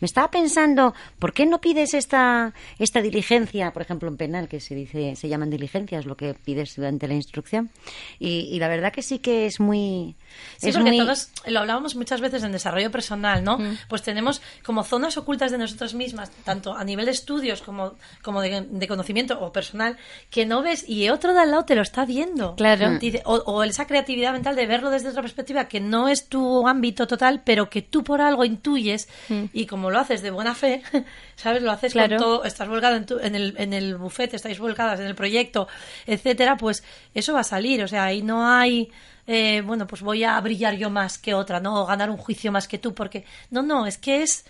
me 0.00 0.06
estaba 0.06 0.30
pensando, 0.30 0.94
¿por 1.18 1.32
qué 1.32 1.46
no 1.46 1.60
pides 1.60 1.94
esta, 1.94 2.52
esta 2.78 3.00
diligencia, 3.02 3.72
por 3.72 3.82
ejemplo, 3.82 4.08
en 4.08 4.16
penal, 4.16 4.48
que 4.48 4.60
se 4.60 4.74
dice, 4.74 5.14
se 5.16 5.28
llaman 5.28 5.50
diligencias, 5.50 6.06
lo 6.06 6.16
que 6.16 6.34
pides 6.34 6.74
durante 6.76 7.06
la 7.08 7.14
instrucción? 7.14 7.70
Y, 8.18 8.48
y 8.52 8.58
la 8.58 8.68
verdad 8.68 8.92
que 8.92 9.02
sí 9.02 9.18
que 9.18 9.46
es 9.46 9.60
muy... 9.60 10.16
Sí, 10.58 10.68
es 10.70 10.76
porque 10.76 10.90
muy- 10.90 10.98
todos 10.98 11.30
lo 11.46 11.60
hablábamos 11.60 11.96
muchas 11.96 12.20
veces 12.20 12.42
en 12.42 12.52
desarrollo 12.52 12.90
personal, 12.90 13.42
¿no? 13.44 13.58
Mm. 13.58 13.78
Pues 13.88 14.02
tenemos 14.02 14.40
como 14.64 14.84
zonas 14.84 15.16
ocultas 15.16 15.50
de 15.50 15.58
nosotras 15.58 15.94
mismas, 15.94 16.30
tanto 16.44 16.74
a 16.74 16.84
nivel 16.84 17.06
de 17.06 17.12
estudios 17.12 17.62
como, 17.62 17.94
como 18.22 18.40
de, 18.40 18.62
de 18.70 18.88
conocimiento 18.88 19.38
o 19.40 19.52
personal, 19.52 19.96
que 20.30 20.46
no 20.46 20.62
ves 20.62 20.88
y 20.88 21.08
otro 21.10 21.34
de 21.34 21.40
al 21.40 21.50
lado 21.50 21.64
te 21.64 21.74
lo 21.74 21.82
está 21.82 22.04
viendo. 22.04 22.54
Claro. 22.56 22.98
Dice- 22.98 23.22
o, 23.24 23.34
o 23.46 23.62
esa 23.64 23.86
creatividad 23.86 24.32
mental 24.32 24.56
de 24.56 24.66
verlo 24.66 24.90
desde 24.90 25.08
otra 25.08 25.22
perspectiva 25.22 25.68
que 25.68 25.80
no 25.80 26.08
es 26.08 26.28
tu 26.28 26.66
ámbito 26.68 27.06
total, 27.06 27.42
pero 27.44 27.68
que 27.68 27.82
tú 27.82 28.04
por 28.04 28.20
algo 28.20 28.44
intuyes 28.44 29.08
y 29.52 29.66
como 29.66 29.89
lo 29.90 29.98
haces 29.98 30.22
de 30.22 30.30
buena 30.30 30.54
fe, 30.54 30.82
¿sabes? 31.36 31.62
Lo 31.62 31.70
haces 31.70 31.92
Claro. 31.92 32.16
con 32.16 32.18
todo, 32.18 32.44
estás 32.44 32.68
volcado 32.68 32.96
en, 32.96 33.06
tu- 33.06 33.18
en, 33.18 33.34
el, 33.34 33.54
en 33.58 33.72
el 33.72 33.96
bufete, 33.96 34.36
estáis 34.36 34.58
volcadas 34.58 35.00
en 35.00 35.06
el 35.06 35.14
proyecto, 35.14 35.68
etcétera, 36.06 36.56
pues 36.56 36.82
eso 37.14 37.32
va 37.34 37.40
a 37.40 37.44
salir. 37.44 37.82
O 37.82 37.88
sea, 37.88 38.04
ahí 38.04 38.22
no 38.22 38.48
hay, 38.48 38.90
eh, 39.26 39.62
bueno, 39.64 39.86
pues 39.86 40.02
voy 40.02 40.24
a 40.24 40.40
brillar 40.40 40.74
yo 40.74 40.90
más 40.90 41.18
que 41.18 41.34
otra, 41.34 41.60
¿no? 41.60 41.82
O 41.82 41.86
ganar 41.86 42.10
un 42.10 42.16
juicio 42.16 42.50
más 42.52 42.66
que 42.68 42.78
tú, 42.78 42.94
porque 42.94 43.24
no, 43.50 43.62
no, 43.62 43.86
es 43.86 43.98
que 43.98 44.22
es, 44.22 44.44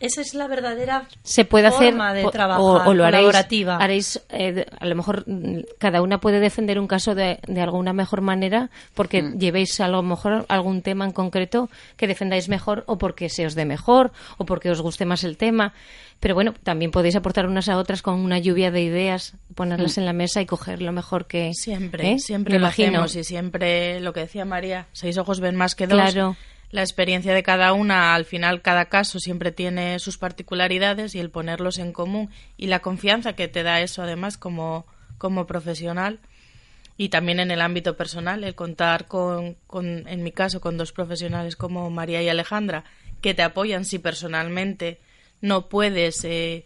esa 0.00 0.20
es 0.20 0.34
la 0.34 0.48
verdadera 0.48 1.04
se 1.22 1.44
puede 1.44 1.68
hacer 1.68 1.90
forma 1.90 2.12
de 2.12 2.24
o- 2.24 2.30
trabajar 2.30 2.60
o, 2.60 2.90
o 2.90 2.94
lo 2.94 3.04
haréis, 3.04 3.20
colaborativa. 3.26 3.76
haréis, 3.76 4.20
eh, 4.30 4.52
de- 4.52 4.66
a 4.80 4.86
lo 4.86 4.96
mejor 4.96 5.24
mm, 5.28 5.60
cada 5.78 6.02
una 6.02 6.18
puede 6.20 6.40
defender 6.40 6.80
un 6.80 6.88
caso 6.88 7.14
de, 7.14 7.38
de 7.46 7.60
alguna 7.60 7.92
mejor 7.92 8.20
manera 8.20 8.70
porque 8.94 9.22
Mm. 9.22 9.38
llevéis 9.38 9.80
a 9.80 9.88
lo 9.88 10.02
mejor 10.02 10.44
algún 10.48 10.82
tema 10.82 11.04
en 11.04 11.12
concreto 11.12 11.70
que 11.96 12.06
defendáis 12.08 12.48
mejor 12.48 12.82
o 12.86 12.98
porque 12.98 13.28
se 13.28 13.46
os 13.46 13.54
dé 13.54 13.64
mejor 13.64 14.12
o 14.38 14.44
porque 14.44 14.70
os 14.70 14.80
guste 14.80 15.04
más 15.04 15.22
el 15.24 15.36
tema 15.36 15.72
pero 16.18 16.34
bueno 16.34 16.54
también 16.62 16.90
podéis 16.90 17.14
aportar 17.16 17.46
unas 17.46 17.68
a 17.68 17.76
otras 17.78 18.02
con 18.02 18.14
una 18.20 18.38
lluvia 18.38 18.70
de 18.70 18.82
ideas 18.82 19.34
ponerlas 19.54 19.98
en 19.98 20.04
la 20.06 20.12
mesa 20.12 20.40
y 20.40 20.46
coger 20.46 20.80
lo 20.82 20.90
mejor 20.92 21.26
que 21.26 21.52
Siempre, 21.54 22.12
¿eh? 22.12 22.18
siempre 22.18 22.54
Me 22.54 22.58
lo 22.60 22.66
imagino. 22.66 22.88
hacemos 23.04 23.16
y 23.16 23.24
siempre 23.24 24.00
lo 24.00 24.12
que 24.12 24.20
decía 24.20 24.44
María, 24.44 24.86
seis 24.92 25.16
ojos 25.18 25.40
ven 25.40 25.54
más 25.56 25.74
que 25.74 25.86
dos. 25.86 25.98
Claro. 26.00 26.36
La 26.72 26.80
experiencia 26.80 27.34
de 27.34 27.42
cada 27.42 27.74
una, 27.74 28.14
al 28.14 28.24
final 28.24 28.62
cada 28.62 28.86
caso 28.86 29.20
siempre 29.20 29.52
tiene 29.52 29.98
sus 29.98 30.16
particularidades 30.16 31.14
y 31.14 31.20
el 31.20 31.30
ponerlos 31.30 31.78
en 31.78 31.92
común 31.92 32.30
y 32.56 32.66
la 32.68 32.80
confianza 32.80 33.34
que 33.34 33.46
te 33.46 33.62
da 33.62 33.82
eso 33.82 34.02
además 34.02 34.38
como, 34.38 34.86
como 35.18 35.46
profesional. 35.46 36.20
Y 36.96 37.10
también 37.10 37.40
en 37.40 37.50
el 37.50 37.60
ámbito 37.60 37.96
personal, 37.98 38.42
el 38.42 38.54
contar 38.54 39.06
con, 39.06 39.56
con, 39.66 40.08
en 40.08 40.22
mi 40.22 40.32
caso, 40.32 40.62
con 40.62 40.78
dos 40.78 40.92
profesionales 40.92 41.56
como 41.56 41.90
María 41.90 42.22
y 42.22 42.30
Alejandra, 42.30 42.84
que 43.20 43.34
te 43.34 43.42
apoyan. 43.42 43.84
Si 43.84 43.98
personalmente 43.98 44.98
no 45.42 45.68
puedes 45.68 46.24
eh, 46.24 46.64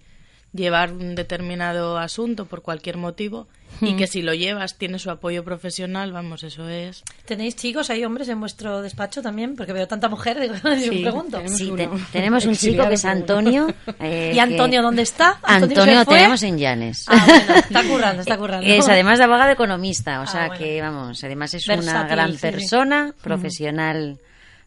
llevar 0.56 0.92
un 0.92 1.14
determinado 1.14 1.98
asunto 1.98 2.46
por 2.46 2.62
cualquier 2.62 2.96
motivo 2.96 3.46
y 3.82 3.94
que 3.96 4.06
si 4.06 4.22
lo 4.22 4.32
llevas 4.32 4.76
tiene 4.78 4.98
su 4.98 5.10
apoyo 5.10 5.44
profesional, 5.44 6.10
vamos, 6.10 6.42
eso 6.44 6.66
es. 6.68 7.02
¿Tenéis 7.26 7.56
chicos, 7.56 7.90
hay 7.90 8.04
hombres 8.04 8.28
en 8.30 8.40
vuestro 8.40 8.80
despacho 8.80 9.20
también? 9.20 9.54
Porque 9.54 9.74
veo 9.74 9.86
tanta 9.86 10.08
mujer, 10.08 10.40
digo, 10.40 10.54
Sí, 10.78 11.02
pregunto. 11.02 11.36
tenemos 11.38 11.58
Sí, 11.58 11.72
te- 11.76 11.88
tenemos 12.12 12.46
un 12.46 12.56
chico 12.56 12.88
que 12.88 12.94
es 12.94 13.04
Antonio. 13.04 13.66
eh, 14.00 14.32
¿Y 14.34 14.38
Antonio 14.38 14.80
que- 14.80 14.82
dónde 14.84 15.02
está? 15.02 15.38
Antonio, 15.42 16.04
fue? 16.04 16.14
tenemos 16.16 16.42
en 16.42 16.56
Llanes. 16.58 17.04
Ah, 17.08 17.24
bueno, 17.26 17.54
está 17.56 17.82
currando, 17.84 18.22
está 18.22 18.38
currando. 18.38 18.66
Es 18.66 18.88
además 18.88 19.18
de 19.18 19.24
abogado 19.24 19.50
economista, 19.50 20.20
o 20.20 20.22
Ah, 20.22 20.26
sea 20.26 20.46
bueno. 20.46 20.64
que, 20.64 20.80
vamos, 20.80 21.22
además 21.24 21.52
es 21.52 21.68
una 21.68 22.04
gran 22.04 22.28
sí, 22.32 22.36
sí. 22.36 22.40
persona, 22.40 23.14
profesional, 23.22 24.18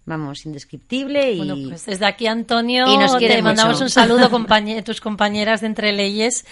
vamos, 0.05 0.45
indescriptible 0.45 1.33
y... 1.33 1.38
Bueno, 1.38 1.55
pues 1.69 1.85
desde 1.85 2.05
aquí, 2.05 2.25
Antonio, 2.25 2.88
Y 2.91 2.97
nos 2.97 3.15
quiere 3.17 3.35
te 3.35 3.41
mandamos 3.43 3.73
mucho. 3.75 3.83
un 3.83 3.89
saludo 3.91 4.29
compañe- 4.31 4.81
tus 4.83 5.01
compañeras 5.01 5.62
de 5.62 5.67
Entre 5.67 5.91
Leyes 5.93 6.45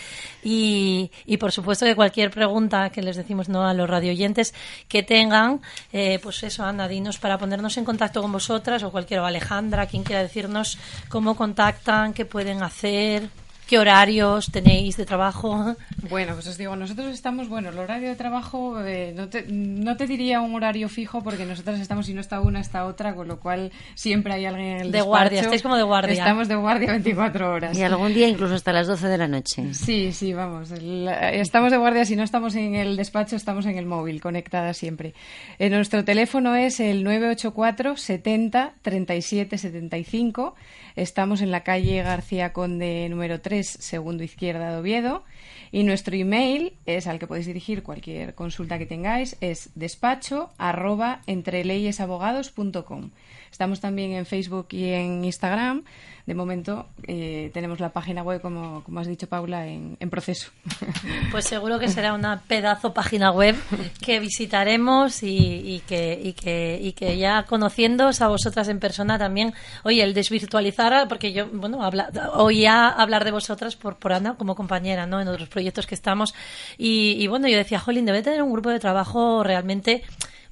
y, 0.43 1.11
y, 1.25 1.37
por 1.37 1.51
supuesto, 1.51 1.85
que 1.85 1.95
cualquier 1.95 2.29
pregunta 2.29 2.89
que 2.91 3.01
les 3.01 3.15
decimos 3.15 3.49
no 3.49 3.65
a 3.65 3.73
los 3.73 3.89
radioyentes 3.89 4.53
que 4.87 5.01
tengan, 5.03 5.61
eh, 5.91 6.19
pues 6.21 6.43
eso, 6.43 6.63
Ana, 6.63 6.87
dinos 6.87 7.17
para 7.17 7.37
ponernos 7.37 7.77
en 7.77 7.85
contacto 7.85 8.21
con 8.21 8.31
vosotras 8.31 8.83
o 8.83 8.91
cualquier, 8.91 9.21
o 9.21 9.25
Alejandra, 9.25 9.87
quien 9.87 10.03
quiera 10.03 10.21
decirnos 10.21 10.77
cómo 11.09 11.35
contactan, 11.35 12.13
qué 12.13 12.25
pueden 12.25 12.61
hacer, 12.61 13.29
qué 13.67 13.77
horarios 13.79 14.51
tenéis 14.51 14.97
de 14.97 15.05
trabajo. 15.05 15.75
Bueno, 16.09 16.35
pues 16.35 16.47
os 16.47 16.57
digo, 16.57 16.73
nosotros 16.77 17.07
estamos, 17.13 17.49
bueno, 17.49 17.67
el 17.69 17.77
horario 17.79 18.07
de 18.07 18.15
trabajo, 18.15 18.81
eh, 18.81 19.11
no, 19.13 19.27
te, 19.27 19.43
no 19.49 19.97
te 19.97 20.07
diría 20.07 20.39
un 20.39 20.55
horario 20.55 20.87
fijo 20.87 21.21
porque 21.21 21.43
nosotros 21.43 21.79
estamos, 21.81 22.05
si 22.05 22.13
no 22.13 22.21
está 22.21 22.39
una, 22.39 22.61
está 22.61 22.85
otra, 22.85 23.13
con 23.13 23.27
lo 23.27 23.41
cual 23.41 23.73
siempre 23.93 24.31
hay 24.33 24.45
alguien 24.45 24.67
en 24.67 24.77
el 24.77 24.91
De 24.91 24.99
despacho. 24.99 25.07
guardia, 25.09 25.41
estáis 25.41 25.61
como 25.63 25.75
de 25.75 25.83
guardia. 25.83 26.13
Estamos 26.13 26.47
de 26.47 26.55
guardia 26.55 26.91
24 26.91 27.51
horas. 27.51 27.77
Y 27.77 27.83
algún 27.83 28.13
día 28.13 28.29
incluso 28.29 28.53
hasta 28.55 28.71
las 28.71 28.87
12 28.87 29.07
de 29.09 29.17
la 29.17 29.27
noche. 29.27 29.73
Sí, 29.73 30.13
sí, 30.13 30.31
vamos. 30.33 30.71
el- 30.71 31.09
estamos 31.09 31.71
de 31.71 31.77
guardia, 31.77 32.05
si 32.05 32.15
no 32.15 32.23
estamos 32.23 32.55
en 32.55 32.75
el 32.75 32.95
despacho, 32.95 33.35
estamos 33.35 33.65
en 33.65 33.77
el 33.77 33.85
móvil, 33.85 34.21
conectada 34.21 34.73
siempre. 34.73 35.13
Eh, 35.59 35.69
nuestro 35.69 36.05
teléfono 36.05 36.55
es 36.55 36.79
el 36.79 37.03
984 37.03 37.97
70 37.97 38.75
37 38.81 39.57
75. 39.57 40.55
Estamos 40.97 41.41
en 41.41 41.51
la 41.51 41.61
calle 41.61 42.01
García 42.01 42.53
Conde 42.53 43.07
número 43.07 43.39
13 43.39 43.59
es 43.59 43.85
segundo 43.85 44.23
izquierda 44.23 44.71
de 44.71 44.77
Oviedo. 44.77 45.23
Y 45.71 45.83
nuestro 45.83 46.15
email 46.15 46.73
es 46.87 47.05
al 47.05 47.19
que 47.19 47.27
podéis 47.27 47.45
dirigir 47.45 47.83
cualquier 47.83 48.33
consulta 48.33 48.79
que 48.79 48.87
tengáis, 48.87 49.37
es 49.39 49.69
despacho 49.75 50.49
arroba 50.57 51.21
entreleyesabogados.com. 51.27 53.11
Estamos 53.51 53.79
también 53.79 54.13
en 54.13 54.25
Facebook 54.25 54.67
y 54.71 54.85
en 54.85 55.23
Instagram. 55.25 55.83
De 56.27 56.35
momento 56.35 56.87
eh, 57.07 57.51
tenemos 57.53 57.79
la 57.79 57.93
página 57.93 58.21
web, 58.21 58.41
como, 58.41 58.83
como 58.83 58.99
has 58.99 59.07
dicho 59.07 59.27
Paula, 59.27 59.65
en, 59.65 59.95
en, 60.01 60.09
proceso. 60.09 60.51
Pues 61.31 61.45
seguro 61.45 61.79
que 61.79 61.87
será 61.87 62.13
una 62.13 62.41
pedazo 62.41 62.93
página 62.93 63.31
web 63.31 63.55
que 64.01 64.19
visitaremos 64.19 65.23
y, 65.23 65.81
que, 65.87 66.19
y, 66.21 66.33
que, 66.33 66.79
y 66.81 66.91
que 66.91 67.17
ya 67.17 67.43
conociéndoos 67.43 68.21
a 68.21 68.27
vosotras 68.27 68.67
en 68.67 68.79
persona 68.79 69.17
también, 69.17 69.53
oye, 69.83 70.03
el 70.03 70.13
desvirtualizar, 70.13 71.07
porque 71.07 71.31
yo, 71.31 71.47
bueno, 71.47 71.81
habla, 71.81 72.09
oía 72.33 72.89
hablar 72.89 73.23
de 73.23 73.31
vosotras 73.31 73.77
por, 73.77 73.95
por 73.95 74.11
Ana 74.11 74.35
como 74.35 74.55
compañera, 74.55 75.05
¿no? 75.05 75.21
En 75.21 75.29
otros 75.29 75.47
proyectos 75.47 75.87
que 75.87 75.95
estamos. 75.95 76.33
Y, 76.77 77.15
y 77.19 77.27
bueno, 77.27 77.47
yo 77.47 77.55
decía, 77.55 77.79
Jolín, 77.79 78.05
debe 78.05 78.21
tener 78.21 78.43
un 78.43 78.51
grupo 78.51 78.69
de 78.69 78.79
trabajo 78.79 79.43
realmente 79.43 80.03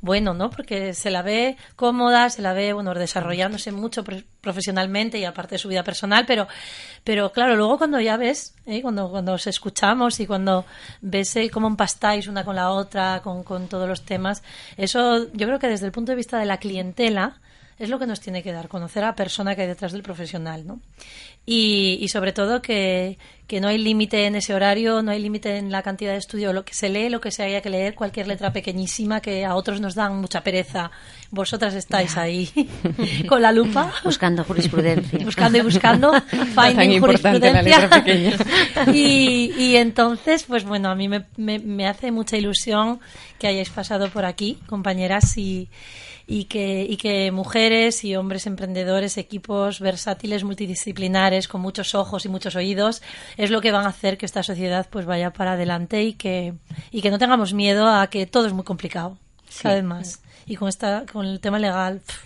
bueno, 0.05 0.35
¿no? 0.35 0.51
Porque 0.51 0.93
se 0.93 1.09
la 1.09 1.23
ve 1.23 1.57
cómoda, 1.75 2.29
se 2.29 2.43
la 2.43 2.53
ve, 2.53 2.73
bueno, 2.73 2.93
desarrollándose 2.93 3.71
mucho 3.71 4.03
profesionalmente 4.39 5.17
y 5.17 5.25
aparte 5.25 5.55
de 5.55 5.59
su 5.59 5.67
vida 5.67 5.83
personal, 5.83 6.25
pero, 6.27 6.47
pero 7.03 7.31
claro, 7.31 7.55
luego 7.55 7.79
cuando 7.79 7.99
ya 7.99 8.15
ves, 8.15 8.53
¿eh? 8.67 8.83
cuando, 8.83 9.09
cuando 9.09 9.33
os 9.33 9.47
escuchamos 9.47 10.19
y 10.19 10.27
cuando 10.27 10.65
ves 11.01 11.35
eh, 11.35 11.49
cómo 11.49 11.67
empastáis 11.67 12.27
una 12.27 12.45
con 12.45 12.55
la 12.55 12.69
otra, 12.69 13.21
con, 13.23 13.43
con 13.43 13.67
todos 13.67 13.89
los 13.89 14.03
temas, 14.03 14.43
eso 14.77 15.31
yo 15.33 15.47
creo 15.47 15.59
que 15.59 15.67
desde 15.67 15.87
el 15.87 15.91
punto 15.91 16.11
de 16.11 16.17
vista 16.17 16.37
de 16.37 16.45
la 16.45 16.57
clientela, 16.57 17.39
es 17.77 17.89
lo 17.89 17.99
que 17.99 18.07
nos 18.07 18.21
tiene 18.21 18.41
que 18.41 18.53
dar, 18.53 18.69
conocer 18.69 19.03
a 19.03 19.07
la 19.07 19.15
persona 19.15 19.55
que 19.55 19.63
hay 19.63 19.67
detrás 19.67 19.91
del 19.91 20.01
profesional, 20.01 20.65
¿no? 20.65 20.79
Y, 21.45 21.97
y 22.01 22.07
sobre 22.07 22.31
todo 22.31 22.61
que, 22.61 23.17
que 23.47 23.59
no 23.59 23.67
hay 23.67 23.77
límite 23.77 24.25
en 24.25 24.35
ese 24.35 24.53
horario, 24.53 25.01
no 25.03 25.11
hay 25.11 25.21
límite 25.21 25.57
en 25.57 25.71
la 25.71 25.83
cantidad 25.83 26.13
de 26.13 26.17
estudio, 26.17 26.53
lo 26.53 26.63
que 26.63 26.73
se 26.73 26.87
lee, 26.89 27.09
lo 27.09 27.19
que 27.19 27.31
se 27.31 27.43
haya 27.43 27.61
que 27.61 27.69
leer, 27.69 27.93
cualquier 27.93 28.27
letra 28.27 28.53
pequeñísima 28.53 29.19
que 29.19 29.45
a 29.45 29.55
otros 29.55 29.81
nos 29.81 29.93
dan 29.93 30.15
mucha 30.19 30.41
pereza. 30.41 30.89
Vosotras 31.31 31.73
estáis 31.75 32.15
ahí 32.17 32.49
con 33.27 33.41
la 33.41 33.51
lupa. 33.51 33.93
Buscando 34.03 34.43
jurisprudencia. 34.45 35.19
buscando 35.23 35.57
y 35.57 35.61
buscando, 35.61 36.13
finding 36.29 37.01
jurisprudencia. 37.01 37.89
y, 38.93 39.53
y 39.57 39.75
entonces, 39.75 40.43
pues 40.43 40.63
bueno, 40.63 40.89
a 40.89 40.95
mí 40.95 41.09
me, 41.09 41.25
me, 41.35 41.59
me 41.59 41.87
hace 41.87 42.11
mucha 42.11 42.37
ilusión 42.37 43.01
que 43.37 43.47
hayáis 43.47 43.69
pasado 43.69 44.09
por 44.09 44.23
aquí, 44.23 44.59
compañeras, 44.65 45.37
y 45.37 45.69
y 46.27 46.45
que, 46.45 46.83
y 46.83 46.97
que 46.97 47.31
mujeres 47.31 48.03
y 48.03 48.15
hombres 48.15 48.47
emprendedores, 48.47 49.17
equipos 49.17 49.79
versátiles, 49.79 50.43
multidisciplinares, 50.43 51.47
con 51.47 51.61
muchos 51.61 51.95
ojos 51.95 52.25
y 52.25 52.29
muchos 52.29 52.55
oídos, 52.55 53.01
es 53.37 53.51
lo 53.51 53.61
que 53.61 53.71
van 53.71 53.85
a 53.85 53.89
hacer 53.89 54.17
que 54.17 54.25
esta 54.25 54.43
sociedad 54.43 54.87
pues 54.89 55.05
vaya 55.05 55.31
para 55.31 55.53
adelante 55.53 56.03
y 56.03 56.13
que, 56.13 56.53
y 56.91 57.01
que 57.01 57.11
no 57.11 57.19
tengamos 57.19 57.53
miedo 57.53 57.87
a 57.87 58.07
que 58.07 58.25
todo 58.25 58.47
es 58.47 58.53
muy 58.53 58.63
complicado, 58.63 59.17
sí. 59.49 59.63
cada 59.63 59.75
vez 59.75 59.83
más. 59.83 60.21
Y 60.47 60.55
con, 60.55 60.69
esta, 60.69 61.05
con 61.11 61.25
el 61.25 61.39
tema 61.39 61.59
legal, 61.59 62.01
pff, 62.05 62.25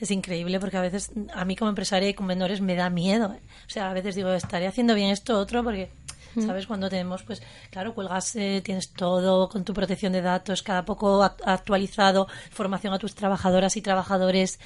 es 0.00 0.10
increíble 0.10 0.60
porque 0.60 0.76
a 0.76 0.82
veces 0.82 1.10
a 1.32 1.44
mí 1.44 1.56
como 1.56 1.70
empresaria 1.70 2.08
y 2.08 2.14
con 2.14 2.26
menores 2.26 2.60
me 2.60 2.74
da 2.74 2.90
miedo. 2.90 3.36
O 3.66 3.70
sea, 3.70 3.90
a 3.90 3.94
veces 3.94 4.14
digo, 4.14 4.32
estaré 4.32 4.66
haciendo 4.66 4.94
bien 4.94 5.10
esto 5.10 5.38
otro 5.38 5.62
porque 5.62 5.90
¿sabes? 6.38 6.66
Cuando 6.66 6.88
tenemos, 6.88 7.22
pues, 7.22 7.42
claro, 7.70 7.94
cuelgas, 7.94 8.36
eh, 8.36 8.62
tienes 8.64 8.90
todo 8.90 9.48
con 9.48 9.64
tu 9.64 9.74
protección 9.74 10.12
de 10.12 10.22
datos, 10.22 10.62
cada 10.62 10.84
poco 10.84 11.22
actualizado, 11.22 12.28
formación 12.50 12.92
a 12.92 12.98
tus 12.98 13.14
trabajadoras 13.14 13.76
y 13.76 13.82
trabajadores, 13.82 14.58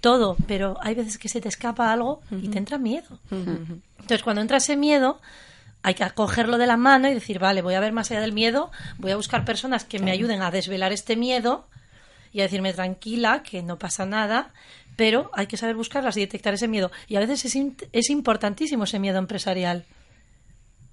todo, 0.00 0.36
pero 0.46 0.76
hay 0.82 0.94
veces 0.94 1.18
que 1.18 1.28
se 1.28 1.40
te 1.40 1.48
escapa 1.48 1.92
algo 1.92 2.20
y 2.30 2.48
te 2.48 2.58
entra 2.58 2.76
miedo. 2.76 3.18
Entonces, 3.30 4.22
cuando 4.22 4.42
entra 4.42 4.58
ese 4.58 4.76
miedo, 4.76 5.18
hay 5.82 5.94
que 5.94 6.08
cogerlo 6.10 6.58
de 6.58 6.66
la 6.66 6.76
mano 6.76 7.08
y 7.08 7.14
decir, 7.14 7.38
vale, 7.38 7.62
voy 7.62 7.74
a 7.74 7.80
ver 7.80 7.92
más 7.92 8.10
allá 8.10 8.20
del 8.20 8.32
miedo, 8.32 8.70
voy 8.98 9.12
a 9.12 9.16
buscar 9.16 9.44
personas 9.44 9.84
que 9.84 9.98
me 9.98 10.10
ayuden 10.10 10.42
a 10.42 10.50
desvelar 10.50 10.92
este 10.92 11.16
miedo 11.16 11.66
y 12.32 12.40
a 12.40 12.44
decirme 12.44 12.72
tranquila, 12.72 13.42
que 13.42 13.62
no 13.62 13.78
pasa 13.78 14.04
nada, 14.06 14.50
pero 14.96 15.30
hay 15.34 15.46
que 15.46 15.56
saber 15.56 15.76
buscarlas 15.76 16.16
y 16.16 16.20
detectar 16.20 16.54
ese 16.54 16.68
miedo. 16.68 16.90
Y 17.06 17.16
a 17.16 17.20
veces 17.20 17.44
es, 17.44 17.56
es 17.92 18.10
importantísimo 18.10 18.84
ese 18.84 18.98
miedo 18.98 19.18
empresarial 19.18 19.84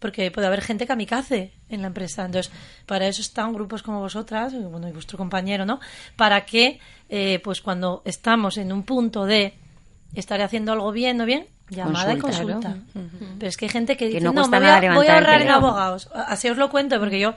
porque 0.02 0.32
puede 0.32 0.47
haber 0.47 0.62
gente 0.62 0.88
kamikaze 0.88 1.54
en 1.70 1.82
la 1.82 1.88
empresa. 1.88 2.26
Entonces, 2.26 2.52
para 2.88 3.08
eso 3.08 3.22
están 3.22 3.54
grupos 3.54 3.84
como 3.84 3.99
vosotras, 3.99 4.54
bueno, 4.54 4.89
y 4.89 4.91
vuestro 4.91 5.18
compañero, 5.18 5.64
¿no? 5.64 5.80
Para 6.16 6.43
que, 6.43 6.80
eh, 7.08 7.39
pues 7.43 7.62
cuando 7.62 8.02
estamos 8.04 8.58
en 8.58 8.74
un 8.74 8.82
punto 8.82 9.26
de 9.26 9.54
estar 10.16 10.41
haciendo 10.41 10.74
algo 10.74 10.91
bien 10.91 11.22
o 11.22 11.26
bien, 11.26 11.45
llamada 11.70 12.18
consulta, 12.18 12.41
y 12.41 12.54
consulta. 12.54 12.78
Claro. 12.91 13.10
Pero 13.38 13.49
es 13.49 13.58
que 13.58 13.66
hay 13.66 13.70
gente 13.70 13.95
que, 13.95 14.10
que 14.10 14.16
dice, 14.16 14.26
no, 14.26 14.34
no 14.34 14.47
me 14.47 14.60
voy 14.60 14.68
a, 14.68 14.93
voy 14.95 15.08
a 15.08 15.14
ahorrar 15.14 15.41
en 15.43 15.49
abogados. 15.49 16.10
Así 16.14 16.49
os 16.49 16.58
lo 16.58 16.72
cuento, 16.72 16.99
porque 16.99 17.20
yo, 17.20 17.36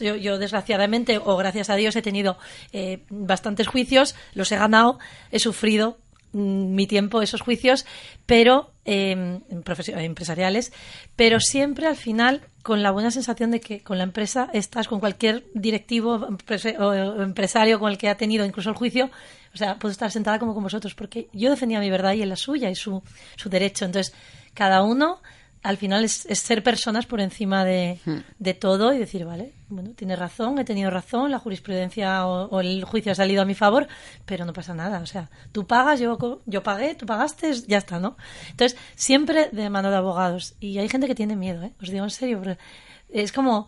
yo, 0.00 0.16
yo 0.16 0.38
desgraciadamente, 0.38 1.18
o 1.22 1.36
gracias 1.36 1.68
a 1.68 1.76
Dios, 1.76 1.94
he 1.96 2.02
tenido 2.02 2.38
eh, 2.72 3.04
bastantes 3.10 3.68
juicios, 3.68 4.16
los 4.34 4.50
he 4.52 4.56
ganado, 4.56 4.98
he 5.30 5.38
sufrido 5.38 5.98
mi 6.36 6.86
tiempo 6.86 7.22
esos 7.22 7.40
juicios, 7.40 7.86
pero 8.26 8.70
eh, 8.84 9.40
empresariales, 9.48 10.72
pero 11.16 11.40
siempre 11.40 11.86
al 11.86 11.96
final 11.96 12.42
con 12.62 12.82
la 12.82 12.90
buena 12.90 13.10
sensación 13.10 13.50
de 13.50 13.60
que 13.60 13.80
con 13.80 13.96
la 13.96 14.04
empresa 14.04 14.50
estás, 14.52 14.88
con 14.88 15.00
cualquier 15.00 15.44
directivo 15.54 16.14
o 16.78 17.22
empresario 17.22 17.78
con 17.78 17.90
el 17.90 17.98
que 17.98 18.08
ha 18.08 18.16
tenido 18.16 18.44
incluso 18.44 18.70
el 18.70 18.76
juicio, 18.76 19.10
o 19.54 19.56
sea, 19.56 19.78
puedo 19.78 19.92
estar 19.92 20.10
sentada 20.10 20.38
como 20.38 20.52
con 20.52 20.62
vosotros, 20.62 20.94
porque 20.94 21.28
yo 21.32 21.48
defendía 21.50 21.80
mi 21.80 21.90
verdad 21.90 22.12
y 22.12 22.24
la 22.24 22.36
suya 22.36 22.68
y 22.68 22.74
su, 22.74 23.02
su 23.36 23.48
derecho. 23.48 23.84
Entonces, 23.84 24.14
cada 24.52 24.82
uno 24.82 25.22
al 25.62 25.76
final 25.76 26.04
es, 26.04 26.26
es, 26.26 26.38
ser 26.38 26.62
personas 26.62 27.06
por 27.06 27.20
encima 27.20 27.64
de, 27.64 27.98
Hmm. 28.04 28.18
de, 28.38 28.54
todo 28.54 28.92
y 28.92 28.98
decir, 28.98 29.24
vale, 29.24 29.52
bueno, 29.68 29.90
tienes 29.96 30.18
razón, 30.18 30.58
he 30.58 30.64
tenido 30.64 30.90
razón, 30.90 31.30
la 31.30 31.38
jurisprudencia 31.38 32.26
o, 32.26 32.46
o, 32.48 32.60
el 32.60 32.84
juicio 32.84 33.12
ha 33.12 33.14
salido 33.14 33.42
a 33.42 33.44
mi 33.44 33.54
favor, 33.54 33.88
pero 34.24 34.44
no 34.44 34.52
pasa 34.52 34.74
nada. 34.74 35.00
O 35.00 35.06
sea, 35.06 35.28
tú 35.52 35.66
pagas, 35.66 35.98
yo, 36.00 36.40
yo 36.46 36.62
pagué, 36.62 36.94
tú 36.94 37.06
pagaste, 37.06 37.52
ya 37.66 37.78
está, 37.78 37.98
¿no? 37.98 38.16
Entonces, 38.50 38.78
siempre 38.94 39.48
de 39.50 39.70
mano 39.70 39.90
de 39.90 39.96
abogados. 39.96 40.54
Y 40.60 40.78
hay 40.78 40.88
gente 40.88 41.06
que 41.06 41.14
tiene 41.14 41.36
miedo, 41.36 41.62
¿eh? 41.62 41.72
Os 41.82 41.90
digo 41.90 42.04
en 42.04 42.10
serio, 42.10 42.38
porque 42.38 42.58
es 43.08 43.32
como, 43.32 43.66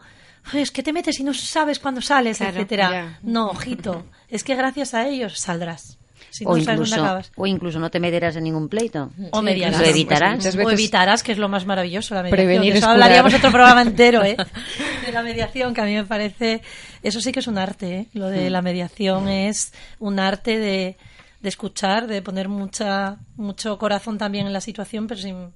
es 0.52 0.70
que 0.70 0.82
te 0.82 0.92
metes 0.92 1.18
y 1.20 1.24
no 1.24 1.34
sabes 1.34 1.78
cuándo 1.78 2.00
sales, 2.00 2.38
Claro, 2.38 2.52
etcétera. 2.56 3.18
No, 3.22 3.48
ojito, 3.48 4.04
es 4.28 4.44
que 4.44 4.54
gracias 4.54 4.94
a 4.94 5.06
ellos 5.06 5.38
saldrás. 5.38 5.98
Si 6.30 6.44
o, 6.44 6.56
no 6.56 6.62
sabes 6.62 6.66
dónde 6.66 6.82
incluso, 6.82 7.04
acabas. 7.04 7.32
o 7.36 7.46
incluso 7.46 7.78
no 7.78 7.90
te 7.90 8.00
meterás 8.00 8.36
en 8.36 8.44
ningún 8.44 8.68
pleito. 8.68 9.10
O 9.30 9.42
mediarás. 9.42 9.80
Lo 9.80 9.86
evitarás. 9.86 10.36
Muchas 10.36 10.56
O 10.56 10.70
evitarás, 10.70 11.22
que 11.22 11.32
es 11.32 11.38
lo 11.38 11.48
más 11.48 11.66
maravilloso, 11.66 12.14
la 12.14 12.22
mediación. 12.22 12.46
Prevenir 12.46 12.76
eso 12.76 12.88
hablaríamos 12.88 13.34
otro 13.34 13.50
programa 13.50 13.82
entero, 13.82 14.24
¿eh? 14.24 14.36
De 15.06 15.12
la 15.12 15.22
mediación, 15.22 15.74
que 15.74 15.80
a 15.80 15.84
mí 15.84 15.94
me 15.94 16.04
parece... 16.04 16.62
Eso 17.02 17.20
sí 17.20 17.32
que 17.32 17.40
es 17.40 17.46
un 17.46 17.58
arte, 17.58 17.94
¿eh? 17.94 18.06
Lo 18.12 18.28
de 18.28 18.50
la 18.50 18.62
mediación 18.62 19.28
es 19.28 19.72
un 19.98 20.18
arte 20.18 20.58
de, 20.58 20.96
de 21.40 21.48
escuchar, 21.48 22.06
de 22.06 22.22
poner 22.22 22.48
mucha 22.48 23.18
mucho 23.36 23.78
corazón 23.78 24.18
también 24.18 24.46
en 24.46 24.52
la 24.52 24.60
situación, 24.60 25.06
pero 25.06 25.20
sin, 25.20 25.52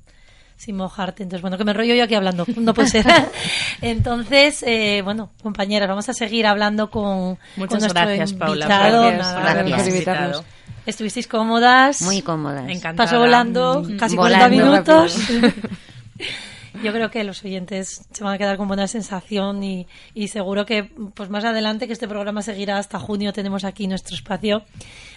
sin 0.56 0.76
mojarte. 0.76 1.24
Entonces, 1.24 1.42
bueno, 1.42 1.58
que 1.58 1.64
me 1.64 1.72
rollo 1.72 1.94
yo 1.94 2.04
aquí 2.04 2.14
hablando. 2.14 2.44
No 2.56 2.72
puede 2.74 2.88
ser. 2.88 3.04
Entonces, 3.80 4.62
eh, 4.62 5.02
bueno, 5.02 5.30
compañeras, 5.42 5.88
vamos 5.88 6.08
a 6.08 6.14
seguir 6.14 6.46
hablando 6.46 6.90
con, 6.90 7.38
Muchas 7.56 7.68
con 7.68 7.78
nuestro 7.80 8.02
gracias, 8.02 8.32
Paula. 8.34 8.64
invitado. 8.64 9.02
Gracias, 9.02 9.34
Nada, 9.34 9.62
gracias 9.62 10.04
gracias. 10.04 10.44
Estuvisteis 10.86 11.28
cómodas. 11.28 12.02
Muy 12.02 12.22
cómodas. 12.22 12.68
Encantada. 12.68 13.08
Pasó 13.08 13.18
volando 13.18 13.82
casi 13.98 14.16
Volando 14.16 14.48
40 14.48 14.48
minutos. 14.48 15.16
Yo 16.82 16.92
creo 16.92 17.10
que 17.10 17.22
los 17.22 17.44
oyentes 17.44 18.02
se 18.10 18.24
van 18.24 18.34
a 18.34 18.38
quedar 18.38 18.56
con 18.56 18.66
buena 18.66 18.88
sensación 18.88 19.62
y, 19.62 19.86
y 20.14 20.28
seguro 20.28 20.66
que 20.66 20.84
pues 21.14 21.28
más 21.28 21.44
adelante 21.44 21.86
que 21.86 21.92
este 21.92 22.08
programa 22.08 22.42
seguirá 22.42 22.78
hasta 22.78 22.98
junio 22.98 23.32
tenemos 23.32 23.64
aquí 23.64 23.86
nuestro 23.86 24.16
espacio. 24.16 24.64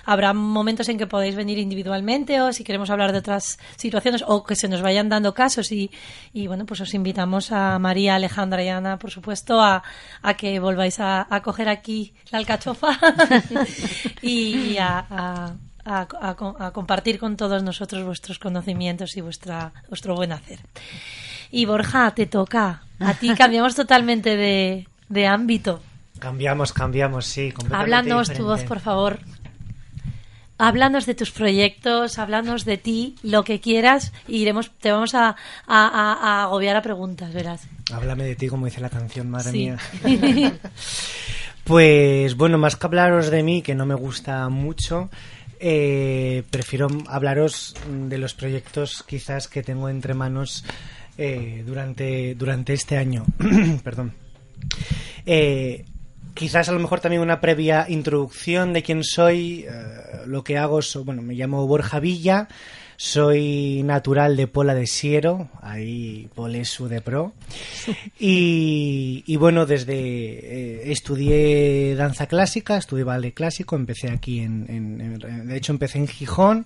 Habrá 0.06 0.34
momentos 0.34 0.89
en 0.89 0.97
que 0.97 1.08
podéis 1.08 1.36
venir 1.36 1.58
individualmente 1.58 2.41
o 2.41 2.53
si 2.53 2.64
queremos 2.64 2.89
hablar 2.89 3.12
de 3.12 3.20
otras 3.20 3.60
situaciones 3.76 4.24
o 4.28 4.43
que 4.43 4.56
se 4.56 4.68
nos 4.68 4.82
vayan 4.82 5.10
dando 5.10 5.34
casos 5.34 5.72
y, 5.72 5.91
y 6.34 6.47
bueno 6.47 6.66
pues 6.66 6.82
os 6.82 6.93
invitamos 6.93 7.51
a 7.51 7.78
María, 7.80 8.16
Alejandra 8.16 8.64
y 8.64 8.70
Ana 8.70 8.99
por 8.99 9.12
supuesto 9.12 9.62
a, 9.62 9.84
a 10.22 10.34
que 10.36 10.60
volváis 10.60 10.99
a, 10.99 11.28
a 11.30 11.41
coger 11.41 11.70
aquí 11.70 12.14
la 12.32 12.38
alcachofa 12.38 12.99
y, 14.22 14.74
y 14.74 14.78
a, 14.78 15.06
a 15.10 15.53
a, 15.86 16.08
a, 16.20 16.66
a, 16.66 16.72
compartir 16.72 17.20
con 17.20 17.38
todos 17.38 17.62
nosotros 17.62 18.03
vuestros 18.03 18.39
conocimientos 18.39 19.16
y 19.18 19.22
vuestra, 19.22 19.72
vuestro 19.88 20.16
buen 20.16 20.32
hacer. 20.32 20.60
Y 21.51 21.66
Borja, 21.66 22.12
te 22.12 22.26
toca. 22.26 22.82
A 22.99 23.14
ti 23.14 23.34
cambiamos 23.38 23.76
totalmente 23.76 24.36
de, 24.36 24.88
de 25.10 25.28
ámbito. 25.28 25.82
Cambiamos, 26.20 26.74
cambiamos, 26.74 27.26
sí. 27.26 27.53
Háblanos 27.72 28.32
tu 28.34 28.45
voz, 28.45 28.64
por 28.64 28.80
favor. 28.80 29.20
Háblanos 30.58 31.06
de 31.06 31.16
tus 31.16 31.32
proyectos, 31.32 32.18
háblanos 32.18 32.64
de 32.64 32.78
ti, 32.78 33.16
lo 33.24 33.43
que 33.43 33.60
quieras, 33.60 34.14
y 34.28 34.38
iremos, 34.38 34.72
te 34.80 34.91
vamos 34.91 35.14
a, 35.14 35.30
a, 35.30 35.36
a 35.68 36.43
agobiar 36.43 36.78
a 36.78 36.82
preguntas, 36.82 37.34
verás. 37.34 37.68
Háblame 37.91 38.24
de 38.24 38.36
ti, 38.36 38.47
como 38.47 38.66
dice 38.66 38.80
la 38.80 38.89
canción, 38.89 39.30
madre 39.30 39.51
Sí. 39.51 39.58
mía. 39.58 40.58
Pues 41.66 42.36
bueno, 42.38 42.60
más 42.60 42.76
que 42.76 42.86
hablaros 42.86 43.32
de 43.32 43.41
mí, 43.41 43.64
que 43.64 43.74
no 43.74 43.88
me 43.88 43.95
gusta 43.95 44.47
mucho, 44.49 45.10
eh, 45.60 46.43
prefiero 46.51 46.88
hablaros 47.08 47.74
de 47.89 48.20
los 48.20 48.36
proyectos 48.36 49.01
quizás 49.01 49.47
que 49.47 49.64
tengo 49.64 49.89
entre 49.89 50.14
manos 50.14 50.64
eh, 51.18 51.64
durante, 51.66 52.36
durante 52.36 52.74
este 52.74 52.97
año. 52.97 53.26
Perdón. 53.84 54.14
Eh, 55.26 55.86
quizás 56.36 56.69
a 56.69 56.71
lo 56.71 56.79
mejor 56.79 56.99
también 56.99 57.21
una 57.21 57.41
previa 57.41 57.88
introducción 57.89 58.73
de 58.73 58.83
quién 58.83 59.03
soy, 59.03 59.65
lo 60.27 60.43
que 60.43 60.57
hago, 60.57 60.79
bueno, 61.03 61.23
me 61.23 61.33
llamo 61.33 61.65
Borja 61.65 61.99
Villa, 61.99 62.47
soy 62.97 63.81
natural 63.83 64.38
de 64.38 64.47
Pola 64.47 64.73
de 64.73 64.88
Siero, 64.88 65.49
ahí 65.61 66.29
Polesu 66.33 66.88
de 66.88 67.01
Pro. 67.01 67.33
Y, 68.17 69.36
bueno, 69.38 69.65
desde 69.65 69.93
eh, 69.95 70.91
estudié 70.91 71.95
danza 71.95 72.27
clásica, 72.27 72.77
estudié 72.77 73.03
ballet 73.03 73.33
clásico, 73.33 73.75
empecé 73.75 74.09
aquí 74.09 74.39
en, 74.39 74.65
en, 74.69 75.47
de 75.47 75.57
hecho 75.57 75.73
empecé 75.73 75.97
en 75.97 76.07
Gijón, 76.07 76.65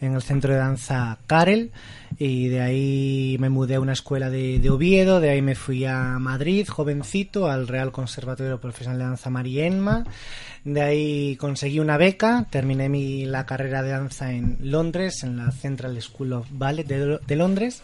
en 0.00 0.14
el 0.14 0.22
centro 0.22 0.52
de 0.52 0.58
danza 0.58 1.18
Karel 1.26 1.70
y 2.18 2.48
de 2.48 2.60
ahí 2.60 3.36
me 3.38 3.48
mudé 3.48 3.76
a 3.76 3.80
una 3.80 3.92
escuela 3.92 4.30
de, 4.30 4.58
de, 4.58 4.70
Oviedo, 4.70 5.20
de 5.20 5.30
ahí 5.30 5.42
me 5.42 5.54
fui 5.54 5.84
a 5.84 6.18
Madrid, 6.18 6.66
jovencito, 6.68 7.48
al 7.48 7.68
Real 7.68 7.92
Conservatorio 7.92 8.60
Profesional 8.60 8.98
de 8.98 9.04
Danza 9.04 9.30
Marienma 9.30 10.04
de 10.64 10.82
ahí 10.82 11.36
conseguí 11.36 11.78
una 11.78 11.96
beca, 11.96 12.46
terminé 12.50 12.88
mi, 12.88 13.24
la 13.24 13.46
carrera 13.46 13.82
de 13.82 13.90
danza 13.90 14.32
en 14.32 14.58
Londres, 14.60 15.22
en 15.22 15.36
la 15.36 15.50
Central 15.50 16.00
School 16.02 16.32
of 16.34 16.46
Ballet 16.50 16.86
de, 16.86 17.36
Londres. 17.36 17.82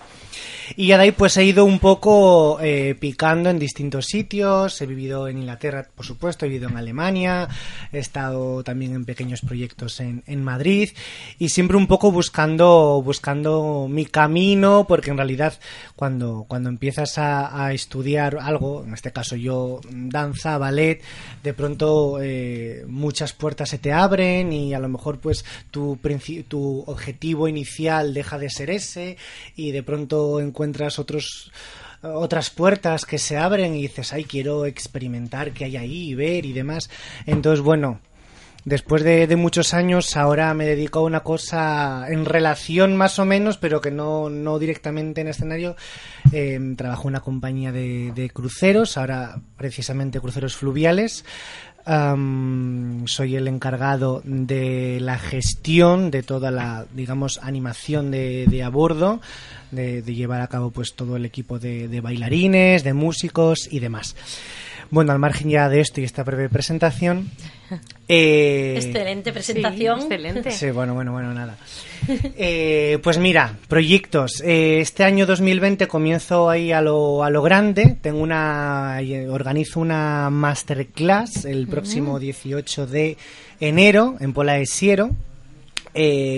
Y 0.76 0.88
ya 0.88 0.98
de 0.98 1.04
ahí 1.04 1.12
pues 1.12 1.36
he 1.36 1.44
ido 1.44 1.64
un 1.64 1.78
poco 1.78 2.58
eh, 2.60 2.94
picando 2.98 3.48
en 3.48 3.58
distintos 3.58 4.06
sitios. 4.06 4.80
He 4.82 4.86
vivido 4.86 5.28
en 5.28 5.38
Inglaterra, 5.38 5.86
por 5.94 6.04
supuesto, 6.04 6.44
he 6.44 6.48
vivido 6.48 6.68
en 6.68 6.76
Alemania, 6.76 7.48
he 7.92 7.98
estado 7.98 8.62
también 8.64 8.94
en 8.94 9.04
pequeños 9.04 9.40
proyectos 9.40 10.00
en, 10.00 10.22
en 10.26 10.42
Madrid 10.42 10.90
y 11.38 11.50
siempre 11.50 11.76
un 11.76 11.86
poco 11.86 12.10
buscando, 12.10 13.00
buscando 13.02 13.86
mi 13.88 14.04
camino, 14.14 14.86
porque 14.86 15.10
en 15.10 15.16
realidad 15.16 15.58
cuando, 15.96 16.44
cuando 16.46 16.68
empiezas 16.68 17.18
a, 17.18 17.72
estudiar 17.72 18.38
algo, 18.40 18.84
en 18.84 18.94
este 18.94 19.10
caso 19.10 19.34
yo 19.34 19.80
danza, 19.90 20.56
ballet, 20.56 21.02
de 21.42 21.52
pronto 21.52 22.22
eh, 22.22 22.84
muchas 22.86 23.32
puertas 23.32 23.70
se 23.70 23.78
te 23.78 23.92
abren 23.92 24.52
y 24.52 24.72
a 24.72 24.78
lo 24.78 24.88
mejor 24.88 25.18
pues 25.18 25.44
tu, 25.72 25.98
tu 26.46 26.84
objetivo 26.86 27.48
inicial 27.48 28.14
deja 28.14 28.38
de 28.38 28.50
ser 28.50 28.70
ese 28.70 29.16
y 29.56 29.72
de 29.72 29.82
pronto 29.82 30.38
encuentras 30.38 31.00
otros 31.00 31.50
otras 32.00 32.50
puertas 32.50 33.06
que 33.06 33.18
se 33.18 33.36
abren 33.36 33.74
y 33.74 33.82
dices, 33.82 34.12
ay, 34.12 34.24
quiero 34.24 34.66
experimentar 34.66 35.50
qué 35.52 35.64
hay 35.64 35.76
ahí 35.76 36.10
y 36.10 36.14
ver 36.14 36.44
y 36.44 36.52
demás. 36.52 36.88
Entonces, 37.26 37.64
bueno, 37.64 37.98
después 38.64 39.02
de, 39.02 39.34
muchos 39.36 39.74
años 39.74 40.16
ahora 40.16 40.52
me 40.54 40.66
dedico 40.66 41.00
a 41.00 41.02
una 41.02 41.20
cosa 41.20 42.06
en 42.08 42.24
relación 42.24 42.96
más 42.96 43.18
o 43.18 43.24
menos, 43.24 43.58
pero 43.58 43.80
que 43.80 43.90
no, 43.90 44.30
no 44.30 44.58
directamente 44.58 45.20
en 45.20 45.28
escenario. 45.28 45.76
Eh, 46.32 46.58
trabajo 46.76 47.02
en 47.02 47.08
una 47.08 47.20
compañía 47.20 47.72
de, 47.72 48.30
cruceros, 48.32 48.96
ahora 48.96 49.40
precisamente 49.56 50.20
cruceros 50.20 50.56
fluviales 50.56 51.24
soy 51.86 53.36
el 53.36 53.46
encargado 53.46 54.22
de 54.24 54.98
la 55.00 55.18
gestión 55.18 56.10
de 56.10 56.22
toda 56.22 56.50
la, 56.50 56.86
digamos, 56.94 57.38
animación 57.42 58.10
de, 58.10 58.46
de 58.48 58.62
a 58.62 58.70
bordo, 58.70 59.20
de, 59.70 60.02
llevar 60.02 60.40
a 60.40 60.46
cabo 60.46 60.70
pues 60.70 60.94
todo 60.94 61.16
el 61.16 61.26
equipo 61.26 61.58
de 61.58 62.00
bailarines, 62.00 62.84
de 62.84 62.94
músicos 62.94 63.68
y 63.70 63.80
demás. 63.80 64.16
Bueno, 64.94 65.10
al 65.10 65.18
margen 65.18 65.50
ya 65.50 65.68
de 65.68 65.80
esto 65.80 66.00
y 66.00 66.04
esta 66.04 66.22
breve 66.22 66.48
presentación. 66.48 67.28
Eh, 68.06 68.74
excelente 68.76 69.32
presentación. 69.32 69.98
excelente. 69.98 70.50
Sí, 70.52 70.70
bueno, 70.70 70.94
bueno, 70.94 71.10
bueno, 71.12 71.32
nada. 71.34 71.56
Eh, 72.36 72.98
pues 73.02 73.16
mira, 73.16 73.56
proyectos. 73.66 74.42
Eh, 74.42 74.80
este 74.80 75.02
año 75.02 75.24
2020 75.24 75.88
comienzo 75.88 76.50
ahí 76.50 76.70
a 76.70 76.82
lo, 76.82 77.24
a 77.24 77.30
lo 77.30 77.42
grande. 77.42 77.96
Tengo 78.02 78.20
una, 78.20 79.00
organizo 79.30 79.80
una 79.80 80.28
masterclass 80.30 81.46
el 81.46 81.66
próximo 81.66 82.20
18 82.20 82.86
de 82.86 83.16
enero 83.58 84.16
en 84.20 84.34
Pola 84.34 84.52
de 84.52 84.66
Siero. 84.66 85.10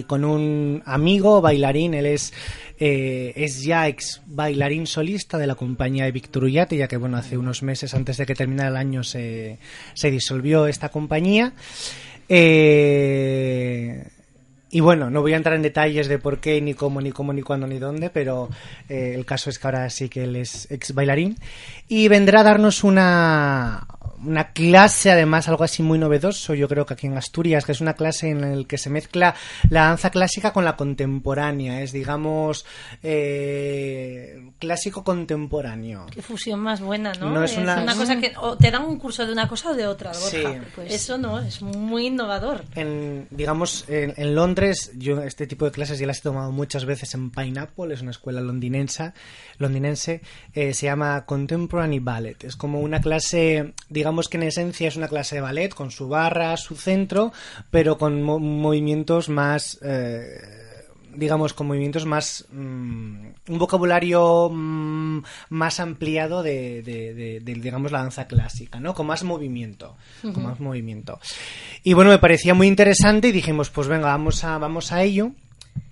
Con 0.07 0.25
un 0.25 0.83
amigo 0.85 1.41
bailarín, 1.41 1.95
él 1.95 2.07
es 2.07 2.33
eh, 2.79 3.33
es 3.37 3.63
ya 3.63 3.89
ex 3.89 4.21
bailarín 4.27 4.87
solista 4.87 5.39
de 5.39 5.47
la 5.47 5.55
compañía 5.55 6.05
de 6.05 6.13
Víctor 6.13 6.45
Ullate, 6.45 6.77
ya 6.77 6.89
que 6.89 6.99
bueno, 6.99 7.17
hace 7.17 7.39
unos 7.39 7.63
meses 7.63 7.95
antes 7.95 8.19
de 8.19 8.27
que 8.27 8.35
terminara 8.35 8.69
el 8.69 8.77
año 8.77 9.03
se, 9.03 9.59
se 9.95 10.11
disolvió 10.11 10.67
esta 10.67 10.91
compañía. 10.91 11.55
Eh, 12.29 14.07
y 14.71 14.81
bueno, 14.81 15.09
no 15.09 15.23
voy 15.23 15.33
a 15.33 15.37
entrar 15.37 15.55
en 15.55 15.63
detalles 15.63 16.07
de 16.09 16.19
por 16.19 16.39
qué, 16.39 16.61
ni 16.61 16.75
cómo, 16.75 17.01
ni 17.01 17.13
cómo, 17.13 17.33
ni 17.33 17.41
cuándo, 17.41 17.67
ni 17.67 17.79
dónde, 17.79 18.11
pero 18.11 18.51
eh, 18.91 19.13
el 19.15 19.25
caso 19.25 19.49
es 19.49 19.59
que 19.59 19.67
ahora 19.69 19.89
sí 19.89 20.11
que 20.11 20.25
él 20.25 20.37
es 20.37 20.71
ex 20.71 20.93
bailarín. 20.93 21.39
Y 21.89 22.09
vendrá 22.09 22.41
a 22.41 22.45
darnos 22.45 22.85
una, 22.85 23.87
una 24.25 24.53
clase, 24.53 25.11
además, 25.11 25.49
algo 25.49 25.65
así 25.65 25.83
muy 25.83 25.99
novedoso, 25.99 26.55
yo 26.55 26.69
creo 26.69 26.87
que 26.87 26.95
aquí 26.95 27.07
en 27.07 27.17
Asturias, 27.17 27.65
que 27.65 27.73
es 27.73 27.81
una 27.81 27.95
clase 27.95 28.31
en 28.31 28.59
la 28.59 28.65
que 28.65 28.79
se 28.79 28.91
mezcla 28.91 29.35
la 29.71 29.85
danza 29.85 30.11
clásica 30.11 30.53
con 30.53 30.65
la 30.65 30.77
contemporánea. 30.77 31.83
Es, 31.83 31.93
digamos, 31.93 32.65
eh, 33.03 34.51
clásico 34.59 35.05
contemporáneo. 35.05 36.07
Qué 36.11 36.23
fusión 36.23 36.61
más 36.61 36.81
buena, 36.81 37.13
¿no? 37.15 37.43
es, 37.43 37.57
una... 37.57 37.85
cosa 37.95 38.19
que 38.21 38.35
te 38.59 38.71
dan 38.71 38.85
un 38.85 38.99
curso 38.99 39.27
de 39.27 39.33
una 39.33 39.49
cosa 39.49 39.71
o 39.71 39.75
de 39.75 39.87
otra, 39.87 40.15
Sí, 40.15 40.43
pues... 40.75 40.93
Eso 40.93 41.19
no, 41.19 41.41
es 41.41 41.63
muy 41.63 42.07
innovador. 42.07 42.65
En, 42.75 43.27
digamos, 43.31 43.85
en, 43.89 44.35
Londres, 44.35 44.93
yo 44.97 45.23
este 45.23 45.47
tipo 45.47 45.65
de 45.65 45.71
clases 45.71 45.99
ya 45.99 46.07
las 46.07 46.19
he 46.19 46.23
tomado 46.23 46.53
muchas 46.53 46.85
veces 46.85 47.15
en 47.15 47.31
Pineapple, 47.31 47.95
es 47.95 48.03
una 48.03 48.11
escuela 48.11 48.41
londinense, 48.41 49.13
londinense 49.59 50.21
eh, 50.55 50.75
se 50.75 50.87
llama 50.87 51.25
Contemporary 51.27 51.99
Ballet. 51.99 52.45
Es 52.45 52.57
como 52.57 52.81
una 52.81 53.01
clase, 53.01 53.75
digamos, 53.89 54.16
digamos 54.17 54.29
que 54.31 54.39
en 54.39 54.45
esencia 54.45 54.89
es 54.89 54.97
una 54.97 55.09
clase 55.09 55.35
de 55.35 55.43
ballet 55.43 55.75
con 55.75 55.91
su 55.91 56.09
barra, 56.09 56.57
su 56.57 56.75
centro, 56.75 57.35
pero 57.71 57.99
con 57.99 58.23
movimientos 58.23 59.29
más... 59.29 59.79
Eh, 59.83 60.65
digamos, 61.15 61.55
con 61.55 61.67
movimientos 61.67 62.05
más. 62.05 62.47
Mm, 62.51 63.29
un 63.49 63.59
vocabulario 63.59 64.51
mm, 64.51 65.23
más 65.51 65.81
ampliado 65.81 66.43
de, 66.43 67.43
digamos, 67.43 67.93
la 67.93 68.01
danza 68.01 68.27
clásica, 68.27 68.81
¿no? 68.81 68.95
Con 68.95 69.07
más 69.07 69.23
movimiento. 69.25 69.97
Con 70.21 70.43
más 70.43 70.61
movimiento. 70.61 71.19
Y 71.83 71.95
bueno, 71.95 72.11
me 72.11 72.19
parecía 72.19 72.53
muy 72.55 72.69
interesante 72.69 73.29
y 73.29 73.33
dijimos, 73.33 73.71
pues 73.71 73.89
venga, 73.89 74.09
vamos 74.09 74.45
a, 74.45 74.59
vamos 74.59 74.93
a 74.93 75.03
ello. 75.03 75.33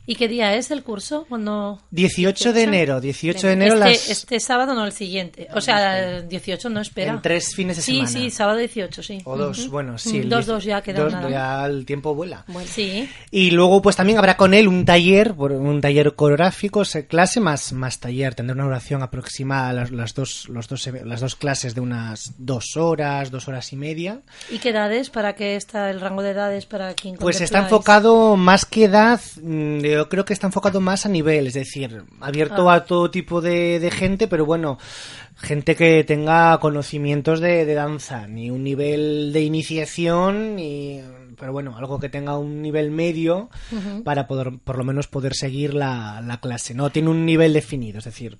¿Y 0.06 0.16
qué 0.16 0.28
día 0.28 0.54
es 0.54 0.70
el 0.70 0.82
curso? 0.82 1.24
Cuando 1.28 1.80
18 1.90 2.52
de 2.52 2.62
enero, 2.62 3.00
18 3.00 3.46
de 3.46 3.52
enero 3.52 3.74
este, 3.74 3.88
las... 3.88 4.08
este 4.10 4.40
sábado 4.40 4.74
no 4.74 4.84
el 4.84 4.92
siguiente. 4.92 5.48
O 5.54 5.60
sea, 5.60 6.20
18 6.20 6.68
no 6.68 6.80
espera. 6.80 7.12
En 7.12 7.22
tres 7.22 7.54
fines 7.54 7.76
de 7.76 7.82
semana. 7.82 8.06
Sí, 8.06 8.24
sí, 8.24 8.30
sábado 8.30 8.58
18, 8.58 9.02
sí. 9.02 9.22
O 9.24 9.36
dos, 9.36 9.68
bueno, 9.70 9.96
sí. 9.96 10.20
dos, 10.20 10.46
dos 10.46 10.64
ya 10.64 10.82
queda 10.82 11.04
dos, 11.04 11.30
Ya 11.30 11.64
el 11.64 11.86
tiempo 11.86 12.14
vuela. 12.14 12.44
Sí. 12.66 13.08
Y 13.30 13.50
luego 13.50 13.80
pues 13.80 13.96
también 13.96 14.18
habrá 14.18 14.36
con 14.36 14.52
él 14.52 14.68
un 14.68 14.84
taller, 14.84 15.32
un 15.32 15.80
taller 15.80 16.14
coreográfico, 16.14 16.82
clase 17.08 17.40
más 17.40 17.72
más 17.72 17.98
taller, 17.98 18.34
tendrá 18.34 18.54
una 18.54 18.64
duración 18.64 19.02
aproximada 19.02 19.72
las, 19.72 19.90
las 19.90 20.14
dos 20.14 20.48
los 20.48 20.68
dos 20.68 20.86
las 21.04 21.20
dos 21.20 21.36
clases 21.36 21.74
de 21.74 21.80
unas 21.80 22.32
dos 22.38 22.76
horas, 22.76 23.30
dos 23.30 23.48
horas 23.48 23.72
y 23.72 23.76
media. 23.76 24.20
¿Y 24.50 24.58
qué 24.58 24.70
edades 24.70 25.08
para 25.10 25.34
qué 25.34 25.56
está 25.56 25.90
el 25.90 26.00
rango 26.00 26.22
de 26.22 26.30
edades 26.30 26.66
para 26.66 26.92
quien 26.94 27.16
Pues 27.16 27.40
está 27.40 27.60
enfocado 27.60 28.36
más 28.36 28.64
que 28.64 28.84
edad 28.84 29.20
mm, 29.40 29.78
yo 29.94 30.08
creo 30.08 30.24
que 30.24 30.32
está 30.32 30.46
enfocado 30.46 30.80
más 30.80 31.06
a 31.06 31.08
nivel, 31.08 31.46
es 31.46 31.54
decir, 31.54 32.04
abierto 32.20 32.70
ah. 32.70 32.74
a 32.74 32.84
todo 32.84 33.10
tipo 33.10 33.40
de, 33.40 33.80
de 33.80 33.90
gente, 33.90 34.28
pero 34.28 34.44
bueno, 34.46 34.78
gente 35.36 35.74
que 35.76 36.04
tenga 36.04 36.58
conocimientos 36.58 37.40
de, 37.40 37.64
de, 37.64 37.74
danza, 37.74 38.26
ni 38.26 38.50
un 38.50 38.62
nivel 38.62 39.32
de 39.32 39.42
iniciación, 39.42 40.56
ni 40.56 41.00
pero 41.38 41.52
bueno, 41.52 41.76
algo 41.76 42.00
que 42.00 42.08
tenga 42.08 42.38
un 42.38 42.62
nivel 42.62 42.90
medio 42.90 43.50
para 44.04 44.26
poder, 44.26 44.52
por 44.62 44.78
lo 44.78 44.84
menos 44.84 45.06
poder 45.08 45.34
seguir 45.34 45.74
la, 45.74 46.20
la, 46.24 46.40
clase. 46.40 46.74
No 46.74 46.90
tiene 46.90 47.10
un 47.10 47.24
nivel 47.24 47.52
definido, 47.52 47.98
es 47.98 48.04
decir, 48.04 48.38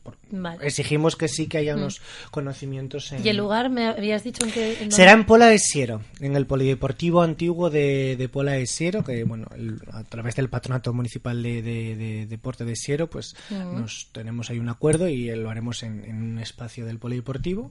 exigimos 0.61 1.17
que 1.17 1.29
sí 1.29 1.47
que 1.47 1.59
haya 1.59 1.75
mm. 1.75 1.79
unos 1.79 2.03
conocimientos 2.31 3.13
¿Y 3.23 3.29
el 3.29 3.37
lugar 3.37 3.71
me 3.71 3.87
habías 3.87 4.25
dicho 4.25 4.45
en 4.45 4.53
que...? 4.53 4.91
Será 4.91 5.13
en 5.13 5.25
Pola 5.25 5.47
de 5.47 5.59
Siero, 5.59 6.03
en 6.21 6.37
el 6.37 6.47
Polideportivo 6.47 7.23
Antiguo 7.23 7.71
de, 7.71 8.17
de 8.17 8.29
Pola 8.29 8.53
de 8.53 8.67
Siero, 8.67 9.05
que 9.05 9.25
bueno, 9.25 9.47
a 9.93 10.05
través 10.05 10.37
del 10.37 10.49
Patronato 10.49 10.93
Municipal 10.93 11.43
de, 11.43 11.63
de, 11.63 12.27
Deporte 12.27 12.65
de 12.65 12.77
Siero, 12.77 13.09
pues 13.09 13.35
nos 13.51 14.09
tenemos 14.13 14.51
ahí 14.51 14.59
un 14.59 14.69
acuerdo 14.69 15.09
y 15.09 15.35
lo 15.35 15.51
haremos 15.51 15.83
en, 15.83 16.05
en 16.05 16.23
un 16.23 16.39
espacio 16.39 16.87
del 16.87 16.99
Polideportivo. 16.99 17.71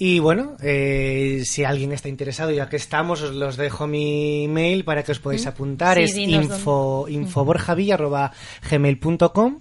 Y 0.00 0.20
bueno, 0.20 0.56
eh, 0.62 1.42
si 1.44 1.64
alguien 1.64 1.90
está 1.90 2.08
interesado, 2.08 2.52
ya 2.52 2.68
que 2.68 2.76
estamos, 2.76 3.20
os 3.20 3.34
los 3.34 3.56
dejo 3.56 3.88
mi 3.88 4.46
mail 4.46 4.84
para 4.84 5.02
que 5.02 5.10
os 5.10 5.18
podáis 5.18 5.44
apuntar. 5.46 5.98
es 5.98 6.16
info, 6.16 7.06
infoborjavilla.gmail.com 7.08 9.58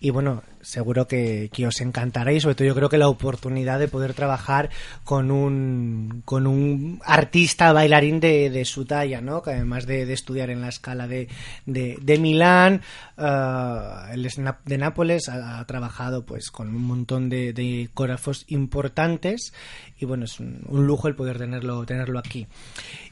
y 0.00 0.10
bueno, 0.10 0.42
seguro 0.64 1.06
que, 1.06 1.50
que, 1.52 1.66
os 1.66 1.80
encantará 1.80 2.32
y 2.32 2.40
sobre 2.40 2.54
todo 2.54 2.66
yo 2.66 2.74
creo 2.74 2.88
que 2.88 2.98
la 2.98 3.08
oportunidad 3.08 3.78
de 3.78 3.88
poder 3.88 4.14
trabajar 4.14 4.70
con 5.04 5.30
un, 5.30 6.22
con 6.24 6.46
un 6.46 7.00
artista 7.04 7.72
bailarín 7.72 8.20
de, 8.20 8.50
de 8.50 8.64
su 8.64 8.84
talla, 8.84 9.20
¿no? 9.20 9.42
Que 9.42 9.52
además 9.52 9.86
de, 9.86 10.06
de 10.06 10.12
estudiar 10.12 10.50
en 10.50 10.60
la 10.60 10.68
escala 10.68 11.06
de, 11.06 11.28
de, 11.66 11.98
de 12.00 12.18
Milán, 12.18 12.82
uh, 13.18 14.12
el 14.12 14.28
de 14.64 14.78
Nápoles 14.78 15.28
ha, 15.28 15.60
ha, 15.60 15.66
trabajado 15.66 16.24
pues 16.24 16.50
con 16.50 16.68
un 16.68 16.82
montón 16.82 17.28
de, 17.28 17.52
de 17.52 17.88
coreógrafos 17.92 18.44
importantes 18.48 19.52
y 19.98 20.06
bueno, 20.06 20.24
es 20.24 20.40
un, 20.40 20.60
un, 20.68 20.86
lujo 20.86 21.08
el 21.08 21.14
poder 21.14 21.38
tenerlo, 21.38 21.84
tenerlo 21.86 22.18
aquí. 22.18 22.46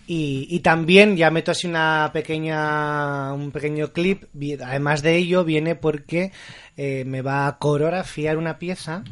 Y, 0.06 0.46
y, 0.50 0.60
también 0.60 1.16
ya 1.16 1.30
meto 1.30 1.52
así 1.52 1.68
una 1.68 2.10
pequeña 2.12 3.32
un 3.32 3.52
pequeño 3.52 3.92
clip 3.92 4.24
además 4.60 5.00
de 5.00 5.16
ello 5.16 5.44
viene 5.44 5.76
porque 5.76 6.32
eh, 6.76 7.04
me 7.06 7.22
va 7.22 7.46
a 7.46 7.58
coreografiar 7.58 8.36
una 8.36 8.58
pieza 8.58 9.04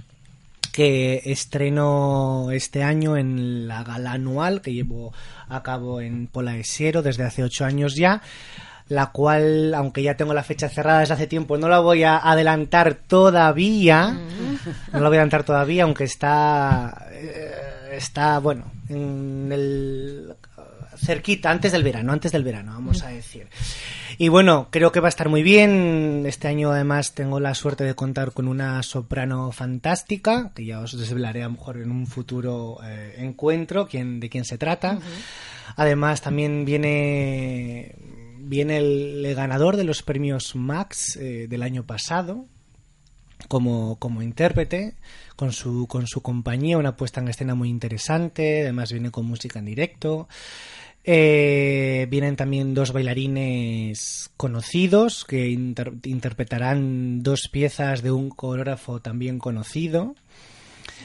que 0.72 1.22
estreno 1.24 2.48
este 2.52 2.82
año 2.82 3.16
en 3.16 3.66
la 3.66 3.82
gala 3.82 4.12
anual 4.12 4.62
que 4.62 4.72
llevo 4.72 5.12
a 5.48 5.62
cabo 5.62 6.00
en 6.00 6.26
Polaesiero 6.26 7.02
desde 7.02 7.24
hace 7.24 7.42
ocho 7.42 7.64
años 7.64 7.96
ya 7.96 8.22
la 8.90 9.12
cual, 9.12 9.72
aunque 9.74 10.02
ya 10.02 10.16
tengo 10.16 10.34
la 10.34 10.42
fecha 10.42 10.68
cerrada 10.68 11.00
desde 11.00 11.14
hace 11.14 11.28
tiempo, 11.28 11.56
no 11.56 11.68
la 11.68 11.78
voy 11.78 12.02
a 12.02 12.18
adelantar 12.18 12.94
todavía. 12.94 14.18
No 14.92 14.98
la 15.00 15.08
voy 15.08 15.16
a 15.16 15.20
adelantar 15.20 15.44
todavía, 15.44 15.84
aunque 15.84 16.02
está. 16.02 17.06
Eh, 17.12 17.52
está, 17.92 18.40
bueno, 18.40 18.64
en 18.88 19.48
el 19.52 20.34
cerquita, 20.96 21.50
antes 21.52 21.70
del 21.70 21.84
verano, 21.84 22.12
antes 22.12 22.32
del 22.32 22.42
verano, 22.42 22.72
vamos 22.72 23.02
a 23.04 23.08
decir. 23.10 23.46
Y 24.22 24.28
bueno, 24.28 24.68
creo 24.70 24.92
que 24.92 25.00
va 25.00 25.08
a 25.08 25.16
estar 25.16 25.30
muy 25.30 25.42
bien. 25.42 26.26
Este 26.26 26.46
año 26.46 26.72
además 26.72 27.14
tengo 27.14 27.40
la 27.40 27.54
suerte 27.54 27.84
de 27.84 27.94
contar 27.94 28.32
con 28.32 28.48
una 28.48 28.82
soprano 28.82 29.50
fantástica, 29.50 30.52
que 30.54 30.66
ya 30.66 30.80
os 30.80 30.98
desvelaré 30.98 31.42
a 31.42 31.46
lo 31.46 31.52
mejor 31.52 31.78
en 31.78 31.90
un 31.90 32.06
futuro 32.06 32.80
eh, 32.84 33.14
encuentro 33.16 33.88
quién, 33.88 34.20
de 34.20 34.28
quién 34.28 34.44
se 34.44 34.58
trata. 34.58 34.96
Uh 34.96 34.98
-huh. 34.98 35.74
Además 35.76 36.20
también 36.20 36.66
viene, 36.66 37.94
viene 38.40 38.76
el, 38.76 39.24
el, 39.24 39.34
ganador 39.34 39.78
de 39.78 39.84
los 39.84 40.02
premios 40.02 40.54
Max 40.54 41.16
eh, 41.16 41.46
del 41.48 41.62
año 41.62 41.84
pasado, 41.84 42.44
como, 43.48 43.98
como 43.98 44.20
intérprete 44.20 44.96
con 45.34 45.52
su, 45.52 45.86
con 45.86 46.06
su 46.06 46.20
compañía, 46.20 46.76
una 46.76 46.94
puesta 46.94 47.22
en 47.22 47.28
escena 47.28 47.54
muy 47.54 47.70
interesante, 47.70 48.64
además 48.64 48.92
viene 48.92 49.10
con 49.10 49.24
música 49.24 49.60
en 49.60 49.64
directo. 49.64 50.28
Eh, 51.04 52.06
vienen 52.10 52.36
también 52.36 52.74
dos 52.74 52.92
bailarines 52.92 54.30
conocidos 54.36 55.24
que 55.24 55.48
inter 55.48 55.94
interpretarán 56.04 57.22
dos 57.22 57.48
piezas 57.48 58.02
de 58.02 58.12
un 58.12 58.28
coreógrafo 58.28 59.00
también 59.00 59.38
conocido. 59.38 60.14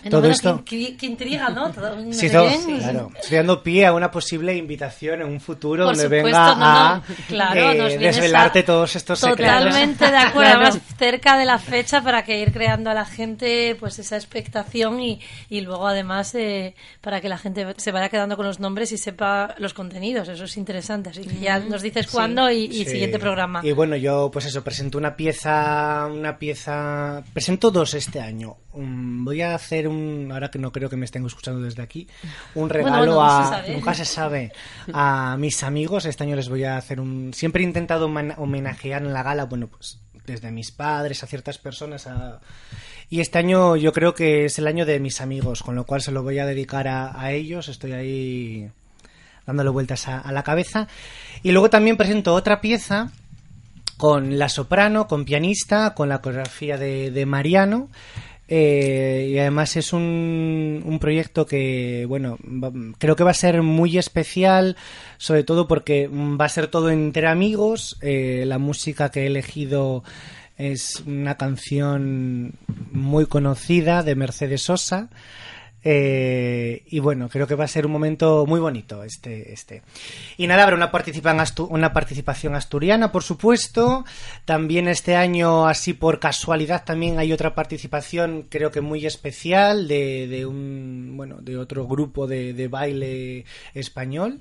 Todo 0.09 0.27
esto. 0.27 0.63
Qué, 0.65 0.95
qué, 0.97 1.05
intriga, 1.05 1.49
¿no? 1.49 1.71
Todo 1.71 1.95
sí, 2.11 2.29
todo, 2.29 2.49
sí, 2.51 2.77
claro. 2.77 3.11
Estoy 3.19 3.37
dando 3.37 3.63
pie 3.63 3.85
a 3.85 3.93
una 3.93 4.11
posible 4.11 4.55
invitación 4.55 5.21
en 5.21 5.27
un 5.27 5.39
futuro 5.39 5.85
Por 5.85 5.95
donde 5.95 6.17
supuesto, 6.17 6.39
venga 6.39 6.55
no, 6.55 6.65
a 6.65 7.03
claro, 7.27 7.87
eh, 7.87 7.97
desvelarte 7.97 8.59
a... 8.59 8.65
todos 8.65 8.95
estos 8.95 9.19
Totalmente 9.19 10.05
secretos. 10.05 10.11
de 10.11 10.17
acuerdo, 10.29 10.59
más 10.59 10.79
cerca 10.97 11.37
de 11.37 11.45
la 11.45 11.57
fecha 11.57 12.01
para 12.03 12.23
que 12.23 12.39
ir 12.39 12.51
creando 12.51 12.89
a 12.89 12.93
la 12.93 13.05
gente 13.05 13.75
pues 13.79 13.97
esa 13.99 14.15
expectación 14.15 14.99
y, 14.99 15.19
y 15.49 15.61
luego 15.61 15.87
además 15.87 16.35
eh, 16.35 16.75
para 17.01 17.21
que 17.21 17.29
la 17.29 17.37
gente 17.37 17.65
se 17.77 17.91
vaya 17.91 18.09
quedando 18.09 18.35
con 18.35 18.45
los 18.45 18.59
nombres 18.59 18.91
y 18.91 18.97
sepa 18.97 19.55
los 19.57 19.73
contenidos. 19.73 20.27
Eso 20.27 20.43
es 20.43 20.57
interesante. 20.57 21.09
Así 21.09 21.21
que 21.21 21.39
ya 21.39 21.59
nos 21.59 21.81
dices 21.81 22.07
cuándo 22.07 22.51
y, 22.51 22.65
y 22.65 22.85
siguiente 22.85 23.19
programa. 23.19 23.61
Y 23.63 23.71
bueno, 23.71 23.95
yo 23.95 24.29
pues 24.31 24.45
eso, 24.45 24.63
presento 24.63 24.97
una 24.97 25.15
pieza, 25.15 26.07
una 26.11 26.37
pieza, 26.37 27.23
presento 27.33 27.71
dos 27.71 27.93
este 27.93 28.19
año. 28.19 28.57
Um, 28.73 29.23
voy 29.23 29.41
a 29.41 29.55
hacer 29.55 29.87
un, 29.87 29.94
ahora 30.31 30.49
que 30.49 30.59
no 30.59 30.71
creo 30.71 30.89
que 30.89 30.97
me 30.97 31.05
estén 31.05 31.25
escuchando 31.25 31.61
desde 31.61 31.81
aquí, 31.81 32.07
un 32.53 32.69
regalo 32.69 33.15
bueno, 33.15 33.23
a, 33.23 33.39
no 33.39 33.43
se 33.43 33.49
sabe. 33.49 33.73
nunca 33.73 33.93
se 33.93 34.05
sabe, 34.05 34.51
a 34.93 35.35
mis 35.37 35.63
amigos. 35.63 36.05
Este 36.05 36.23
año 36.23 36.35
les 36.35 36.49
voy 36.49 36.63
a 36.63 36.77
hacer 36.77 36.99
un, 36.99 37.33
siempre 37.33 37.61
he 37.61 37.65
intentado 37.65 38.05
homenajear 38.05 39.03
en 39.03 39.13
la 39.13 39.23
gala, 39.23 39.45
bueno, 39.45 39.67
pues 39.67 39.99
desde 40.25 40.51
mis 40.51 40.71
padres 40.71 41.23
a 41.23 41.27
ciertas 41.27 41.57
personas 41.59 42.07
a... 42.07 42.39
y 43.09 43.19
este 43.19 43.37
año 43.37 43.75
yo 43.75 43.93
creo 43.93 44.15
que 44.15 44.45
es 44.45 44.57
el 44.57 44.67
año 44.67 44.85
de 44.85 44.99
mis 44.99 45.21
amigos, 45.21 45.61
con 45.61 45.75
lo 45.75 45.85
cual 45.85 46.01
se 46.01 46.11
lo 46.11 46.23
voy 46.23 46.39
a 46.39 46.45
dedicar 46.45 46.87
a, 46.87 47.19
a 47.19 47.31
ellos. 47.31 47.69
Estoy 47.69 47.91
ahí 47.91 48.71
dándole 49.45 49.69
vueltas 49.69 50.07
a, 50.07 50.19
a 50.19 50.31
la 50.31 50.41
cabeza. 50.41 50.87
Y 51.43 51.51
luego 51.51 51.69
también 51.69 51.97
presento 51.97 52.33
otra 52.33 52.59
pieza 52.59 53.11
con 53.97 54.39
la 54.39 54.49
soprano, 54.49 55.07
con 55.07 55.23
pianista, 55.25 55.93
con 55.93 56.09
la 56.09 56.19
coreografía 56.19 56.77
de, 56.77 57.11
de 57.11 57.25
Mariano. 57.25 57.89
Eh, 58.47 59.29
y 59.31 59.39
además 59.39 59.75
es 59.75 59.91
un, 59.91 60.83
un, 60.85 60.99
proyecto 60.99 61.47
que, 61.47 62.05
bueno, 62.07 62.37
creo 62.99 63.15
que 63.15 63.23
va 63.23 63.31
a 63.31 63.35
ser 63.35 63.63
muy 63.63 63.97
especial, 63.97 64.77
sobre 65.17 65.43
todo 65.43 65.67
porque 65.67 66.07
va 66.07 66.45
a 66.45 66.49
ser 66.49 66.67
todo 66.67 66.91
entre 66.91 67.27
amigos. 67.27 67.97
Eh, 68.01 68.43
la 68.45 68.59
música 68.59 69.09
que 69.09 69.23
he 69.23 69.27
elegido 69.27 70.03
es 70.57 71.03
una 71.05 71.35
canción 71.35 72.53
muy 72.91 73.25
conocida 73.25 74.03
de 74.03 74.15
Mercedes 74.15 74.61
Sosa. 74.61 75.09
Eh, 75.87 76.83
y 76.87 76.97
bueno, 76.97 77.29
creo 77.29 77.45
que 77.45 77.53
va 77.53 77.65
a 77.65 77.67
ser 77.67 77.85
un 77.85 77.91
momento 77.91 78.47
muy 78.47 78.59
bonito 78.59 79.03
este. 79.03 79.53
este. 79.53 79.83
Y 80.35 80.47
nada, 80.47 80.63
habrá 80.63 80.75
una, 80.75 80.91
una 81.69 81.93
participación 81.93 82.55
asturiana, 82.55 83.11
por 83.11 83.21
supuesto. 83.21 84.03
También 84.45 84.87
este 84.87 85.15
año, 85.15 85.67
así 85.67 85.93
por 85.93 86.19
casualidad, 86.19 86.83
también 86.83 87.19
hay 87.19 87.31
otra 87.31 87.53
participación, 87.53 88.47
creo 88.49 88.71
que 88.71 88.81
muy 88.81 89.05
especial, 89.05 89.87
de, 89.87 90.27
de 90.27 90.47
un 90.47 91.13
bueno, 91.15 91.37
de 91.39 91.55
otro 91.55 91.85
grupo 91.87 92.25
de, 92.25 92.53
de 92.53 92.67
baile 92.67 93.45
español. 93.75 94.39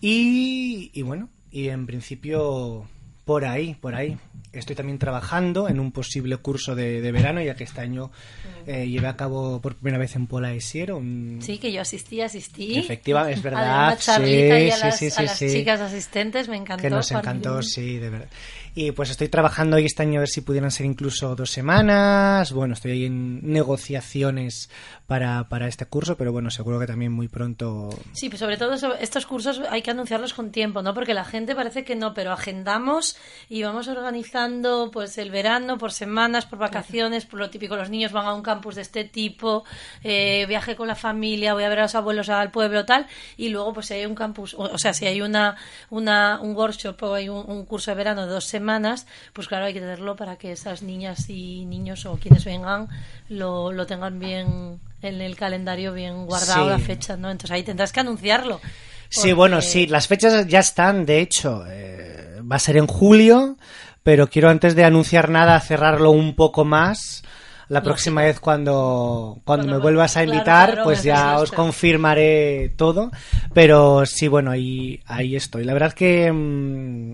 Y, 0.00 0.90
y 0.94 1.02
bueno, 1.02 1.28
y 1.50 1.68
en 1.68 1.84
principio 1.84 2.88
por 3.24 3.44
ahí, 3.44 3.74
por 3.74 3.94
ahí. 3.94 4.18
Estoy 4.52 4.76
también 4.76 4.98
trabajando 4.98 5.68
en 5.68 5.80
un 5.80 5.92
posible 5.92 6.36
curso 6.36 6.74
de, 6.74 7.00
de 7.00 7.12
verano, 7.12 7.40
ya 7.40 7.54
que 7.54 7.64
este 7.64 7.80
año 7.80 8.10
eh, 8.66 8.86
llevé 8.86 9.06
a 9.06 9.16
cabo 9.16 9.60
por 9.60 9.76
primera 9.76 9.98
vez 9.98 10.14
en 10.16 10.26
Pola 10.26 10.52
Esiero. 10.52 10.98
Un... 10.98 11.38
Sí, 11.40 11.58
que 11.58 11.72
yo 11.72 11.80
asistí, 11.80 12.20
asistí. 12.20 12.78
Efectivamente, 12.78 13.38
es 13.38 13.42
verdad. 13.42 13.98
Sí, 13.98 14.10
y 14.30 14.70
a 14.70 14.76
las, 14.76 14.98
sí, 14.98 15.10
sí, 15.10 15.20
a 15.20 15.22
las 15.22 15.38
sí. 15.38 15.50
chicas 15.50 15.80
asistentes, 15.80 16.48
me 16.48 16.56
encantó. 16.56 16.82
Que 16.82 16.90
nos 16.90 17.10
encantó, 17.10 17.62
sí, 17.62 17.98
de 17.98 18.10
verdad. 18.10 18.28
Y 18.74 18.92
pues 18.92 19.10
estoy 19.10 19.28
trabajando 19.28 19.76
hoy 19.76 19.84
este 19.84 20.02
año 20.02 20.18
a 20.18 20.20
ver 20.20 20.30
si 20.30 20.40
pudieran 20.40 20.70
ser 20.70 20.86
incluso 20.86 21.36
dos 21.36 21.50
semanas. 21.50 22.52
Bueno, 22.52 22.72
estoy 22.72 22.92
ahí 22.92 23.04
en 23.04 23.52
negociaciones 23.52 24.70
para, 25.06 25.46
para 25.50 25.68
este 25.68 25.84
curso, 25.84 26.16
pero 26.16 26.32
bueno, 26.32 26.50
seguro 26.50 26.80
que 26.80 26.86
también 26.86 27.12
muy 27.12 27.28
pronto. 27.28 27.90
Sí, 28.12 28.30
pues 28.30 28.40
sobre 28.40 28.56
todo 28.56 28.72
estos 28.98 29.26
cursos 29.26 29.60
hay 29.68 29.82
que 29.82 29.90
anunciarlos 29.90 30.32
con 30.32 30.50
tiempo, 30.52 30.80
¿no? 30.80 30.94
Porque 30.94 31.12
la 31.12 31.26
gente 31.26 31.54
parece 31.54 31.84
que 31.84 31.96
no, 31.96 32.14
pero 32.14 32.32
agendamos 32.32 33.18
y 33.50 33.62
vamos 33.62 33.88
organizando 33.88 34.90
pues 34.90 35.18
el 35.18 35.30
verano 35.30 35.76
por 35.76 35.92
semanas, 35.92 36.46
por 36.46 36.58
vacaciones, 36.58 37.26
por 37.26 37.40
lo 37.40 37.50
típico. 37.50 37.76
Los 37.76 37.90
niños 37.90 38.12
van 38.12 38.24
a 38.24 38.32
un 38.32 38.42
campus 38.42 38.76
de 38.76 38.82
este 38.82 39.04
tipo, 39.04 39.64
eh, 40.02 40.46
viaje 40.48 40.76
con 40.76 40.88
la 40.88 40.94
familia, 40.94 41.52
voy 41.52 41.64
a 41.64 41.68
ver 41.68 41.80
a 41.80 41.82
los 41.82 41.94
abuelos 41.94 42.30
al 42.30 42.50
pueblo, 42.50 42.86
tal. 42.86 43.06
Y 43.36 43.50
luego, 43.50 43.74
pues 43.74 43.88
si 43.88 43.94
hay 43.94 44.06
un 44.06 44.14
campus, 44.14 44.54
o, 44.54 44.62
o 44.62 44.78
sea, 44.78 44.94
si 44.94 45.04
hay 45.04 45.20
una, 45.20 45.56
una, 45.90 46.40
un 46.40 46.56
workshop 46.56 47.02
o 47.02 47.12
hay 47.12 47.28
un, 47.28 47.44
un 47.46 47.66
curso 47.66 47.90
de 47.90 47.96
verano 47.96 48.26
de 48.26 48.32
dos 48.32 48.46
semanas, 48.46 48.61
semanas, 48.62 49.06
pues 49.32 49.48
claro, 49.48 49.64
hay 49.66 49.74
que 49.74 49.80
tenerlo 49.80 50.14
para 50.14 50.36
que 50.36 50.52
esas 50.52 50.82
niñas 50.82 51.28
y 51.28 51.64
niños 51.66 52.06
o 52.06 52.16
quienes 52.16 52.44
vengan 52.44 52.88
lo, 53.28 53.72
lo 53.72 53.86
tengan 53.86 54.18
bien 54.20 54.78
en 55.02 55.20
el 55.20 55.34
calendario, 55.36 55.92
bien 55.92 56.26
guardado 56.26 56.64
Sí. 56.64 56.70
la 56.70 56.78
fecha, 56.78 57.16
¿no? 57.16 57.28
Entonces 57.30 57.50
ahí 57.50 57.64
tendrás 57.64 57.92
que 57.92 58.00
anunciarlo. 58.00 58.60
Sí, 59.08 59.32
bueno, 59.32 59.60
sí, 59.60 59.86
las 59.88 60.06
fechas 60.06 60.46
ya 60.46 60.60
están, 60.60 61.04
de 61.04 61.18
hecho, 61.20 61.64
eh, 61.68 62.40
va 62.50 62.56
a 62.56 62.60
ser 62.60 62.76
en 62.76 62.86
julio, 62.86 63.56
pero 64.04 64.28
quiero 64.28 64.48
antes 64.48 64.74
de 64.76 64.84
anunciar 64.84 65.28
nada 65.28 65.58
cerrarlo 65.60 66.10
un 66.12 66.34
poco 66.36 66.64
más. 66.64 67.22
La 67.68 67.78
Lógico. 67.80 67.90
próxima 67.94 68.22
vez 68.22 68.38
cuando, 68.40 69.38
cuando, 69.44 69.64
Cuando 69.64 69.66
me 69.78 69.78
vuelvas 69.82 70.16
a 70.16 70.22
claro, 70.24 70.32
invitar, 70.34 70.66
claro, 70.70 70.84
pues 70.84 70.98
me 71.00 71.04
ya 71.04 71.38
os 71.38 71.50
confirmaré 71.52 72.70
todo. 72.76 73.10
Pero 73.54 74.04
sí, 74.06 74.28
bueno, 74.28 74.50
ahí, 74.50 75.00
ahí 75.06 75.36
estoy. 75.36 75.64
La 75.64 75.72
verdad 75.72 75.92
que 75.94 76.30
mm, 76.30 77.12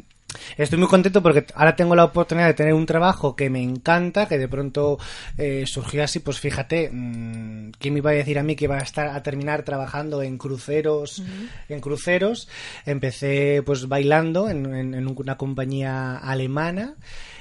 estoy 0.56 0.78
muy 0.78 0.88
contento 0.88 1.22
porque 1.22 1.46
ahora 1.54 1.76
tengo 1.76 1.94
la 1.96 2.04
oportunidad 2.04 2.46
de 2.46 2.54
tener 2.54 2.74
un 2.74 2.86
trabajo 2.86 3.34
que 3.36 3.50
me 3.50 3.62
encanta, 3.62 4.26
que 4.28 4.38
de 4.38 4.48
pronto 4.48 4.98
eh, 5.36 5.64
surgió 5.66 6.04
así, 6.04 6.20
pues 6.20 6.38
fíjate, 6.40 6.90
mmm, 6.92 7.70
¿quién 7.78 7.94
me 7.94 7.98
iba 7.98 8.10
a 8.10 8.14
decir 8.14 8.38
a 8.38 8.42
mí 8.42 8.56
que 8.56 8.64
iba 8.64 8.76
a 8.76 8.82
estar 8.82 9.08
a 9.08 9.22
terminar 9.22 9.62
trabajando 9.62 10.22
en 10.22 10.38
cruceros, 10.38 11.22
en 11.68 11.80
cruceros? 11.80 12.48
Empecé 12.86 13.62
pues 13.64 13.88
bailando 13.88 14.48
en, 14.48 14.66
en- 14.74 14.94
en 14.94 15.06
una 15.08 15.36
compañía 15.36 16.16
alemana. 16.18 16.94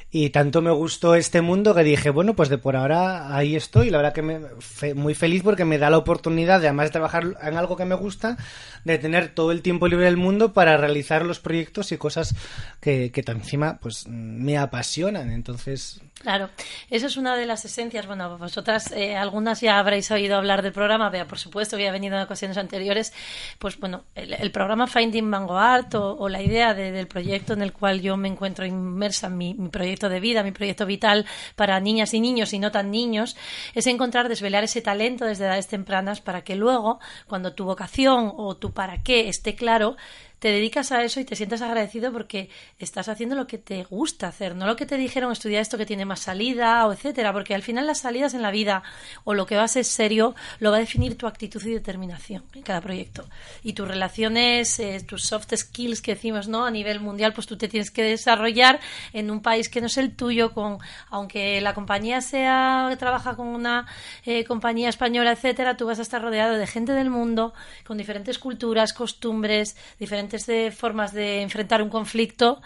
Y 0.09 0.29
tanto 0.29 0.61
me 0.61 0.71
gustó 0.71 1.15
este 1.15 1.41
mundo 1.41 1.75
que 1.75 1.83
dije, 1.83 2.09
bueno, 2.11 2.33
pues 2.33 2.47
de 2.47 2.57
por 2.57 2.77
ahora 2.77 3.35
ahí 3.35 3.57
estoy. 3.57 3.89
La 3.89 3.97
verdad 3.97 4.13
que 4.13 4.21
me, 4.21 4.39
fe- 4.59 4.93
muy 4.93 5.13
feliz 5.13 5.43
porque 5.43 5.65
me 5.65 5.77
da 5.77 5.89
la 5.89 5.97
oportunidad, 5.97 6.61
de, 6.61 6.67
además 6.67 6.85
de 6.87 6.91
trabajar 6.91 7.35
en 7.43 7.57
algo 7.57 7.75
que 7.75 7.83
me 7.83 7.93
gusta, 7.95 8.37
de 8.85 8.97
tener 8.97 9.29
todo 9.35 9.51
el 9.51 9.61
tiempo 9.61 9.87
libre 9.89 10.05
del 10.05 10.15
mundo 10.15 10.53
para 10.53 10.77
realizar 10.77 11.25
los 11.25 11.39
proyectos 11.39 11.91
y 11.91 11.97
cosas 11.97 12.35
que, 12.79 13.11
que 13.11 13.21
encima 13.27 13.79
pues 13.81 14.07
me 14.07 14.57
apasionan. 14.57 15.29
Entonces, 15.29 15.99
Claro, 16.19 16.49
eso 16.89 17.05
es 17.05 17.15
una 17.15 17.35
de 17.35 17.45
las 17.45 17.63
esencias. 17.63 18.07
Bueno, 18.07 18.39
vosotras, 18.39 18.91
eh, 18.91 19.15
algunas 19.15 19.61
ya 19.61 19.77
habréis 19.77 20.09
oído 20.09 20.35
hablar 20.37 20.63
del 20.63 20.73
programa, 20.73 21.09
vea, 21.09 21.27
por 21.27 21.37
supuesto, 21.37 21.75
había 21.75 21.91
venido 21.91 22.15
en 22.17 22.23
ocasiones 22.23 22.57
anteriores. 22.57 23.13
Pues 23.59 23.79
bueno, 23.79 24.03
el, 24.15 24.51
programa 24.51 24.87
Finding 24.87 25.29
Vanguard 25.29 25.95
o, 25.95 26.17
o 26.17 26.27
la 26.27 26.41
idea 26.41 26.73
del 26.73 27.07
proyecto 27.07 27.53
en 27.53 27.61
el 27.61 27.71
cual 27.71 28.01
yo 28.01 28.17
me 28.17 28.27
encuentro 28.27 28.65
inmersa 28.65 29.29
mi, 29.29 29.53
mi, 29.53 29.69
proyecto 29.69 30.09
de 30.09 30.19
vida, 30.19 30.41
mi 30.41 30.51
proyecto 30.51 30.87
vital 30.87 31.25
para 31.55 31.79
niñas 31.79 32.15
y 32.15 32.19
niños 32.19 32.51
y 32.51 32.59
no 32.59 32.71
tan 32.71 32.89
niños, 32.89 33.37
es 33.75 33.85
encontrar, 33.85 34.27
desvelar 34.27 34.63
ese 34.63 34.81
talento 34.81 35.25
desde 35.25 35.45
edades 35.45 35.67
tempranas 35.67 36.19
para 36.19 36.43
que 36.43 36.55
luego, 36.55 36.99
cuando 37.27 37.53
tu 37.53 37.65
vocación 37.65 38.33
o 38.35 38.57
tu 38.57 38.71
para 38.73 39.03
qué 39.03 39.29
esté 39.29 39.55
claro, 39.55 39.97
te 40.39 40.49
dedicas 40.49 40.91
a 40.91 41.03
eso 41.03 41.19
y 41.19 41.25
te 41.25 41.35
sientes 41.35 41.61
agradecido 41.61 42.11
porque 42.11 42.49
estás 42.79 43.09
haciendo 43.09 43.35
lo 43.35 43.47
que 43.47 43.57
te 43.57 43.83
gusta 43.83 44.27
hacer, 44.27 44.55
no 44.55 44.67
lo 44.67 44.75
que 44.75 44.85
te 44.85 44.97
dijeron 44.97 45.31
estudiar 45.31 45.61
esto 45.61 45.77
que 45.77 45.85
tiene 45.85 46.05
más 46.05 46.19
salida 46.19 46.85
o 46.85 46.93
etcétera, 46.93 47.33
porque 47.33 47.55
al 47.55 47.63
final 47.63 47.87
las 47.87 47.99
salidas 47.99 48.33
en 48.33 48.41
la 48.41 48.51
vida 48.51 48.83
o 49.23 49.33
lo 49.33 49.45
que 49.45 49.55
va 49.55 49.63
a 49.63 49.67
ser 49.67 49.85
serio 49.85 50.35
lo 50.59 50.71
va 50.71 50.77
a 50.77 50.79
definir 50.79 51.17
tu 51.17 51.27
actitud 51.27 51.63
y 51.65 51.71
determinación 51.71 52.43
en 52.53 52.61
cada 52.61 52.81
proyecto. 52.81 53.25
Y 53.63 53.73
tus 53.73 53.87
relaciones, 53.87 54.79
eh, 54.79 55.03
tus 55.07 55.23
soft 55.23 55.53
skills 55.55 56.01
que 56.01 56.15
decimos, 56.15 56.47
¿no? 56.47 56.65
A 56.65 56.71
nivel 56.71 56.99
mundial, 56.99 57.33
pues 57.33 57.47
tú 57.47 57.57
te 57.57 57.67
tienes 57.67 57.91
que 57.91 58.03
desarrollar 58.03 58.79
en 59.13 59.31
un 59.31 59.41
país 59.41 59.69
que 59.69 59.81
no 59.81 59.87
es 59.87 59.97
el 59.97 60.15
tuyo, 60.15 60.53
con 60.53 60.77
aunque 61.09 61.61
la 61.61 61.73
compañía 61.73 62.21
sea 62.21 62.95
trabaja 62.99 63.35
con 63.35 63.47
una 63.47 63.87
eh, 64.25 64.43
compañía 64.43 64.89
española, 64.89 65.31
etcétera, 65.31 65.77
tú 65.77 65.85
vas 65.87 65.99
a 65.99 66.01
estar 66.01 66.21
rodeado 66.21 66.55
de 66.55 66.67
gente 66.67 66.93
del 66.93 67.09
mundo 67.09 67.53
con 67.85 67.97
diferentes 67.97 68.37
culturas, 68.39 68.93
costumbres, 68.93 69.75
diferentes 69.99 70.26
de 70.27 70.71
formas 70.71 71.13
de 71.13 71.41
enfrentar 71.41 71.81
un 71.81 71.89
conflicto 71.89 72.61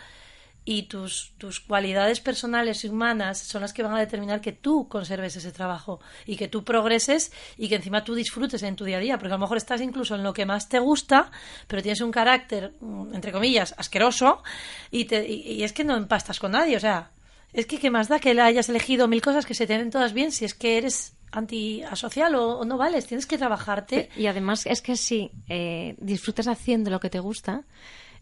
y 0.64 0.84
tus, 0.84 1.34
tus 1.38 1.59
cualidades 1.59 2.20
personales 2.20 2.84
y 2.84 2.89
humanas 2.89 3.39
son 3.39 3.62
las 3.62 3.74
que 3.74 3.82
van 3.82 3.95
a 3.95 3.99
determinar 3.99 4.41
que 4.41 4.51
tú 4.51 4.88
conserves 4.88 5.36
ese 5.36 5.51
trabajo 5.51 5.99
y 6.26 6.36
que 6.36 6.47
tú 6.47 6.64
progreses 6.64 7.32
y 7.57 7.68
que 7.68 7.76
encima 7.76 8.03
tú 8.03 8.14
disfrutes 8.14 8.62
en 8.64 8.76
tu 8.76 8.86
día 8.86 8.97
a 8.97 8.99
día, 8.99 9.18
porque 9.18 9.34
a 9.34 9.38
lo 9.38 9.41
mejor 9.41 9.57
estás 9.57 9.82
incluso 9.82 10.16
en 10.16 10.24
lo 10.24 10.34
que 10.34 10.45
más 10.45 10.70
te 10.70 10.80
gusta, 10.80 11.32
pero 11.68 11.82
tienes 11.82 12.01
un 12.01 12.12
carácter, 12.12 12.74
mm, 12.80 13.16
entre 13.16 13.32
comillas, 13.32 13.74
asqueroso 13.78 14.43
y, 14.91 15.05
te, 15.05 15.28
y, 15.28 15.64
es 15.64 15.74
que 15.74 15.84
no 15.84 15.97
empastas 15.97 16.39
con 16.39 16.51
nadie, 16.51 16.78
o 16.78 16.80
sea, 16.80 17.12
es 17.53 17.66
que 17.66 17.80
qué 17.80 17.89
más 17.89 18.07
da 18.07 18.20
que 18.20 18.39
hayas 18.39 18.70
elegido 18.70 19.07
mil 19.07 19.22
cosas 19.22 19.45
que 19.45 19.55
se 19.55 19.68
te 19.68 19.78
den 19.78 19.89
todas 19.89 20.14
bien 20.14 20.32
si 20.32 20.45
es 20.45 20.53
que 20.53 20.78
eres 20.78 21.14
antisocial 21.32 22.36
o, 22.36 22.59
o 22.59 22.65
no 22.65 22.77
vales, 22.77 23.07
tienes 23.07 23.25
que 23.25 23.38
trabajarte. 23.38 24.09
Y 24.17 24.27
además 24.27 24.65
es 24.65 24.82
que 24.82 24.95
si 24.95 25.32
eh, 25.49 25.95
disfrutas 25.97 26.47
haciendo 26.47 26.89
lo 26.89 26.99
que 26.99 27.09
te 27.09 27.19
gusta, 27.19 27.63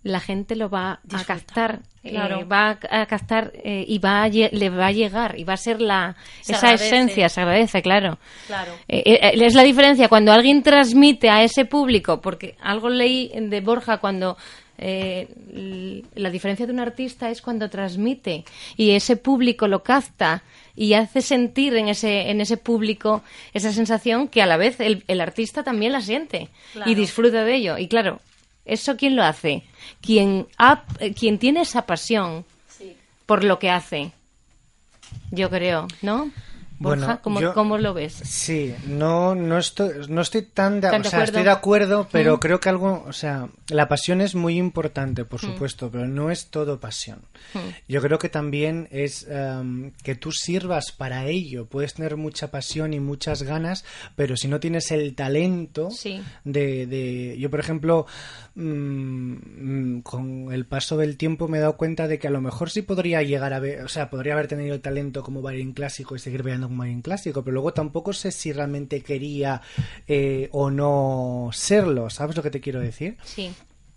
la 0.02 0.20
gente 0.22 0.56
lo 0.56 0.70
va 0.70 1.02
a 1.12 1.24
captar, 1.26 1.82
eh, 2.04 2.18
va 2.46 2.80
a 2.90 3.06
captar 3.06 3.52
eh, 3.56 3.84
y 3.86 4.00
va 4.00 4.30
le 4.30 4.70
va 4.70 4.88
a 4.88 4.92
llegar 4.92 5.38
y 5.38 5.44
va 5.44 5.54
a 5.54 5.58
ser 5.58 5.82
la 5.82 6.16
esa 6.48 6.74
esencia, 6.74 7.28
se 7.28 7.42
agradece, 7.42 7.82
claro. 7.82 8.18
claro. 8.48 8.72
es 8.88 9.54
la 9.56 9.64
diferencia 9.64 10.08
cuando 10.08 10.32
alguien 10.32 10.64
transmite 10.64 11.30
a 11.30 11.44
ese 11.44 11.66
público, 11.66 12.22
porque 12.22 12.56
algo 12.62 12.90
leí 12.90 13.30
de 13.36 13.60
Borja 13.60 13.98
cuando 13.98 14.38
la 14.82 16.30
diferencia 16.30 16.66
de 16.66 16.72
un 16.72 16.80
artista 16.80 17.30
es 17.30 17.42
cuando 17.42 17.70
transmite 17.70 18.46
y 18.78 18.92
ese 18.92 19.18
público 19.18 19.68
lo 19.68 19.84
capta 19.84 20.44
y 20.76 20.94
hace 20.94 21.22
sentir 21.22 21.76
en 21.76 21.90
ese, 21.90 22.30
en 22.30 22.40
ese 22.40 22.56
público 22.56 23.22
esa 23.54 23.74
sensación 23.74 24.30
que 24.30 24.42
a 24.42 24.46
la 24.46 24.56
vez 24.56 24.80
el, 24.80 25.04
el 25.08 25.20
artista 25.20 25.64
también 25.64 25.92
la 25.92 26.02
siente 26.02 26.50
y 26.86 26.96
disfruta 26.96 27.44
de 27.44 27.56
ello. 27.56 27.78
Y 27.78 27.88
claro, 27.88 28.22
¿eso 28.64 28.96
quién 28.96 29.16
lo 29.16 29.24
hace? 29.24 29.64
Quien, 30.02 30.48
ha, 30.58 30.84
quien 31.18 31.38
tiene 31.38 31.62
esa 31.62 31.86
pasión 31.86 32.46
por 33.26 33.44
lo 33.44 33.60
que 33.60 33.70
hace, 33.70 34.12
yo 35.32 35.50
creo, 35.50 35.88
¿no? 36.02 36.32
Bueno, 36.80 37.20
¿cómo, 37.22 37.78
lo 37.78 37.94
ves? 37.94 38.14
Sí, 38.14 38.74
no, 38.88 39.36
no, 39.36 39.58
estoy, 39.58 40.08
no 40.08 40.22
estoy 40.22 40.44
tan 40.44 40.80
de, 40.80 40.88
o 40.88 41.04
sea, 41.04 41.24
estoy 41.26 41.44
de 41.44 41.50
acuerdo, 41.50 42.08
pero 42.10 42.38
mm. 42.38 42.40
creo 42.40 42.60
que 42.62 42.70
algo, 42.70 43.04
o 43.06 43.12
sea, 43.12 43.50
la 43.68 43.90
pasión 43.90 44.22
es 44.22 44.34
muy 44.34 44.58
importante, 44.58 45.26
por 45.26 45.44
mm. 45.44 45.48
supuesto, 45.48 45.90
pero 45.92 46.08
no 46.08 46.32
es 46.32 46.48
todo 46.48 46.80
pasión. 46.80 47.20
Mm. 47.54 47.60
Yo 47.90 48.02
creo 48.02 48.18
que 48.18 48.30
también 48.30 48.88
es 48.92 49.28
em, 49.30 49.92
que 50.04 50.16
tú 50.16 50.32
sirvas 50.32 50.94
para 50.94 51.26
ello. 51.26 51.66
Puedes 51.66 51.96
tener 51.96 52.16
mucha 52.16 52.50
pasión 52.50 52.94
y 52.94 53.02
muchas 53.02 53.44
ganas, 53.44 53.84
pero 54.16 54.38
si 54.38 54.48
no 54.48 54.62
tienes 54.62 54.92
el 54.92 55.16
talento 55.16 55.90
de, 56.46 56.88
de, 56.88 57.38
yo, 57.38 57.50
por 57.50 57.60
ejemplo, 57.60 58.06
con 58.56 60.50
el 60.52 60.66
paso 60.66 60.98
del 60.98 61.18
tiempo 61.18 61.48
me 61.48 61.58
he 61.58 61.62
dado 61.62 61.76
cuenta 61.78 62.08
de 62.08 62.20
que 62.20 62.28
a 62.28 62.32
lo 62.32 62.42
mejor 62.42 62.70
sí 62.70 62.82
podría 62.82 63.22
llegar 63.22 63.54
a 63.54 63.60
ver, 63.60 63.84
o 63.84 63.90
sea, 63.90 64.10
podría 64.10 64.34
haber 64.34 64.48
tenido 64.48 64.76
el 64.76 64.82
talento 64.82 65.24
como 65.24 65.42
bailarín 65.42 65.74
clásico 65.74 66.16
y 66.16 66.20
seguir 66.20 66.44
bailando 66.44 66.69
como 66.70 66.80
bailarín 66.80 67.02
clásico, 67.02 67.44
pero 67.44 67.54
luego 67.54 67.74
tampoco 67.74 68.14
sé 68.14 68.32
si 68.32 68.54
realmente 68.54 69.02
quería 69.02 69.62
eh, 70.08 70.50
o 70.52 70.72
no 70.72 71.50
serlo, 71.52 72.10
¿sabes 72.10 72.36
lo 72.36 72.44
que 72.44 72.52
te 72.52 72.62
quiero 72.62 72.80
decir? 72.80 73.18
Sí. 73.24 73.52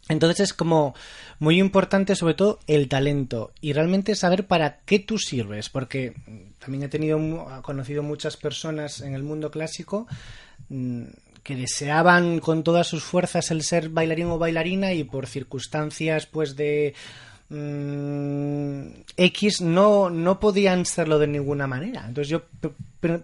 Entonces 0.09 0.41
es 0.41 0.53
como 0.53 0.95
muy 1.39 1.59
importante 1.61 2.17
sobre 2.17 2.35
todo 2.35 2.59
el 2.67 2.89
talento 2.89 3.53
y 3.61 3.73
realmente 3.73 4.15
saber 4.17 4.47
para 4.47 4.81
qué 4.81 4.99
tú 4.99 5.19
sirves, 5.19 5.69
porque 5.69 6.15
también 6.59 6.83
he 6.85 6.89
tenido 6.89 7.19
conocido 7.63 8.03
muchas 8.03 8.37
personas 8.37 9.01
en 9.01 9.15
el 9.15 9.23
mundo 9.23 9.51
clásico 9.51 10.07
mm, 10.69 11.05
que 11.43 11.57
deseaban 11.57 12.41
con 12.41 12.65
todas 12.65 12.89
sus 12.89 13.05
fuerzas 13.05 13.51
el 13.51 13.63
ser 13.63 13.91
bailarín 13.91 14.27
o 14.27 14.39
bailarina 14.39 14.93
y 14.93 15.05
por 15.05 15.27
circunstancias 15.27 16.27
pues 16.27 16.57
de 16.57 16.95
mm, 17.53 19.03
X 19.17 19.61
no, 19.61 20.11
no 20.11 20.41
podían 20.41 20.87
serlo 20.87 21.19
de 21.19 21.27
ninguna 21.27 21.67
manera. 21.67 22.05
Entonces 22.07 22.29
yo 22.29 22.43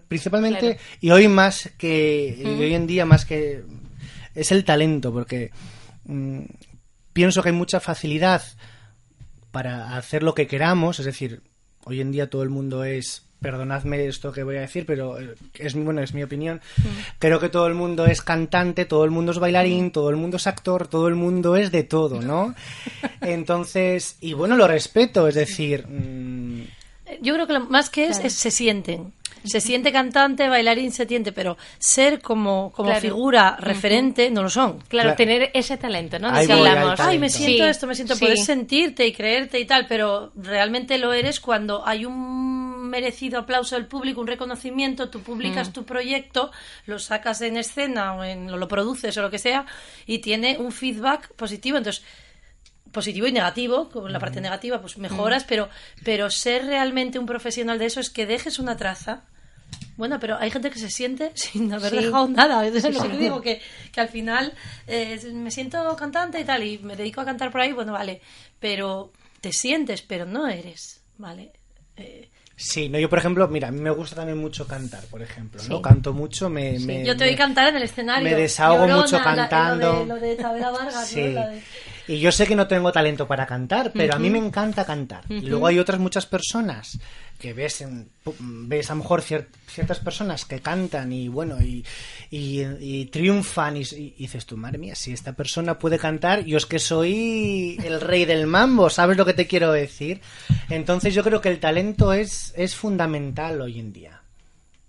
principalmente 0.07 0.77
y 1.01 1.09
hoy 1.09 1.27
más 1.27 1.71
que 1.77 2.41
hoy 2.45 2.73
en 2.73 2.85
día 2.85 3.05
más 3.05 3.25
que 3.25 3.63
es 4.35 4.51
el 4.51 4.63
talento 4.63 5.11
porque 5.11 5.51
mm, 6.05 6.41
pienso 7.13 7.41
que 7.41 7.49
hay 7.49 7.55
mucha 7.55 7.79
facilidad 7.79 8.43
para 9.51 9.97
hacer 9.97 10.21
lo 10.21 10.35
que 10.35 10.47
queramos, 10.47 10.99
es 10.99 11.05
decir, 11.05 11.41
hoy 11.83 12.01
en 12.01 12.11
día 12.11 12.29
todo 12.29 12.43
el 12.43 12.49
mundo 12.49 12.83
es 12.83 13.28
perdonadme 13.41 14.05
esto 14.07 14.31
que 14.31 14.43
voy 14.43 14.57
a 14.57 14.61
decir, 14.61 14.85
pero 14.85 15.19
eh, 15.19 15.35
es 15.55 15.73
bueno, 15.75 16.01
es 16.01 16.13
mi 16.13 16.23
opinión. 16.23 16.61
Mm. 16.77 16.87
Creo 17.19 17.39
que 17.39 17.49
todo 17.49 17.67
el 17.67 17.73
mundo 17.73 18.05
es 18.05 18.21
cantante, 18.21 18.85
todo 18.85 19.05
el 19.05 19.11
mundo 19.11 19.31
es 19.31 19.39
bailarín, 19.39 19.87
mm. 19.87 19.91
todo 19.91 20.09
el 20.09 20.15
mundo 20.15 20.37
es 20.37 20.47
actor, 20.47 20.87
todo 20.87 21.07
el 21.07 21.15
mundo 21.15 21.55
es 21.55 21.71
de 21.71 21.83
todo, 21.83 22.21
¿no? 22.21 22.55
Entonces, 23.21 24.17
y 24.21 24.33
bueno, 24.33 24.55
lo 24.55 24.67
respeto, 24.67 25.27
es 25.27 25.35
decir, 25.35 25.87
mm, 25.87 26.63
yo 27.21 27.33
creo 27.33 27.47
que 27.47 27.53
lo 27.53 27.61
más 27.61 27.89
que 27.89 28.07
es, 28.07 28.19
es 28.19 28.33
se 28.33 28.51
sienten 28.51 29.13
se 29.43 29.61
siente 29.61 29.91
cantante, 29.91 30.47
bailarín 30.47 30.91
se 30.91 31.05
siente, 31.05 31.31
pero 31.31 31.57
ser 31.77 32.21
como, 32.21 32.71
como 32.71 32.93
figura 32.95 33.57
referente 33.59 34.29
no 34.29 34.43
lo 34.43 34.49
son. 34.49 34.79
Claro, 34.87 35.15
tener 35.15 35.51
ese 35.53 35.77
talento, 35.77 36.19
¿no? 36.19 36.29
si 36.41 36.51
hablamos, 36.51 36.99
ay, 36.99 37.19
me 37.19 37.29
siento 37.29 37.65
esto, 37.65 37.87
me 37.87 37.95
siento, 37.95 38.17
puedes 38.17 38.45
sentirte 38.45 39.05
y 39.05 39.13
creerte 39.13 39.59
y 39.59 39.65
tal, 39.65 39.85
pero 39.87 40.31
realmente 40.35 40.97
lo 40.97 41.13
eres 41.13 41.39
cuando 41.39 41.85
hay 41.85 42.05
un 42.05 42.89
merecido 42.89 43.39
aplauso 43.39 43.75
del 43.75 43.85
público, 43.85 44.21
un 44.21 44.27
reconocimiento, 44.27 45.09
tú 45.09 45.21
publicas 45.21 45.71
tu 45.71 45.83
proyecto, 45.83 46.51
lo 46.85 46.99
sacas 46.99 47.41
en 47.41 47.57
escena 47.57 48.15
o, 48.15 48.23
en, 48.23 48.49
o 48.49 48.57
lo 48.57 48.67
produces 48.67 49.15
o 49.17 49.21
lo 49.21 49.29
que 49.29 49.37
sea 49.37 49.65
y 50.05 50.19
tiene 50.19 50.57
un 50.57 50.71
feedback 50.71 51.33
positivo. 51.33 51.77
Entonces, 51.77 52.03
positivo 52.91 53.27
y 53.27 53.31
negativo, 53.31 53.89
con 53.89 54.11
la 54.11 54.19
parte 54.19 54.41
negativa 54.41 54.81
pues 54.81 54.97
mejoras, 54.97 55.43
pero, 55.43 55.69
pero 56.03 56.29
ser 56.29 56.65
realmente 56.65 57.19
un 57.19 57.25
profesional 57.25 57.79
de 57.79 57.85
eso 57.85 57.99
es 57.99 58.09
que 58.09 58.25
dejes 58.25 58.59
una 58.59 58.77
traza. 58.77 59.23
Bueno, 59.97 60.19
pero 60.19 60.37
hay 60.39 60.49
gente 60.49 60.71
que 60.71 60.79
se 60.79 60.89
siente 60.89 61.31
sin 61.35 61.71
haber 61.73 61.93
dejado 61.93 62.27
nada. 62.27 62.65
Es 62.65 62.83
lo 62.93 63.03
que 63.03 63.17
digo, 63.17 63.41
que, 63.43 63.61
que 63.91 64.01
al 64.01 64.09
final 64.09 64.53
eh, 64.87 65.19
me 65.33 65.51
siento 65.51 65.95
cantante 65.95 66.39
y 66.39 66.43
tal, 66.43 66.63
y 66.63 66.77
me 66.79 66.95
dedico 66.95 67.21
a 67.21 67.25
cantar 67.25 67.51
por 67.51 67.61
ahí, 67.61 67.71
bueno, 67.71 67.93
vale, 67.93 68.21
pero 68.59 69.11
te 69.41 69.51
sientes, 69.53 70.01
pero 70.01 70.25
no 70.25 70.47
eres, 70.47 71.01
¿vale? 71.17 71.53
Eh, 71.97 72.29
Sí, 72.61 72.89
no, 72.89 72.99
yo 72.99 73.09
por 73.09 73.19
ejemplo, 73.19 73.47
mira, 73.47 73.69
a 73.69 73.71
mí 73.71 73.79
me 73.79 73.89
gusta 73.89 74.17
también 74.17 74.37
mucho 74.37 74.67
cantar, 74.67 75.05
por 75.05 75.21
ejemplo, 75.21 75.61
¿no? 75.69 75.81
Canto 75.81 76.11
mucho, 76.11 76.49
me, 76.49 76.77
Yo 77.05 77.15
te 77.15 77.23
oí 77.23 77.33
cantar 77.33 77.69
en 77.69 77.77
el 77.77 77.83
escenario. 77.83 78.29
Me 78.29 78.35
desahogo 78.35 78.85
mucho 78.85 79.17
cantando. 79.23 80.03
lo, 80.05 80.15
de, 80.15 80.35
Vargas, 80.35 81.07
sí. 81.07 81.33
Y 82.09 82.17
yo 82.17 82.31
sé 82.31 82.47
que 82.47 82.55
no 82.55 82.65
tengo 82.65 82.91
talento 82.91 83.27
para 83.27 83.45
cantar, 83.45 83.91
pero 83.93 84.15
a 84.15 84.17
mí 84.17 84.31
me 84.31 84.39
encanta 84.39 84.83
cantar. 84.83 85.25
Y 85.29 85.41
luego 85.41 85.67
hay 85.67 85.77
otras 85.77 85.99
muchas 85.99 86.25
personas 86.25 86.97
que 87.37 87.53
ves, 87.53 87.81
en, 87.81 88.09
ves 88.39 88.89
a 88.89 88.95
lo 88.95 89.03
mejor 89.03 89.21
ciertas 89.21 89.99
personas 89.99 90.43
que 90.43 90.59
cantan 90.59 91.13
y 91.13 91.27
bueno, 91.27 91.61
y, 91.61 91.85
y, 92.31 93.05
triunfan 93.05 93.77
y, 93.77 93.83
dices 94.17 94.47
tú, 94.47 94.57
madre 94.57 94.79
mía, 94.79 94.95
si 94.95 95.13
esta 95.13 95.33
persona 95.33 95.77
puede 95.77 95.99
cantar, 95.99 96.43
yo 96.45 96.57
es 96.57 96.65
que 96.65 96.79
soy 96.79 97.79
el 97.83 98.01
rey 98.01 98.25
del 98.25 98.47
mambo, 98.47 98.89
¿sabes 98.89 99.15
lo 99.15 99.23
que 99.23 99.33
te 99.33 99.45
quiero 99.45 99.71
decir? 99.71 100.19
Entonces 100.67 101.13
yo 101.13 101.23
creo 101.23 101.41
que 101.41 101.49
el 101.49 101.59
talento 101.59 102.11
es, 102.11 102.55
es 102.57 102.73
fundamental 102.73 103.61
hoy 103.61 103.79
en 103.79 103.93
día. 103.93 104.23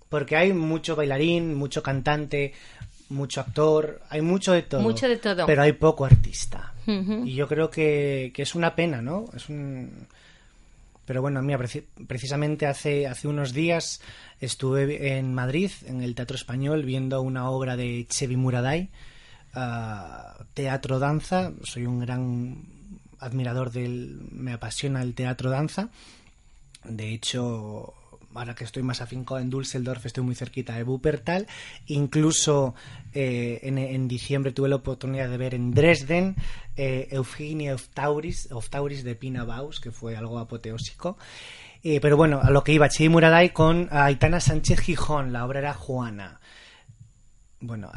Porque 0.09 0.37
hay 0.37 0.55
mucho 0.55 0.97
bailarín, 0.97 1.55
mucho 1.55 1.83
cantante, 1.83 2.55
mucho 3.11 3.41
actor, 3.41 4.01
hay 4.09 4.23
mucho 4.23 4.53
de 4.53 4.63
todo. 4.63 4.81
Mucho 4.81 5.09
de 5.09 5.17
todo. 5.17 5.47
Pero 5.47 5.63
hay 5.63 5.73
poco 5.73 6.05
artista. 6.05 6.73
Y 6.87 7.35
yo 7.35 7.47
creo 7.47 7.71
que, 7.71 8.33
que, 8.35 8.43
es 8.43 8.57
una 8.57 8.75
pena, 8.75 9.01
¿no? 9.01 9.27
Es 9.37 9.49
un... 9.49 10.09
Pero 11.05 11.23
bueno, 11.23 11.41
mira, 11.43 11.59
precisamente 12.07 12.67
hace, 12.67 13.07
hace 13.07 13.29
unos 13.29 13.53
días 13.53 14.01
estuve 14.41 15.17
en 15.19 15.35
Madrid, 15.35 15.71
en 15.87 16.03
el 16.03 16.15
Teatro 16.15 16.37
Español, 16.37 16.85
viendo 16.85 17.21
una 17.21 17.49
obra 17.51 17.77
de 17.77 18.07
Chevi 18.09 18.37
Muraday, 18.37 18.89
ah, 19.55 20.37
teatro 20.55 20.99
danza. 20.99 21.53
Soy 21.63 21.87
un 21.87 22.01
gran 22.01 22.65
admirador 23.21 23.71
del. 23.71 24.21
Me 24.33 24.53
apasiona 24.53 25.03
el 25.03 25.15
teatro 25.15 25.51
danza. 25.51 25.91
De 26.85 27.13
hecho, 27.13 27.95
ahora 28.35 28.55
que 28.55 28.65
estoy 28.65 28.83
más 28.83 29.01
afincado 29.01 29.41
en 29.41 29.51
Düsseldorf, 29.51 30.07
estoy 30.07 30.25
muy 30.25 30.35
cerquita 30.35 30.75
de 30.75 30.83
Wuppertal. 30.83 31.47
Incluso 31.87 32.75
eh, 33.13 33.61
en, 33.63 34.09
diciembre 34.09 34.53
tuve 34.53 34.69
la 34.69 34.77
oportunidad 34.77 35.29
de 35.29 35.37
ver 35.37 35.55
en 35.55 35.73
Dresden 35.73 36.37
eh, 36.77 37.09
Eugenia 37.11 37.75
of 37.75 37.89
Tauris, 37.89 38.51
of 38.53 38.69
Tauris 38.69 39.05
de 39.05 39.15
Pina 39.15 39.45
Baus, 39.45 39.81
que 39.81 39.91
fue 39.91 40.17
algo 40.17 40.39
apoteósico. 40.39 41.19
Eh, 41.83 42.01
pero 42.01 42.17
bueno, 42.17 42.41
a 42.43 42.51
lo 42.51 42.63
que 42.63 42.73
iba, 42.73 42.89
Chibi 42.89 43.09
Muraday 43.09 43.51
con 43.51 43.89
Aitana 43.91 44.41
Sánchez 44.41 44.81
Gijón, 44.81 45.33
la 45.33 45.45
obra 45.45 45.61
era 45.61 45.75
Juana. 45.75 46.41
Bueno, 47.61 47.91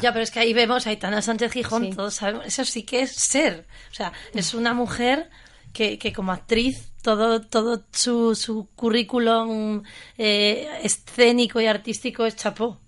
ya, 0.00 0.12
pero 0.12 0.22
es 0.22 0.30
que 0.30 0.40
ahí 0.40 0.54
vemos 0.54 0.86
a 0.86 0.90
Aitana 0.90 1.20
Sánchez 1.20 1.52
Gijón, 1.52 1.94
todos 1.94 2.14
sabemos, 2.14 2.46
eso 2.46 2.64
sí 2.64 2.82
que 2.82 3.02
es 3.02 3.12
ser. 3.12 3.66
O 3.90 3.94
sea, 3.94 4.12
es 4.32 4.54
una 4.54 4.72
mujer 4.72 5.28
que, 5.72 5.98
que 5.98 6.12
como 6.12 6.32
actriz 6.32 6.92
todo, 7.02 7.40
todo 7.40 7.84
su, 7.92 8.34
su 8.34 8.68
currículum 8.74 9.82
eh, 10.16 10.68
escénico 10.82 11.60
y 11.60 11.66
artístico 11.66 12.24
es 12.24 12.36
chapó. 12.36 12.78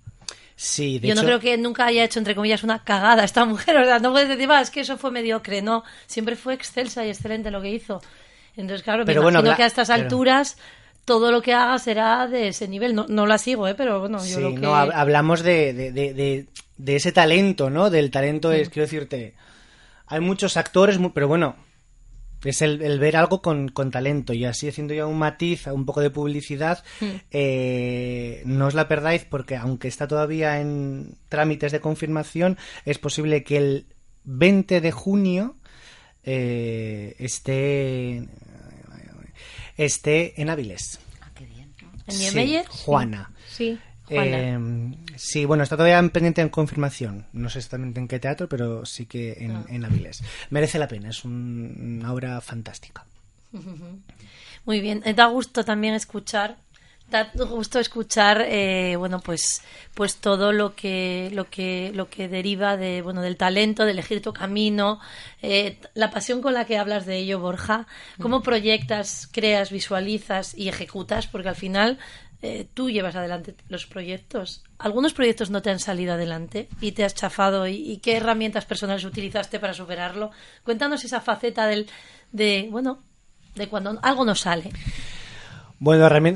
Sí, 0.57 1.01
Yo 1.01 1.15
no 1.15 1.23
creo 1.23 1.39
que 1.41 1.57
nunca 1.57 1.85
haya 1.85 2.05
hecho, 2.05 2.17
entre 2.17 2.33
comillas, 2.33 2.63
una 2.63 2.83
cagada 2.83 3.25
esta 3.25 3.43
mujer. 3.43 3.75
O 3.81 3.83
sea, 3.83 3.99
no 3.99 4.11
puedes 4.11 4.29
decir, 4.29 4.49
es 4.49 4.69
que 4.69 4.81
eso 4.81 4.97
fue 4.97 5.11
mediocre. 5.11 5.61
No, 5.61 5.83
siempre 6.07 6.37
fue 6.37 6.53
excelsa 6.53 7.05
y 7.05 7.09
excelente 7.09 7.51
lo 7.51 7.61
que 7.61 7.71
hizo. 7.71 8.01
Entonces, 8.55 8.83
claro, 8.83 9.03
pero 9.05 9.21
me 9.21 9.29
imagino 9.31 9.55
que 9.55 9.63
a 9.63 9.65
estas 9.65 9.89
alturas 9.89 10.57
todo 11.03 11.31
lo 11.31 11.41
que 11.41 11.53
haga 11.53 11.77
será 11.77 12.27
de 12.27 12.47
ese 12.47 12.69
nivel. 12.69 12.95
No, 12.95 13.05
no 13.09 13.27
la 13.27 13.37
sigo, 13.37 13.67
¿eh? 13.67 13.75
pero 13.75 13.99
bueno, 13.99 14.19
yo 14.19 14.35
sí, 14.35 14.41
lo 14.41 14.55
que... 14.55 14.61
no, 14.61 14.73
hablamos 14.75 15.43
de, 15.43 15.73
de, 15.73 15.91
de, 15.91 16.47
de, 16.77 16.95
ese 16.95 17.11
talento, 17.11 17.69
¿no? 17.69 17.89
Del 17.89 18.09
talento 18.09 18.53
es, 18.53 18.69
quiero 18.69 18.85
decirte, 18.85 19.33
hay 20.07 20.21
muchos 20.21 20.55
actores, 20.55 20.97
pero 21.13 21.27
bueno, 21.27 21.57
es 22.45 22.61
el, 22.61 22.99
ver 22.99 23.17
algo 23.17 23.41
con, 23.41 23.69
talento 23.91 24.33
y 24.33 24.45
así 24.45 24.67
haciendo 24.67 24.93
ya 24.93 25.05
un 25.05 25.17
matiz, 25.17 25.67
un 25.67 25.85
poco 25.85 26.01
de 26.01 26.09
publicidad, 26.09 26.83
hmm. 27.01 27.05
eh, 27.31 28.41
no 28.45 28.67
os 28.67 28.73
la 28.73 28.87
perdáis 28.87 29.25
porque 29.25 29.55
aunque 29.55 29.87
está 29.87 30.07
todavía 30.07 30.59
en 30.61 31.17
trámites 31.29 31.71
de 31.71 31.81
confirmación, 31.81 32.57
es 32.85 32.97
posible 32.99 33.43
que 33.43 33.57
el 33.57 33.87
20 34.23 34.81
de 34.81 34.91
junio 34.91 35.55
eh, 36.23 37.15
esté, 37.19 38.27
esté 39.77 40.41
en 40.41 40.49
Avilés. 40.49 40.99
Ah, 41.21 41.31
qué 41.35 41.45
bien. 41.45 41.73
¿En 42.07 42.65
Juana. 42.65 43.31
sí. 43.49 43.79
Eh, 44.09 44.57
sí, 45.15 45.45
bueno, 45.45 45.63
está 45.63 45.75
todavía 45.75 46.01
pendiente 46.09 46.41
en 46.41 46.49
confirmación. 46.49 47.25
No 47.33 47.49
sé 47.49 47.59
exactamente 47.59 47.99
en 47.99 48.07
qué 48.07 48.19
teatro, 48.19 48.47
pero 48.47 48.85
sí 48.85 49.05
que 49.05 49.33
en, 49.39 49.51
ah. 49.51 49.65
en 49.69 49.85
Avilés. 49.85 50.23
Merece 50.49 50.79
la 50.79 50.87
pena, 50.87 51.09
es 51.09 51.25
una 51.25 52.13
obra 52.13 52.39
fantástica. 52.41 53.05
Muy 54.65 54.81
bien, 54.81 55.01
eh, 55.05 55.13
da 55.13 55.27
gusto 55.27 55.63
también 55.63 55.93
escuchar 55.93 56.57
da 57.09 57.31
gusto 57.35 57.79
escuchar 57.79 58.41
eh, 58.47 58.95
bueno 58.97 59.19
pues 59.19 59.61
pues 59.93 60.17
todo 60.17 60.51
lo 60.51 60.75
que 60.75 61.29
lo 61.33 61.45
que 61.45 61.91
lo 61.93 62.09
que 62.09 62.27
deriva 62.27 62.77
de 62.77 63.03
bueno 63.03 63.21
del 63.21 63.37
talento 63.37 63.85
de 63.85 63.91
elegir 63.91 64.23
tu 64.23 64.33
camino 64.33 64.99
eh, 65.43 65.77
la 65.93 66.09
pasión 66.09 66.41
con 66.41 66.55
la 66.55 66.65
que 66.65 66.79
hablas 66.79 67.05
de 67.05 67.17
ello 67.17 67.39
Borja 67.39 67.85
cómo 68.19 68.39
mm. 68.39 68.43
proyectas 68.43 69.29
creas 69.31 69.69
visualizas 69.69 70.57
y 70.57 70.67
ejecutas 70.67 71.27
porque 71.27 71.49
al 71.49 71.55
final 71.55 71.99
eh, 72.45 72.67
tú 72.73 72.91
llevas 72.91 73.15
adelante 73.15 73.55
los 73.69 73.87
proyectos. 73.87 74.63
¿Algunos 74.77 75.13
proyectos 75.13 75.49
no 75.49 75.63
te 75.63 75.71
han 75.71 75.79
salido 75.79 76.13
adelante 76.13 76.69
y 76.79 76.91
te 76.91 77.03
has 77.03 77.15
chafado? 77.15 77.67
¿Y, 77.67 77.97
qué 78.03 78.17
herramientas 78.17 78.65
personales 78.65 79.03
utilizaste 79.03 79.59
para 79.59 79.73
superarlo? 79.73 80.29
Cuéntanos 80.63 81.03
esa 81.03 81.21
faceta 81.21 81.65
del, 81.65 81.87
de, 82.31 82.67
bueno, 82.69 82.99
de 83.55 83.67
cuando 83.67 83.97
algo 84.03 84.25
no 84.25 84.35
sale. 84.35 84.69
Bueno, 85.79 86.07
eh, 86.07 86.35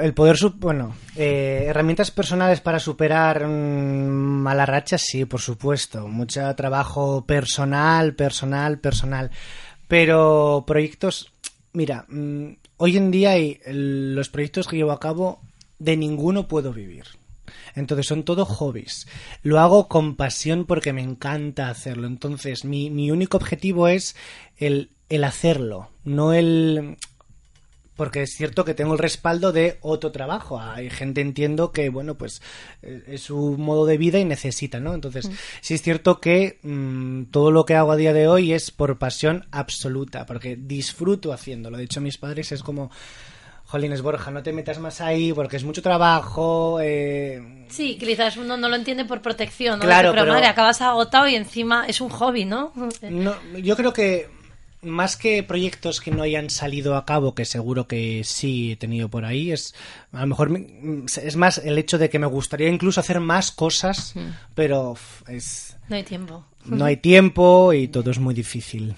el 0.00 0.14
poder, 0.14 0.36
bueno, 0.56 0.94
eh, 1.14 1.66
herramientas 1.66 2.10
personales 2.10 2.62
para 2.62 2.78
superar 2.78 3.46
mm, 3.46 4.40
malas 4.42 4.68
rachas, 4.68 5.02
sí, 5.02 5.26
por 5.26 5.42
supuesto. 5.42 6.08
Mucho 6.08 6.54
trabajo 6.56 7.26
personal, 7.26 8.14
personal, 8.14 8.78
personal. 8.78 9.30
Pero 9.88 10.64
proyectos, 10.66 11.32
mira, 11.78 12.06
mm, 12.08 12.56
hoy 12.78 12.96
en 12.96 13.12
día 13.12 13.30
hay 13.30 13.60
los 13.64 14.28
proyectos 14.30 14.66
que 14.66 14.76
llevo 14.76 14.90
a 14.90 14.98
cabo, 14.98 15.40
de 15.78 15.96
ninguno 15.96 16.48
puedo 16.48 16.72
vivir. 16.72 17.04
Entonces 17.76 18.06
son 18.06 18.24
todo 18.24 18.44
hobbies. 18.44 19.06
Lo 19.44 19.60
hago 19.60 19.86
con 19.86 20.16
pasión 20.16 20.64
porque 20.64 20.92
me 20.92 21.02
encanta 21.02 21.70
hacerlo. 21.70 22.08
Entonces 22.08 22.64
mi, 22.64 22.90
mi 22.90 23.12
único 23.12 23.36
objetivo 23.36 23.86
es 23.86 24.16
el, 24.56 24.90
el 25.08 25.22
hacerlo, 25.22 25.90
no 26.02 26.32
el 26.32 26.96
porque 27.98 28.22
es 28.22 28.30
cierto 28.32 28.64
que 28.64 28.74
tengo 28.74 28.92
el 28.92 28.98
respaldo 29.00 29.50
de 29.50 29.78
otro 29.82 30.12
trabajo. 30.12 30.60
Hay 30.60 30.88
gente, 30.88 31.20
entiendo, 31.20 31.72
que, 31.72 31.88
bueno, 31.88 32.16
pues 32.16 32.40
eh, 32.80 33.02
es 33.08 33.22
su 33.22 33.56
modo 33.58 33.86
de 33.86 33.98
vida 33.98 34.20
y 34.20 34.24
necesita, 34.24 34.78
¿no? 34.78 34.94
Entonces, 34.94 35.28
mm. 35.28 35.32
sí 35.60 35.74
es 35.74 35.82
cierto 35.82 36.20
que 36.20 36.60
mm, 36.62 37.24
todo 37.32 37.50
lo 37.50 37.66
que 37.66 37.74
hago 37.74 37.90
a 37.90 37.96
día 37.96 38.12
de 38.12 38.28
hoy 38.28 38.52
es 38.52 38.70
por 38.70 38.98
pasión 38.98 39.48
absoluta, 39.50 40.26
porque 40.26 40.54
disfruto 40.56 41.32
haciéndolo. 41.32 41.76
De 41.76 41.84
hecho, 41.84 42.00
mis 42.00 42.18
padres 42.18 42.52
es 42.52 42.62
como... 42.62 42.90
Jolines 43.64 44.00
Borja, 44.00 44.30
no 44.30 44.42
te 44.42 44.50
metas 44.54 44.78
más 44.78 45.02
ahí 45.02 45.30
porque 45.34 45.58
es 45.58 45.64
mucho 45.64 45.82
trabajo. 45.82 46.78
Eh... 46.80 47.66
Sí, 47.68 47.98
quizás 47.98 48.38
uno 48.38 48.56
no 48.56 48.66
lo 48.70 48.76
entiende 48.76 49.04
por 49.04 49.20
protección, 49.20 49.78
¿no? 49.78 49.84
Claro, 49.84 50.12
pero, 50.14 50.24
madre, 50.24 50.46
acabas 50.46 50.80
agotado 50.80 51.28
y 51.28 51.34
encima 51.34 51.84
es 51.86 52.00
un 52.00 52.08
hobby, 52.08 52.46
¿no? 52.46 52.72
no 53.10 53.36
yo 53.58 53.76
creo 53.76 53.92
que 53.92 54.37
más 54.82 55.16
que 55.16 55.42
proyectos 55.42 56.00
que 56.00 56.10
no 56.10 56.22
hayan 56.22 56.50
salido 56.50 56.96
a 56.96 57.04
cabo, 57.04 57.34
que 57.34 57.44
seguro 57.44 57.88
que 57.88 58.22
sí 58.24 58.72
he 58.72 58.76
tenido 58.76 59.08
por 59.08 59.24
ahí, 59.24 59.50
es 59.50 59.74
a 60.12 60.20
lo 60.20 60.28
mejor 60.28 60.60
es 61.22 61.36
más 61.36 61.58
el 61.58 61.78
hecho 61.78 61.98
de 61.98 62.10
que 62.10 62.18
me 62.18 62.26
gustaría 62.26 62.68
incluso 62.68 63.00
hacer 63.00 63.20
más 63.20 63.50
cosas, 63.50 64.14
pero 64.54 64.96
es 65.26 65.76
no 65.88 65.96
hay 65.96 66.02
tiempo. 66.02 66.44
No 66.64 66.84
hay 66.84 66.96
tiempo 66.98 67.72
y 67.72 67.88
todo 67.88 68.10
es 68.10 68.18
muy 68.18 68.34
difícil. 68.34 68.94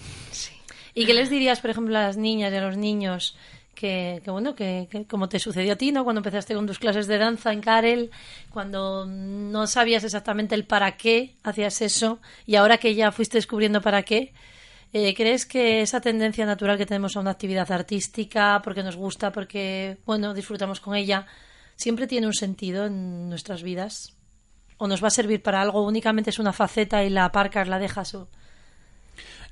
¿Y 0.95 1.07
qué 1.07 1.15
les 1.15 1.31
dirías, 1.31 1.61
por 1.61 1.71
ejemplo, 1.71 1.97
a 1.97 2.03
las 2.03 2.17
niñas 2.17 2.53
y 2.53 2.57
a 2.57 2.61
los 2.61 2.77
niños 2.77 3.37
que, 3.75 4.21
bueno, 4.27 4.55
que, 4.55 4.89
como 5.09 5.29
te 5.29 5.39
sucedió 5.39 5.73
a 5.73 5.77
ti, 5.77 5.91
¿no? 5.91 6.05
Cuando 6.05 6.19
empezaste 6.19 6.55
con 6.55 6.67
tus 6.67 6.79
clases 6.79 7.07
de 7.07 7.17
danza 7.17 7.53
en 7.53 7.63
Karel, 7.63 8.11
cuando 8.51 9.07
no 9.07 9.67
sabías 9.67 10.05
exactamente 10.05 10.55
el 10.55 10.65
para 10.65 10.99
qué 10.99 11.37
hacías 11.43 11.81
eso 11.81 12.19
y 12.45 12.57
ahora 12.57 12.77
que 12.77 12.95
ya 12.95 13.11
fuiste 13.11 13.39
descubriendo 13.39 13.81
para 13.81 14.03
qué, 14.03 14.35
eh, 14.93 15.15
¿Crees 15.15 15.47
que 15.47 15.83
esa 15.83 16.01
tendencia 16.01 16.45
natural 16.45 16.77
que 16.77 16.87
tenemos 16.87 17.17
a 17.17 17.21
una 17.21 17.31
actividad 17.31 17.71
artística, 17.71 18.61
porque 18.63 18.83
nos 18.83 18.97
gusta, 18.97 19.31
porque, 19.31 19.99
bueno, 20.05 20.35
disfrutamos 20.35 20.81
con 20.81 20.97
ella, 20.97 21.27
siempre 21.77 22.09
tiene 22.09 22.27
un 22.27 22.35
sentido 22.35 22.87
en 22.87 23.29
nuestras 23.29 23.63
vidas? 23.63 24.17
¿O 24.79 24.89
nos 24.89 25.03
va 25.03 25.09
a 25.09 25.13
servir 25.13 25.43
para 25.43 25.61
algo? 25.61 25.87
¿Únicamente 25.87 26.31
es 26.31 26.39
una 26.39 26.53
faceta 26.53 27.05
y 27.05 27.11
la 27.11 27.27
aparcas, 27.27 27.69
la 27.69 27.79
dejas? 27.79 28.15
O... 28.15 28.29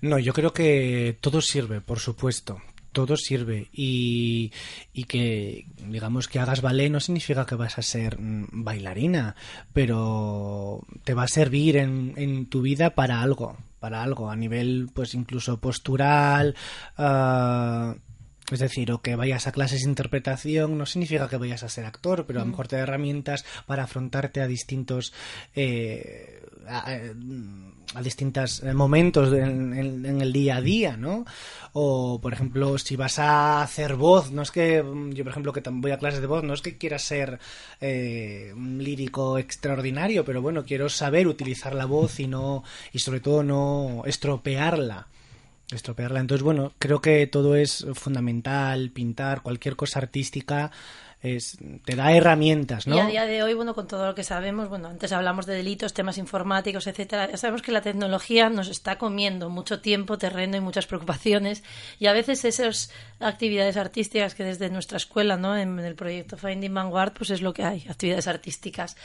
No, 0.01 0.19
yo 0.19 0.33
creo 0.33 0.53
que 0.53 1.19
todo 1.21 1.41
sirve, 1.41 1.81
por 1.81 2.01
supuesto 2.01 2.61
todo 2.91 3.17
sirve 3.17 3.69
y, 3.73 4.51
y, 4.93 5.05
que 5.05 5.67
digamos 5.87 6.27
que 6.27 6.41
hagas 6.41 6.63
ballet 6.63 6.91
no 6.91 6.99
significa 6.99 7.47
que 7.47 7.55
vas 7.55 7.79
a 7.79 7.83
ser 7.83 8.19
mm, 8.19 8.47
bailarina, 8.51 9.37
pero 9.73 10.81
te 11.05 11.15
va 11.15 11.25
a 11.25 11.29
servir 11.29 11.77
en, 11.77 12.15
en 12.17 12.47
tu 12.47 12.63
vida 12.63 12.97
para 12.97 13.21
algo, 13.21 13.57
para 13.81 14.03
algo, 14.03 14.31
a 14.31 14.37
nivel 14.37 14.89
pues 14.95 15.15
incluso 15.15 15.59
postural, 15.61 16.55
ah, 16.97 17.95
es 18.51 18.59
decir, 18.61 18.93
o 18.93 19.03
que 19.03 19.17
vayas 19.17 19.47
a 19.47 19.53
clases 19.53 19.83
de 19.83 19.91
interpretación 19.91 20.79
no 20.79 20.87
significa 20.87 21.29
que 21.29 21.37
vayas 21.37 21.63
a 21.63 21.69
ser 21.69 21.85
actor, 21.85 22.25
pero 22.27 22.41
a 22.41 22.45
lo 22.45 22.51
mejor 22.51 22.69
te 22.69 22.77
da 22.77 22.83
herramientas 22.83 23.45
para 23.67 23.85
afrontarte 23.85 24.41
a 24.41 24.47
distintos 24.47 25.13
eh, 25.55 26.43
a, 26.67 28.03
distintos 28.03 28.63
momentos 28.63 29.33
en, 29.33 30.21
el 30.21 30.33
día 30.33 30.57
a 30.57 30.61
día, 30.61 30.97
¿no? 30.97 31.25
O, 31.73 32.21
por 32.21 32.33
ejemplo, 32.33 32.77
si 32.79 32.97
vas 32.97 33.19
a 33.19 33.63
hacer 33.63 33.97
voz, 33.97 34.31
no 34.31 34.43
es 34.43 34.51
que 34.51 34.85
yo, 35.11 35.25
por 35.25 35.31
ejemplo, 35.31 35.53
que 35.53 35.63
voy 35.71 35.91
a 35.91 35.99
clases 35.99 36.21
de 36.21 36.27
voz, 36.27 36.45
no 36.45 36.53
es 36.53 36.61
que 36.61 36.77
quiera 36.77 36.99
ser 36.99 37.39
eh, 37.81 38.53
un 38.55 38.83
lírico 38.83 39.39
extraordinario, 39.39 40.25
pero 40.25 40.43
bueno, 40.43 40.65
quiero 40.65 40.89
saber 40.89 41.29
utilizar 41.29 41.75
la 41.75 41.87
voz 41.87 42.21
y 42.21 42.27
no 42.27 42.63
y 42.93 42.99
sobre 42.99 43.21
todo 43.21 43.43
no 43.43 44.03
estropearla. 44.05 45.07
Estropearla. 45.73 46.21
Entonces, 46.21 46.43
bueno, 46.43 46.73
creo 46.79 47.01
que 47.01 47.27
todo 47.27 47.55
es 47.55 47.87
fundamental, 47.95 48.91
pintar, 48.91 49.43
cualquier 49.43 49.77
cosa 49.77 49.99
artística 49.99 50.71
es, 51.21 51.59
te 51.85 51.97
da 51.97 52.13
herramientas, 52.13 52.87
¿no? 52.87 52.97
Y 52.97 53.01
a 53.01 53.07
día 53.07 53.27
de 53.27 53.43
hoy, 53.43 53.55
bueno, 53.55 53.75
con 53.75 53.89
todo 53.89 54.07
lo 54.07 54.15
que 54.15 54.23
sabemos, 54.23 54.69
bueno, 54.69 54.89
antes 54.89 55.11
hablamos 55.13 55.47
de 55.47 55.55
delitos, 55.55 55.93
temas 55.93 56.17
informáticos, 56.17 56.87
etcétera, 56.87 57.29
ya 57.29 57.37
sabemos 57.37 57.63
que 57.63 57.73
la 57.73 57.81
tecnología 57.81 58.49
nos 58.51 58.69
está 58.69 58.99
comiendo 58.99 59.51
mucho 59.51 59.81
tiempo, 59.81 60.17
terreno 60.17 60.57
y 60.57 60.61
muchas 60.61 60.87
preocupaciones, 60.87 61.65
y 61.99 62.07
a 62.07 62.13
veces 62.13 62.45
esas 62.45 62.93
actividades 63.19 63.77
artísticas 63.77 64.37
que 64.37 64.45
desde 64.45 64.71
nuestra 64.71 64.97
escuela, 64.97 65.37
¿no? 65.37 65.57
En, 65.57 65.79
el 65.81 65.97
proyecto 65.97 66.37
Finding 66.37 66.73
Vanguard, 66.73 67.15
pues 67.15 67.31
es 67.31 67.43
lo 67.43 67.53
que 67.53 67.65
hay, 67.65 67.85
actividades 67.89 68.29
artísticas 68.29 68.97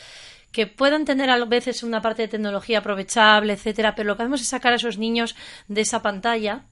que 0.54 0.68
puedan 0.68 1.04
tener 1.04 1.30
a 1.30 1.44
veces 1.46 1.84
una 1.84 2.02
parte 2.02 2.22
de 2.22 2.28
tecnología 2.30 2.80
aprovechable, 2.80 3.54
etcétera, 3.54 3.96
pero 3.96 4.08
lo 4.08 4.16
que 4.16 4.24
hacemos 4.24 4.40
es 4.40 4.48
sacar 4.48 4.72
a 4.72 4.78
esos 4.78 4.98
niños 4.98 5.36
de 5.68 5.82
esa 5.82 6.02
pantalla 6.02 6.64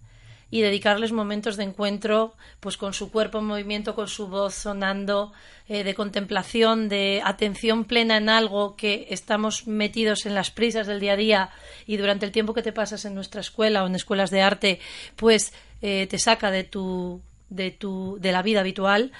y 0.51 0.61
dedicarles 0.61 1.13
momentos 1.13 1.57
de 1.57 1.63
encuentro 1.63 2.35
pues 2.59 2.77
con 2.77 2.93
su 2.93 3.09
cuerpo 3.09 3.39
en 3.39 3.45
movimiento, 3.45 3.95
con 3.95 4.07
su 4.07 4.27
voz 4.27 4.53
sonando, 4.53 5.31
eh, 5.67 5.83
de 5.83 5.95
contemplación, 5.95 6.89
de 6.89 7.21
atención 7.23 7.85
plena 7.85 8.17
en 8.17 8.29
algo 8.29 8.75
que 8.75 9.07
estamos 9.09 9.65
metidos 9.65 10.25
en 10.25 10.35
las 10.35 10.51
prisas 10.51 10.85
del 10.87 10.99
día 10.99 11.13
a 11.13 11.17
día 11.17 11.49
y 11.87 11.97
durante 11.97 12.25
el 12.25 12.31
tiempo 12.31 12.53
que 12.53 12.61
te 12.61 12.73
pasas 12.73 13.05
en 13.05 13.15
nuestra 13.15 13.41
escuela 13.41 13.83
o 13.83 13.87
en 13.87 13.95
escuelas 13.95 14.29
de 14.29 14.41
arte, 14.41 14.79
pues 15.15 15.53
eh, 15.81 16.05
te 16.07 16.19
saca 16.19 16.51
de 16.51 16.65
tu, 16.65 17.21
de 17.49 17.71
tu, 17.71 18.17
de 18.19 18.31
la 18.31 18.43
vida 18.43 18.59
habitual. 18.59 19.11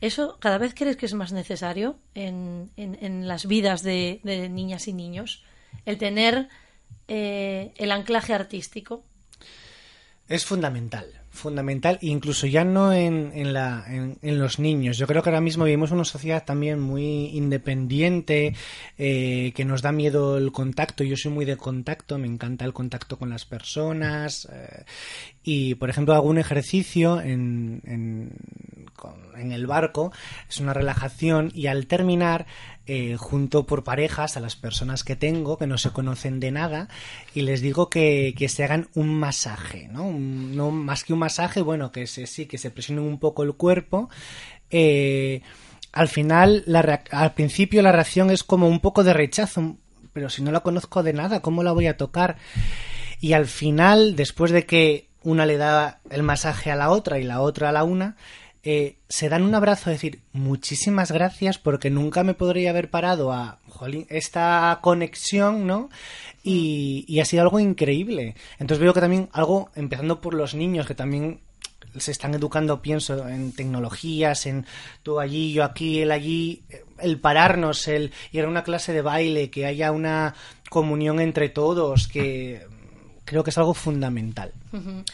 ¿Eso 0.00 0.38
cada 0.40 0.58
vez 0.58 0.74
crees 0.74 0.96
que 0.96 1.06
es 1.06 1.14
más 1.14 1.32
necesario 1.32 1.98
en, 2.14 2.70
en, 2.76 3.28
las 3.28 3.46
vidas 3.46 3.82
de, 3.82 4.20
niñas 4.50 4.88
y 4.88 4.94
niños? 4.94 5.44
El 5.84 5.98
tener 5.98 6.48
eh, 7.08 7.72
el 7.76 7.92
anclaje 7.92 8.32
artístico. 8.32 9.04
Es 10.30 10.46
fundamental, 10.46 11.06
fundamental, 11.28 11.98
incluso 12.02 12.46
ya 12.46 12.62
no 12.62 12.92
en, 12.92 13.32
en, 13.34 13.52
la, 13.52 13.84
en, 13.88 14.38
los 14.38 14.60
niños. 14.60 14.96
Yo 14.96 15.08
creo 15.08 15.24
que 15.24 15.28
ahora 15.28 15.40
mismo 15.40 15.64
vivimos 15.64 15.90
una 15.90 16.04
sociedad 16.04 16.44
también 16.44 16.78
muy 16.78 17.36
independiente, 17.36 18.54
eh, 18.96 19.50
que 19.56 19.64
nos 19.64 19.82
da 19.82 19.90
miedo 19.90 20.38
el 20.38 20.52
contacto. 20.52 21.02
Yo 21.02 21.16
soy 21.16 21.32
muy 21.32 21.46
de 21.46 21.56
contacto, 21.56 22.16
me 22.16 22.28
encanta 22.28 22.64
el 22.64 22.72
contacto 22.72 23.18
con 23.18 23.28
las 23.28 23.44
personas. 23.44 24.48
Eh, 24.52 24.84
y, 25.42 25.74
por 25.74 25.90
ejemplo, 25.90 26.14
hago 26.14 26.28
un 26.28 26.38
ejercicio 26.38 27.20
en, 27.20 27.82
en, 27.84 28.36
en 29.36 29.50
el 29.50 29.66
barco, 29.66 30.12
es 30.48 30.60
una 30.60 30.74
relajación, 30.74 31.50
y 31.52 31.66
al 31.66 31.88
terminar 31.88 32.46
eh, 32.92 33.16
junto 33.16 33.66
por 33.66 33.84
parejas 33.84 34.36
a 34.36 34.40
las 34.40 34.56
personas 34.56 35.04
que 35.04 35.14
tengo 35.14 35.56
que 35.58 35.68
no 35.68 35.78
se 35.78 35.90
conocen 35.90 36.40
de 36.40 36.50
nada 36.50 36.88
y 37.36 37.42
les 37.42 37.60
digo 37.60 37.88
que, 37.88 38.34
se 38.48 38.64
hagan 38.64 38.88
un 38.96 39.14
masaje, 39.14 39.86
¿no? 39.92 40.10
no 40.10 40.72
más 40.72 41.04
que 41.04 41.12
un 41.12 41.20
masaje, 41.20 41.60
bueno, 41.60 41.92
que 41.92 42.08
se, 42.08 42.26
sí, 42.26 42.46
que 42.46 42.58
se 42.58 42.72
presionen 42.72 43.04
un 43.04 43.20
poco 43.20 43.44
el 43.44 43.54
cuerpo. 43.54 44.10
Eh, 44.70 45.40
al 45.92 46.08
final, 46.08 46.64
al 47.12 47.34
principio 47.34 47.80
la 47.80 47.92
reacción 47.92 48.28
es 48.28 48.42
como 48.42 48.66
un 48.66 48.80
poco 48.80 49.04
de 49.04 49.12
rechazo, 49.12 49.76
pero 50.12 50.28
si 50.28 50.42
no 50.42 50.50
la 50.50 50.58
conozco 50.58 51.04
de 51.04 51.12
nada, 51.12 51.42
¿cómo 51.42 51.62
la 51.62 51.70
voy 51.70 51.86
a 51.86 51.96
tocar? 51.96 52.38
Y 53.20 53.34
al 53.34 53.46
final, 53.46 54.16
después 54.16 54.50
de 54.50 54.66
que 54.66 55.06
una 55.22 55.46
le 55.46 55.58
da 55.58 56.00
el 56.10 56.24
masaje 56.24 56.72
a 56.72 56.76
la 56.76 56.90
otra 56.90 57.20
y 57.20 57.22
la 57.22 57.40
otra 57.40 57.68
a 57.68 57.72
la 57.72 57.84
una, 57.84 58.16
eh, 58.62 58.96
se 59.08 59.30
dan 59.30 59.42
un 59.42 59.54
abrazo 59.54 59.88
a 59.88 59.92
decir 59.94 60.20
muchísimas 60.32 61.10
gracias 61.10 61.56
porque 61.56 61.88
nunca 61.88 62.24
me 62.24 62.34
podría 62.34 62.70
haber 62.70 62.90
parado 62.90 63.32
a 63.32 63.58
esta 64.10 64.78
conexión, 64.82 65.66
¿no? 65.66 65.88
Y, 66.42 67.18
ha 67.20 67.24
sido 67.24 67.42
algo 67.42 67.58
increíble. 67.58 68.34
Entonces 68.58 68.82
veo 68.82 68.92
que 68.92 69.00
también 69.00 69.28
algo, 69.32 69.70
empezando 69.74 70.20
por 70.20 70.34
los 70.34 70.54
niños, 70.54 70.86
que 70.86 70.94
también 70.94 71.40
se 71.96 72.12
están 72.12 72.34
educando, 72.34 72.82
pienso, 72.82 73.26
en 73.28 73.52
tecnologías, 73.52 74.46
en 74.46 74.66
tú 75.02 75.20
allí, 75.20 75.52
yo 75.52 75.64
aquí, 75.64 76.00
él 76.00 76.12
allí, 76.12 76.62
el 76.98 77.18
pararnos, 77.18 77.88
el 77.88 78.12
ir 78.30 78.44
a 78.44 78.48
una 78.48 78.62
clase 78.62 78.92
de 78.92 79.02
baile, 79.02 79.50
que 79.50 79.66
haya 79.66 79.90
una 79.90 80.34
comunión 80.68 81.18
entre 81.20 81.48
todos, 81.48 82.06
que 82.08 82.66
creo 83.30 83.44
que 83.44 83.50
es 83.50 83.58
algo 83.58 83.74
fundamental. 83.74 84.52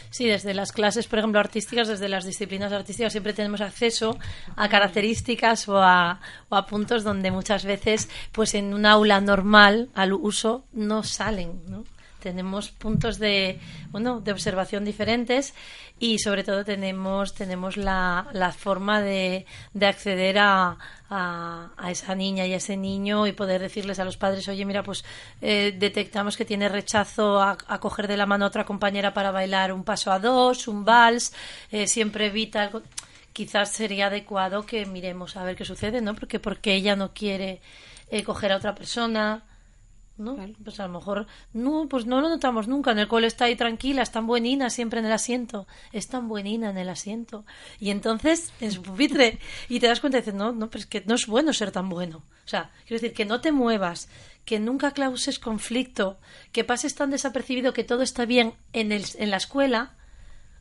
Sí, 0.08 0.24
desde 0.24 0.54
las 0.54 0.72
clases, 0.72 1.06
por 1.06 1.18
ejemplo, 1.18 1.38
artísticas, 1.38 1.86
desde 1.86 2.08
las 2.08 2.24
disciplinas 2.24 2.72
artísticas, 2.72 3.12
siempre 3.12 3.34
tenemos 3.34 3.60
acceso 3.60 4.18
a 4.56 4.70
características 4.70 5.68
o 5.68 5.76
a, 5.76 6.18
o 6.48 6.56
a 6.56 6.64
puntos 6.64 7.04
donde 7.04 7.30
muchas 7.30 7.66
veces, 7.66 8.08
pues 8.32 8.54
en 8.54 8.72
un 8.72 8.86
aula 8.86 9.20
normal, 9.20 9.90
al 9.94 10.14
uso, 10.14 10.64
no 10.72 11.02
salen, 11.02 11.60
¿no? 11.68 11.84
Tenemos 12.26 12.70
puntos 12.70 13.20
de 13.20 13.60
bueno 13.92 14.20
de 14.20 14.32
observación 14.32 14.84
diferentes 14.84 15.54
y 16.00 16.18
sobre 16.18 16.42
todo 16.42 16.64
tenemos 16.64 17.34
tenemos 17.34 17.76
la, 17.76 18.26
la 18.32 18.50
forma 18.50 19.00
de, 19.00 19.46
de 19.74 19.86
acceder 19.86 20.38
a, 20.40 20.76
a, 21.08 21.70
esa 21.88 22.16
niña 22.16 22.44
y 22.44 22.52
a 22.52 22.56
ese 22.56 22.76
niño 22.76 23.28
y 23.28 23.32
poder 23.32 23.60
decirles 23.60 24.00
a 24.00 24.04
los 24.04 24.16
padres 24.16 24.48
oye 24.48 24.64
mira 24.64 24.82
pues 24.82 25.04
eh, 25.40 25.72
detectamos 25.78 26.36
que 26.36 26.44
tiene 26.44 26.68
rechazo 26.68 27.40
a, 27.40 27.56
coger 27.78 28.08
de 28.08 28.16
la 28.16 28.26
mano 28.26 28.44
a 28.44 28.48
otra 28.48 28.64
compañera 28.64 29.14
para 29.14 29.30
bailar 29.30 29.72
un 29.72 29.84
paso 29.84 30.10
a 30.10 30.18
dos 30.18 30.66
un 30.66 30.84
vals 30.84 31.32
eh, 31.70 31.86
siempre 31.86 32.26
evita 32.26 32.62
algo 32.62 32.82
quizás 33.32 33.70
sería 33.70 34.08
adecuado 34.08 34.66
que 34.66 34.84
miremos 34.84 35.36
a 35.36 35.44
ver 35.44 35.54
qué 35.54 35.64
sucede 35.64 36.00
no 36.00 36.16
porque 36.16 36.40
porque 36.40 36.74
ella 36.74 36.96
no 36.96 37.12
quiere 37.14 37.60
eh, 38.10 38.24
coger 38.24 38.50
a 38.50 38.56
otra 38.56 38.74
persona 38.74 39.45
¿no? 40.18 40.36
Pues 40.62 40.80
a 40.80 40.86
lo 40.86 40.94
mejor, 40.94 41.26
no, 41.52 41.88
pues 41.88 42.06
no 42.06 42.20
lo 42.20 42.28
notamos 42.28 42.68
nunca. 42.68 42.92
En 42.92 42.98
el 42.98 43.08
cole 43.08 43.26
está 43.26 43.46
ahí 43.46 43.56
tranquila, 43.56 44.02
es 44.02 44.10
tan 44.10 44.26
buenina 44.26 44.70
siempre 44.70 45.00
en 45.00 45.06
el 45.06 45.12
asiento, 45.12 45.66
es 45.92 46.08
tan 46.08 46.28
buenina 46.28 46.70
en 46.70 46.78
el 46.78 46.88
asiento. 46.88 47.44
Y 47.78 47.90
entonces, 47.90 48.52
en 48.60 48.72
su 48.72 48.82
pupitre, 48.82 49.38
y 49.68 49.80
te 49.80 49.86
das 49.86 50.00
cuenta 50.00 50.18
y 50.18 50.20
dices, 50.22 50.34
no, 50.34 50.52
no, 50.52 50.68
pero 50.70 50.80
es 50.80 50.86
que 50.86 51.02
no 51.06 51.14
es 51.14 51.26
bueno 51.26 51.52
ser 51.52 51.70
tan 51.70 51.88
bueno. 51.88 52.18
O 52.18 52.48
sea, 52.48 52.70
quiero 52.86 53.00
decir, 53.00 53.14
que 53.14 53.24
no 53.24 53.40
te 53.40 53.52
muevas, 53.52 54.08
que 54.44 54.60
nunca 54.60 54.92
causes 54.92 55.38
conflicto, 55.38 56.18
que 56.52 56.64
pases 56.64 56.94
tan 56.94 57.10
desapercibido 57.10 57.72
que 57.72 57.84
todo 57.84 58.02
está 58.02 58.24
bien 58.24 58.54
en, 58.72 58.92
el, 58.92 59.04
en 59.18 59.30
la 59.30 59.36
escuela, 59.36 59.96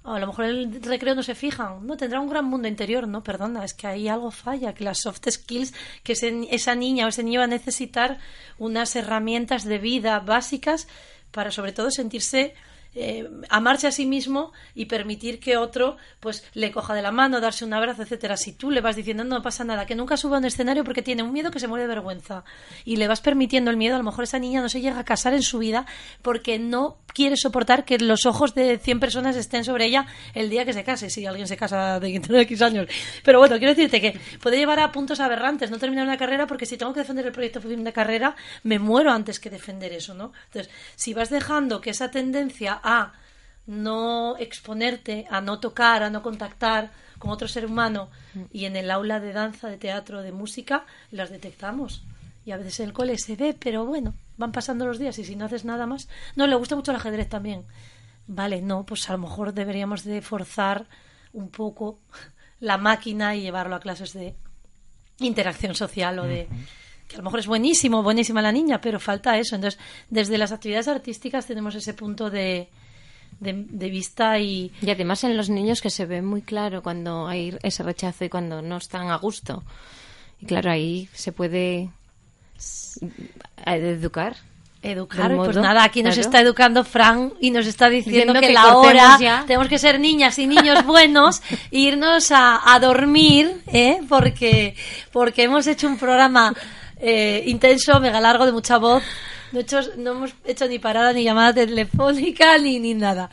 a 0.05 0.19
lo 0.19 0.27
mejor 0.27 0.45
el 0.45 0.81
recreo 0.83 1.15
no 1.15 1.23
se 1.23 1.33
fijan, 1.33 1.85
no 1.85 1.97
tendrá 1.97 2.19
un 2.19 2.29
gran 2.29 2.45
mundo 2.45 2.67
interior, 2.67 3.07
no, 3.07 3.23
perdona, 3.23 3.65
es 3.65 3.73
que 3.73 3.87
ahí 3.87 4.07
algo 4.07 4.29
falla, 4.29 4.73
que 4.73 4.83
las 4.83 4.99
soft 5.01 5.27
skills, 5.29 5.73
que 6.03 6.13
esa 6.13 6.75
niña 6.75 7.05
o 7.05 7.09
ese 7.09 7.23
niño 7.23 7.39
va 7.39 7.45
a 7.45 7.47
necesitar 7.47 8.19
unas 8.59 8.95
herramientas 8.95 9.63
de 9.63 9.79
vida 9.79 10.19
básicas 10.19 10.87
para 11.31 11.51
sobre 11.51 11.73
todo 11.73 11.89
sentirse 11.89 12.53
eh, 12.95 13.29
amarse 13.49 13.87
a 13.87 13.91
sí 13.91 14.05
mismo 14.05 14.51
y 14.73 14.85
permitir 14.85 15.39
que 15.39 15.57
otro 15.57 15.97
pues 16.19 16.43
le 16.53 16.71
coja 16.71 16.93
de 16.93 17.01
la 17.01 17.11
mano, 17.11 17.39
darse 17.39 17.65
un 17.65 17.73
abrazo, 17.73 18.03
etcétera. 18.03 18.37
Si 18.37 18.53
tú 18.53 18.71
le 18.71 18.81
vas 18.81 18.95
diciendo 18.95 19.23
no 19.23 19.41
pasa 19.41 19.63
nada, 19.63 19.85
que 19.85 19.95
nunca 19.95 20.17
suba 20.17 20.37
a 20.37 20.39
un 20.39 20.45
escenario 20.45 20.83
porque 20.83 21.01
tiene 21.01 21.23
un 21.23 21.31
miedo 21.31 21.51
que 21.51 21.59
se 21.59 21.67
muere 21.67 21.83
de 21.83 21.89
vergüenza 21.89 22.43
y 22.83 22.95
le 22.95 23.07
vas 23.07 23.21
permitiendo 23.21 23.71
el 23.71 23.77
miedo, 23.77 23.95
a 23.95 23.99
lo 23.99 24.03
mejor 24.03 24.23
esa 24.23 24.39
niña 24.39 24.61
no 24.61 24.69
se 24.69 24.81
llega 24.81 24.99
a 24.99 25.05
casar 25.05 25.33
en 25.33 25.43
su 25.43 25.59
vida 25.59 25.85
porque 26.21 26.57
no 26.59 26.97
quiere 27.13 27.37
soportar 27.37 27.85
que 27.85 27.97
los 27.97 28.25
ojos 28.25 28.55
de 28.55 28.77
100 28.77 28.99
personas 28.99 29.35
estén 29.35 29.63
sobre 29.63 29.85
ella 29.85 30.05
el 30.33 30.49
día 30.49 30.65
que 30.65 30.73
se 30.73 30.83
case, 30.83 31.09
si 31.09 31.25
alguien 31.25 31.47
se 31.47 31.57
casa 31.57 31.99
de 31.99 32.15
X 32.15 32.61
años. 32.61 32.87
Pero 33.23 33.39
bueno, 33.39 33.57
quiero 33.57 33.73
decirte 33.73 34.01
que 34.01 34.19
puede 34.41 34.57
llevar 34.57 34.79
a 34.79 34.91
puntos 34.91 35.19
aberrantes 35.19 35.71
no 35.71 35.79
terminar 35.79 36.05
una 36.05 36.17
carrera 36.17 36.47
porque 36.47 36.65
si 36.65 36.77
tengo 36.77 36.93
que 36.93 37.01
defender 37.01 37.25
el 37.25 37.31
proyecto 37.31 37.59
de 37.59 37.93
carrera, 37.93 38.35
me 38.63 38.79
muero 38.79 39.11
antes 39.11 39.39
que 39.39 39.49
defender 39.49 39.93
eso, 39.93 40.13
¿no? 40.13 40.33
Entonces, 40.45 40.71
si 40.95 41.13
vas 41.13 41.29
dejando 41.29 41.81
que 41.81 41.91
esa 41.91 42.11
tendencia 42.11 42.73
a 42.85 43.13
no 43.65 44.37
exponerte, 44.37 45.25
a 45.29 45.41
no 45.41 45.59
tocar, 45.59 46.03
a 46.03 46.09
no 46.09 46.21
contactar 46.21 46.91
con 47.17 47.31
otro 47.31 47.47
ser 47.47 47.65
humano 47.65 48.09
y 48.51 48.65
en 48.65 48.75
el 48.75 48.91
aula 48.91 49.19
de 49.19 49.33
danza, 49.33 49.67
de 49.67 49.77
teatro, 49.77 50.21
de 50.21 50.31
música, 50.31 50.85
las 51.11 51.31
detectamos. 51.31 52.03
Y 52.45 52.51
a 52.51 52.57
veces 52.57 52.79
en 52.79 52.87
el 52.87 52.93
cole 52.93 53.17
se 53.17 53.35
ve, 53.35 53.55
pero 53.59 53.85
bueno, 53.85 54.13
van 54.37 54.51
pasando 54.51 54.85
los 54.85 54.99
días 54.99 55.17
y 55.17 55.25
si 55.25 55.35
no 55.35 55.45
haces 55.45 55.65
nada 55.65 55.87
más. 55.87 56.07
No, 56.35 56.45
le 56.45 56.55
gusta 56.55 56.75
mucho 56.75 56.91
el 56.91 56.97
ajedrez 56.97 57.27
también. 57.27 57.65
Vale, 58.27 58.61
no, 58.61 58.85
pues 58.85 59.09
a 59.09 59.13
lo 59.13 59.19
mejor 59.19 59.53
deberíamos 59.53 60.03
de 60.03 60.21
forzar 60.21 60.85
un 61.33 61.49
poco 61.49 61.99
la 62.59 62.77
máquina 62.77 63.35
y 63.35 63.41
llevarlo 63.41 63.75
a 63.75 63.79
clases 63.79 64.13
de 64.13 64.35
interacción 65.19 65.73
social 65.73 66.19
o 66.19 66.23
de 66.23 66.47
que 67.07 67.15
a 67.15 67.17
lo 67.19 67.23
mejor 67.23 67.39
es 67.39 67.47
buenísimo, 67.47 68.03
buenísima 68.03 68.41
la 68.41 68.51
niña, 68.51 68.81
pero 68.81 68.99
falta 68.99 69.37
eso. 69.37 69.55
Entonces, 69.55 69.79
desde 70.09 70.37
las 70.37 70.51
actividades 70.51 70.87
artísticas 70.87 71.45
tenemos 71.45 71.75
ese 71.75 71.93
punto 71.93 72.29
de, 72.29 72.69
de, 73.39 73.89
vista 73.89 74.39
y... 74.39 74.71
Y 74.81 74.89
además 74.89 75.23
en 75.23 75.37
los 75.37 75.49
niños 75.49 75.81
que 75.81 75.89
se 75.89 76.05
ve 76.05 76.21
muy 76.21 76.41
claro 76.41 76.81
cuando 76.81 77.27
hay 77.27 77.55
ese 77.63 77.83
rechazo 77.83 78.25
y 78.25 78.29
cuando 78.29 78.61
no 78.61 78.77
están 78.77 79.09
a 79.09 79.17
gusto. 79.17 79.63
Y 80.41 80.45
claro, 80.45 80.71
ahí 80.71 81.09
se 81.13 81.31
puede 81.31 81.89
educar. 83.65 84.35
Educar, 84.81 85.35
pues 85.35 85.57
nada, 85.57 85.83
aquí 85.83 86.03
nos 86.03 86.15
está 86.15 86.41
educando 86.41 86.83
Fran 86.83 87.33
y 87.39 87.49
nos 87.49 87.65
está 87.65 87.89
diciendo, 87.89 88.39
que, 88.39 88.53
la 88.53 88.77
hora 88.77 89.17
tenemos 89.47 89.67
que 89.67 89.79
ser 89.79 89.99
niñas 89.99 90.37
y 90.37 90.45
niños 90.45 90.85
buenos, 90.85 91.41
irnos 91.71 92.31
a, 92.31 92.71
a 92.71 92.79
dormir, 92.79 93.63
¿eh? 93.65 93.99
porque, 94.07 94.75
porque 95.11 95.41
hemos 95.41 95.65
hecho 95.65 95.87
un 95.87 95.97
programa 95.97 96.53
eh, 97.05 97.43
intenso, 97.45 97.99
mega 97.99 98.19
largo, 98.19 98.45
de 98.45 98.51
mucha 98.51 98.77
voz 98.77 99.03
no, 99.51 99.61
hecho, 99.61 99.79
no 99.97 100.11
hemos 100.11 100.35
hecho 100.43 100.67
ni 100.67 100.79
parada, 100.79 101.13
ni 101.13 101.23
llamada 101.23 101.53
telefónica, 101.53 102.57
ni, 102.57 102.79
ni 102.79 102.93
nada. 102.93 103.29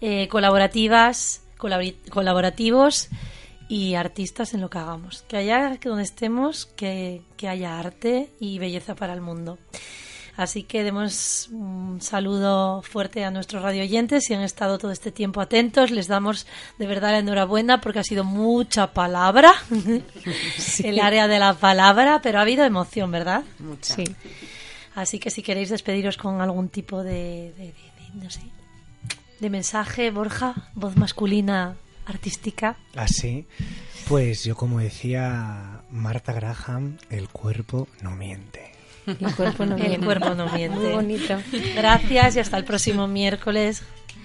eh, 0.00 0.28
colaborativas, 0.28 1.42
colaborativos 1.56 3.08
y 3.68 3.94
artistas 3.94 4.52
en 4.52 4.60
lo 4.60 4.68
que 4.68 4.78
hagamos. 4.78 5.22
Que 5.28 5.36
haya 5.36 5.76
que 5.76 5.88
donde 5.88 6.04
estemos, 6.04 6.66
que, 6.66 7.22
haya 7.48 7.78
arte 7.78 8.30
y 8.40 8.58
belleza 8.58 8.94
para 8.96 9.12
el 9.12 9.20
mundo. 9.20 9.58
Así 10.36 10.62
que 10.62 10.82
demos 10.82 11.48
un 11.52 12.00
saludo 12.00 12.82
fuerte 12.82 13.24
a 13.24 13.30
nuestros 13.30 13.62
radio 13.62 13.82
oyentes 13.82 14.24
si 14.24 14.34
han 14.34 14.42
estado 14.42 14.78
todo 14.78 14.90
este 14.90 15.12
tiempo 15.12 15.40
atentos. 15.40 15.90
Les 15.90 16.08
damos 16.08 16.46
de 16.78 16.86
verdad 16.86 17.12
la 17.12 17.18
enhorabuena 17.18 17.80
porque 17.80 17.98
ha 17.98 18.04
sido 18.04 18.24
mucha 18.24 18.92
palabra, 18.92 19.52
el 20.82 20.98
área 20.98 21.28
de 21.28 21.38
la 21.38 21.54
palabra, 21.54 22.20
pero 22.22 22.38
ha 22.38 22.42
habido 22.42 22.64
emoción, 22.64 23.10
¿verdad? 23.10 23.44
Mucha. 23.58 23.94
Sí. 23.94 24.04
Así 24.94 25.18
que 25.18 25.30
si 25.30 25.42
queréis 25.42 25.68
despediros 25.68 26.16
con 26.16 26.40
algún 26.40 26.70
tipo 26.70 27.04
de, 27.04 27.52
de 27.56 27.74
no 28.14 28.30
sé, 28.30 28.40
de 29.40 29.50
mensaje, 29.50 30.10
Borja, 30.10 30.54
voz 30.74 30.96
masculina 30.96 31.76
artística. 32.06 32.76
Así, 32.94 33.46
ah, 33.48 33.64
pues 34.08 34.44
yo 34.44 34.56
como 34.56 34.80
decía 34.80 35.82
Marta 35.90 36.32
Graham, 36.32 36.98
el 37.10 37.28
cuerpo 37.28 37.88
no 38.02 38.10
miente. 38.12 38.72
El 39.06 39.34
cuerpo 39.34 39.64
no 39.64 39.76
miente. 39.76 39.94
El 39.96 40.04
cuerpo 40.04 40.34
no 40.34 40.52
miente. 40.52 40.78
Muy 40.78 40.92
bonito. 40.92 41.38
Gracias 41.74 42.36
y 42.36 42.40
hasta 42.40 42.58
el 42.58 42.64
próximo 42.64 43.08
miércoles, 43.08 43.82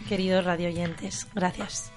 queridos 0.07 0.43
radioyentes. 0.45 1.27
Gracias. 1.33 1.91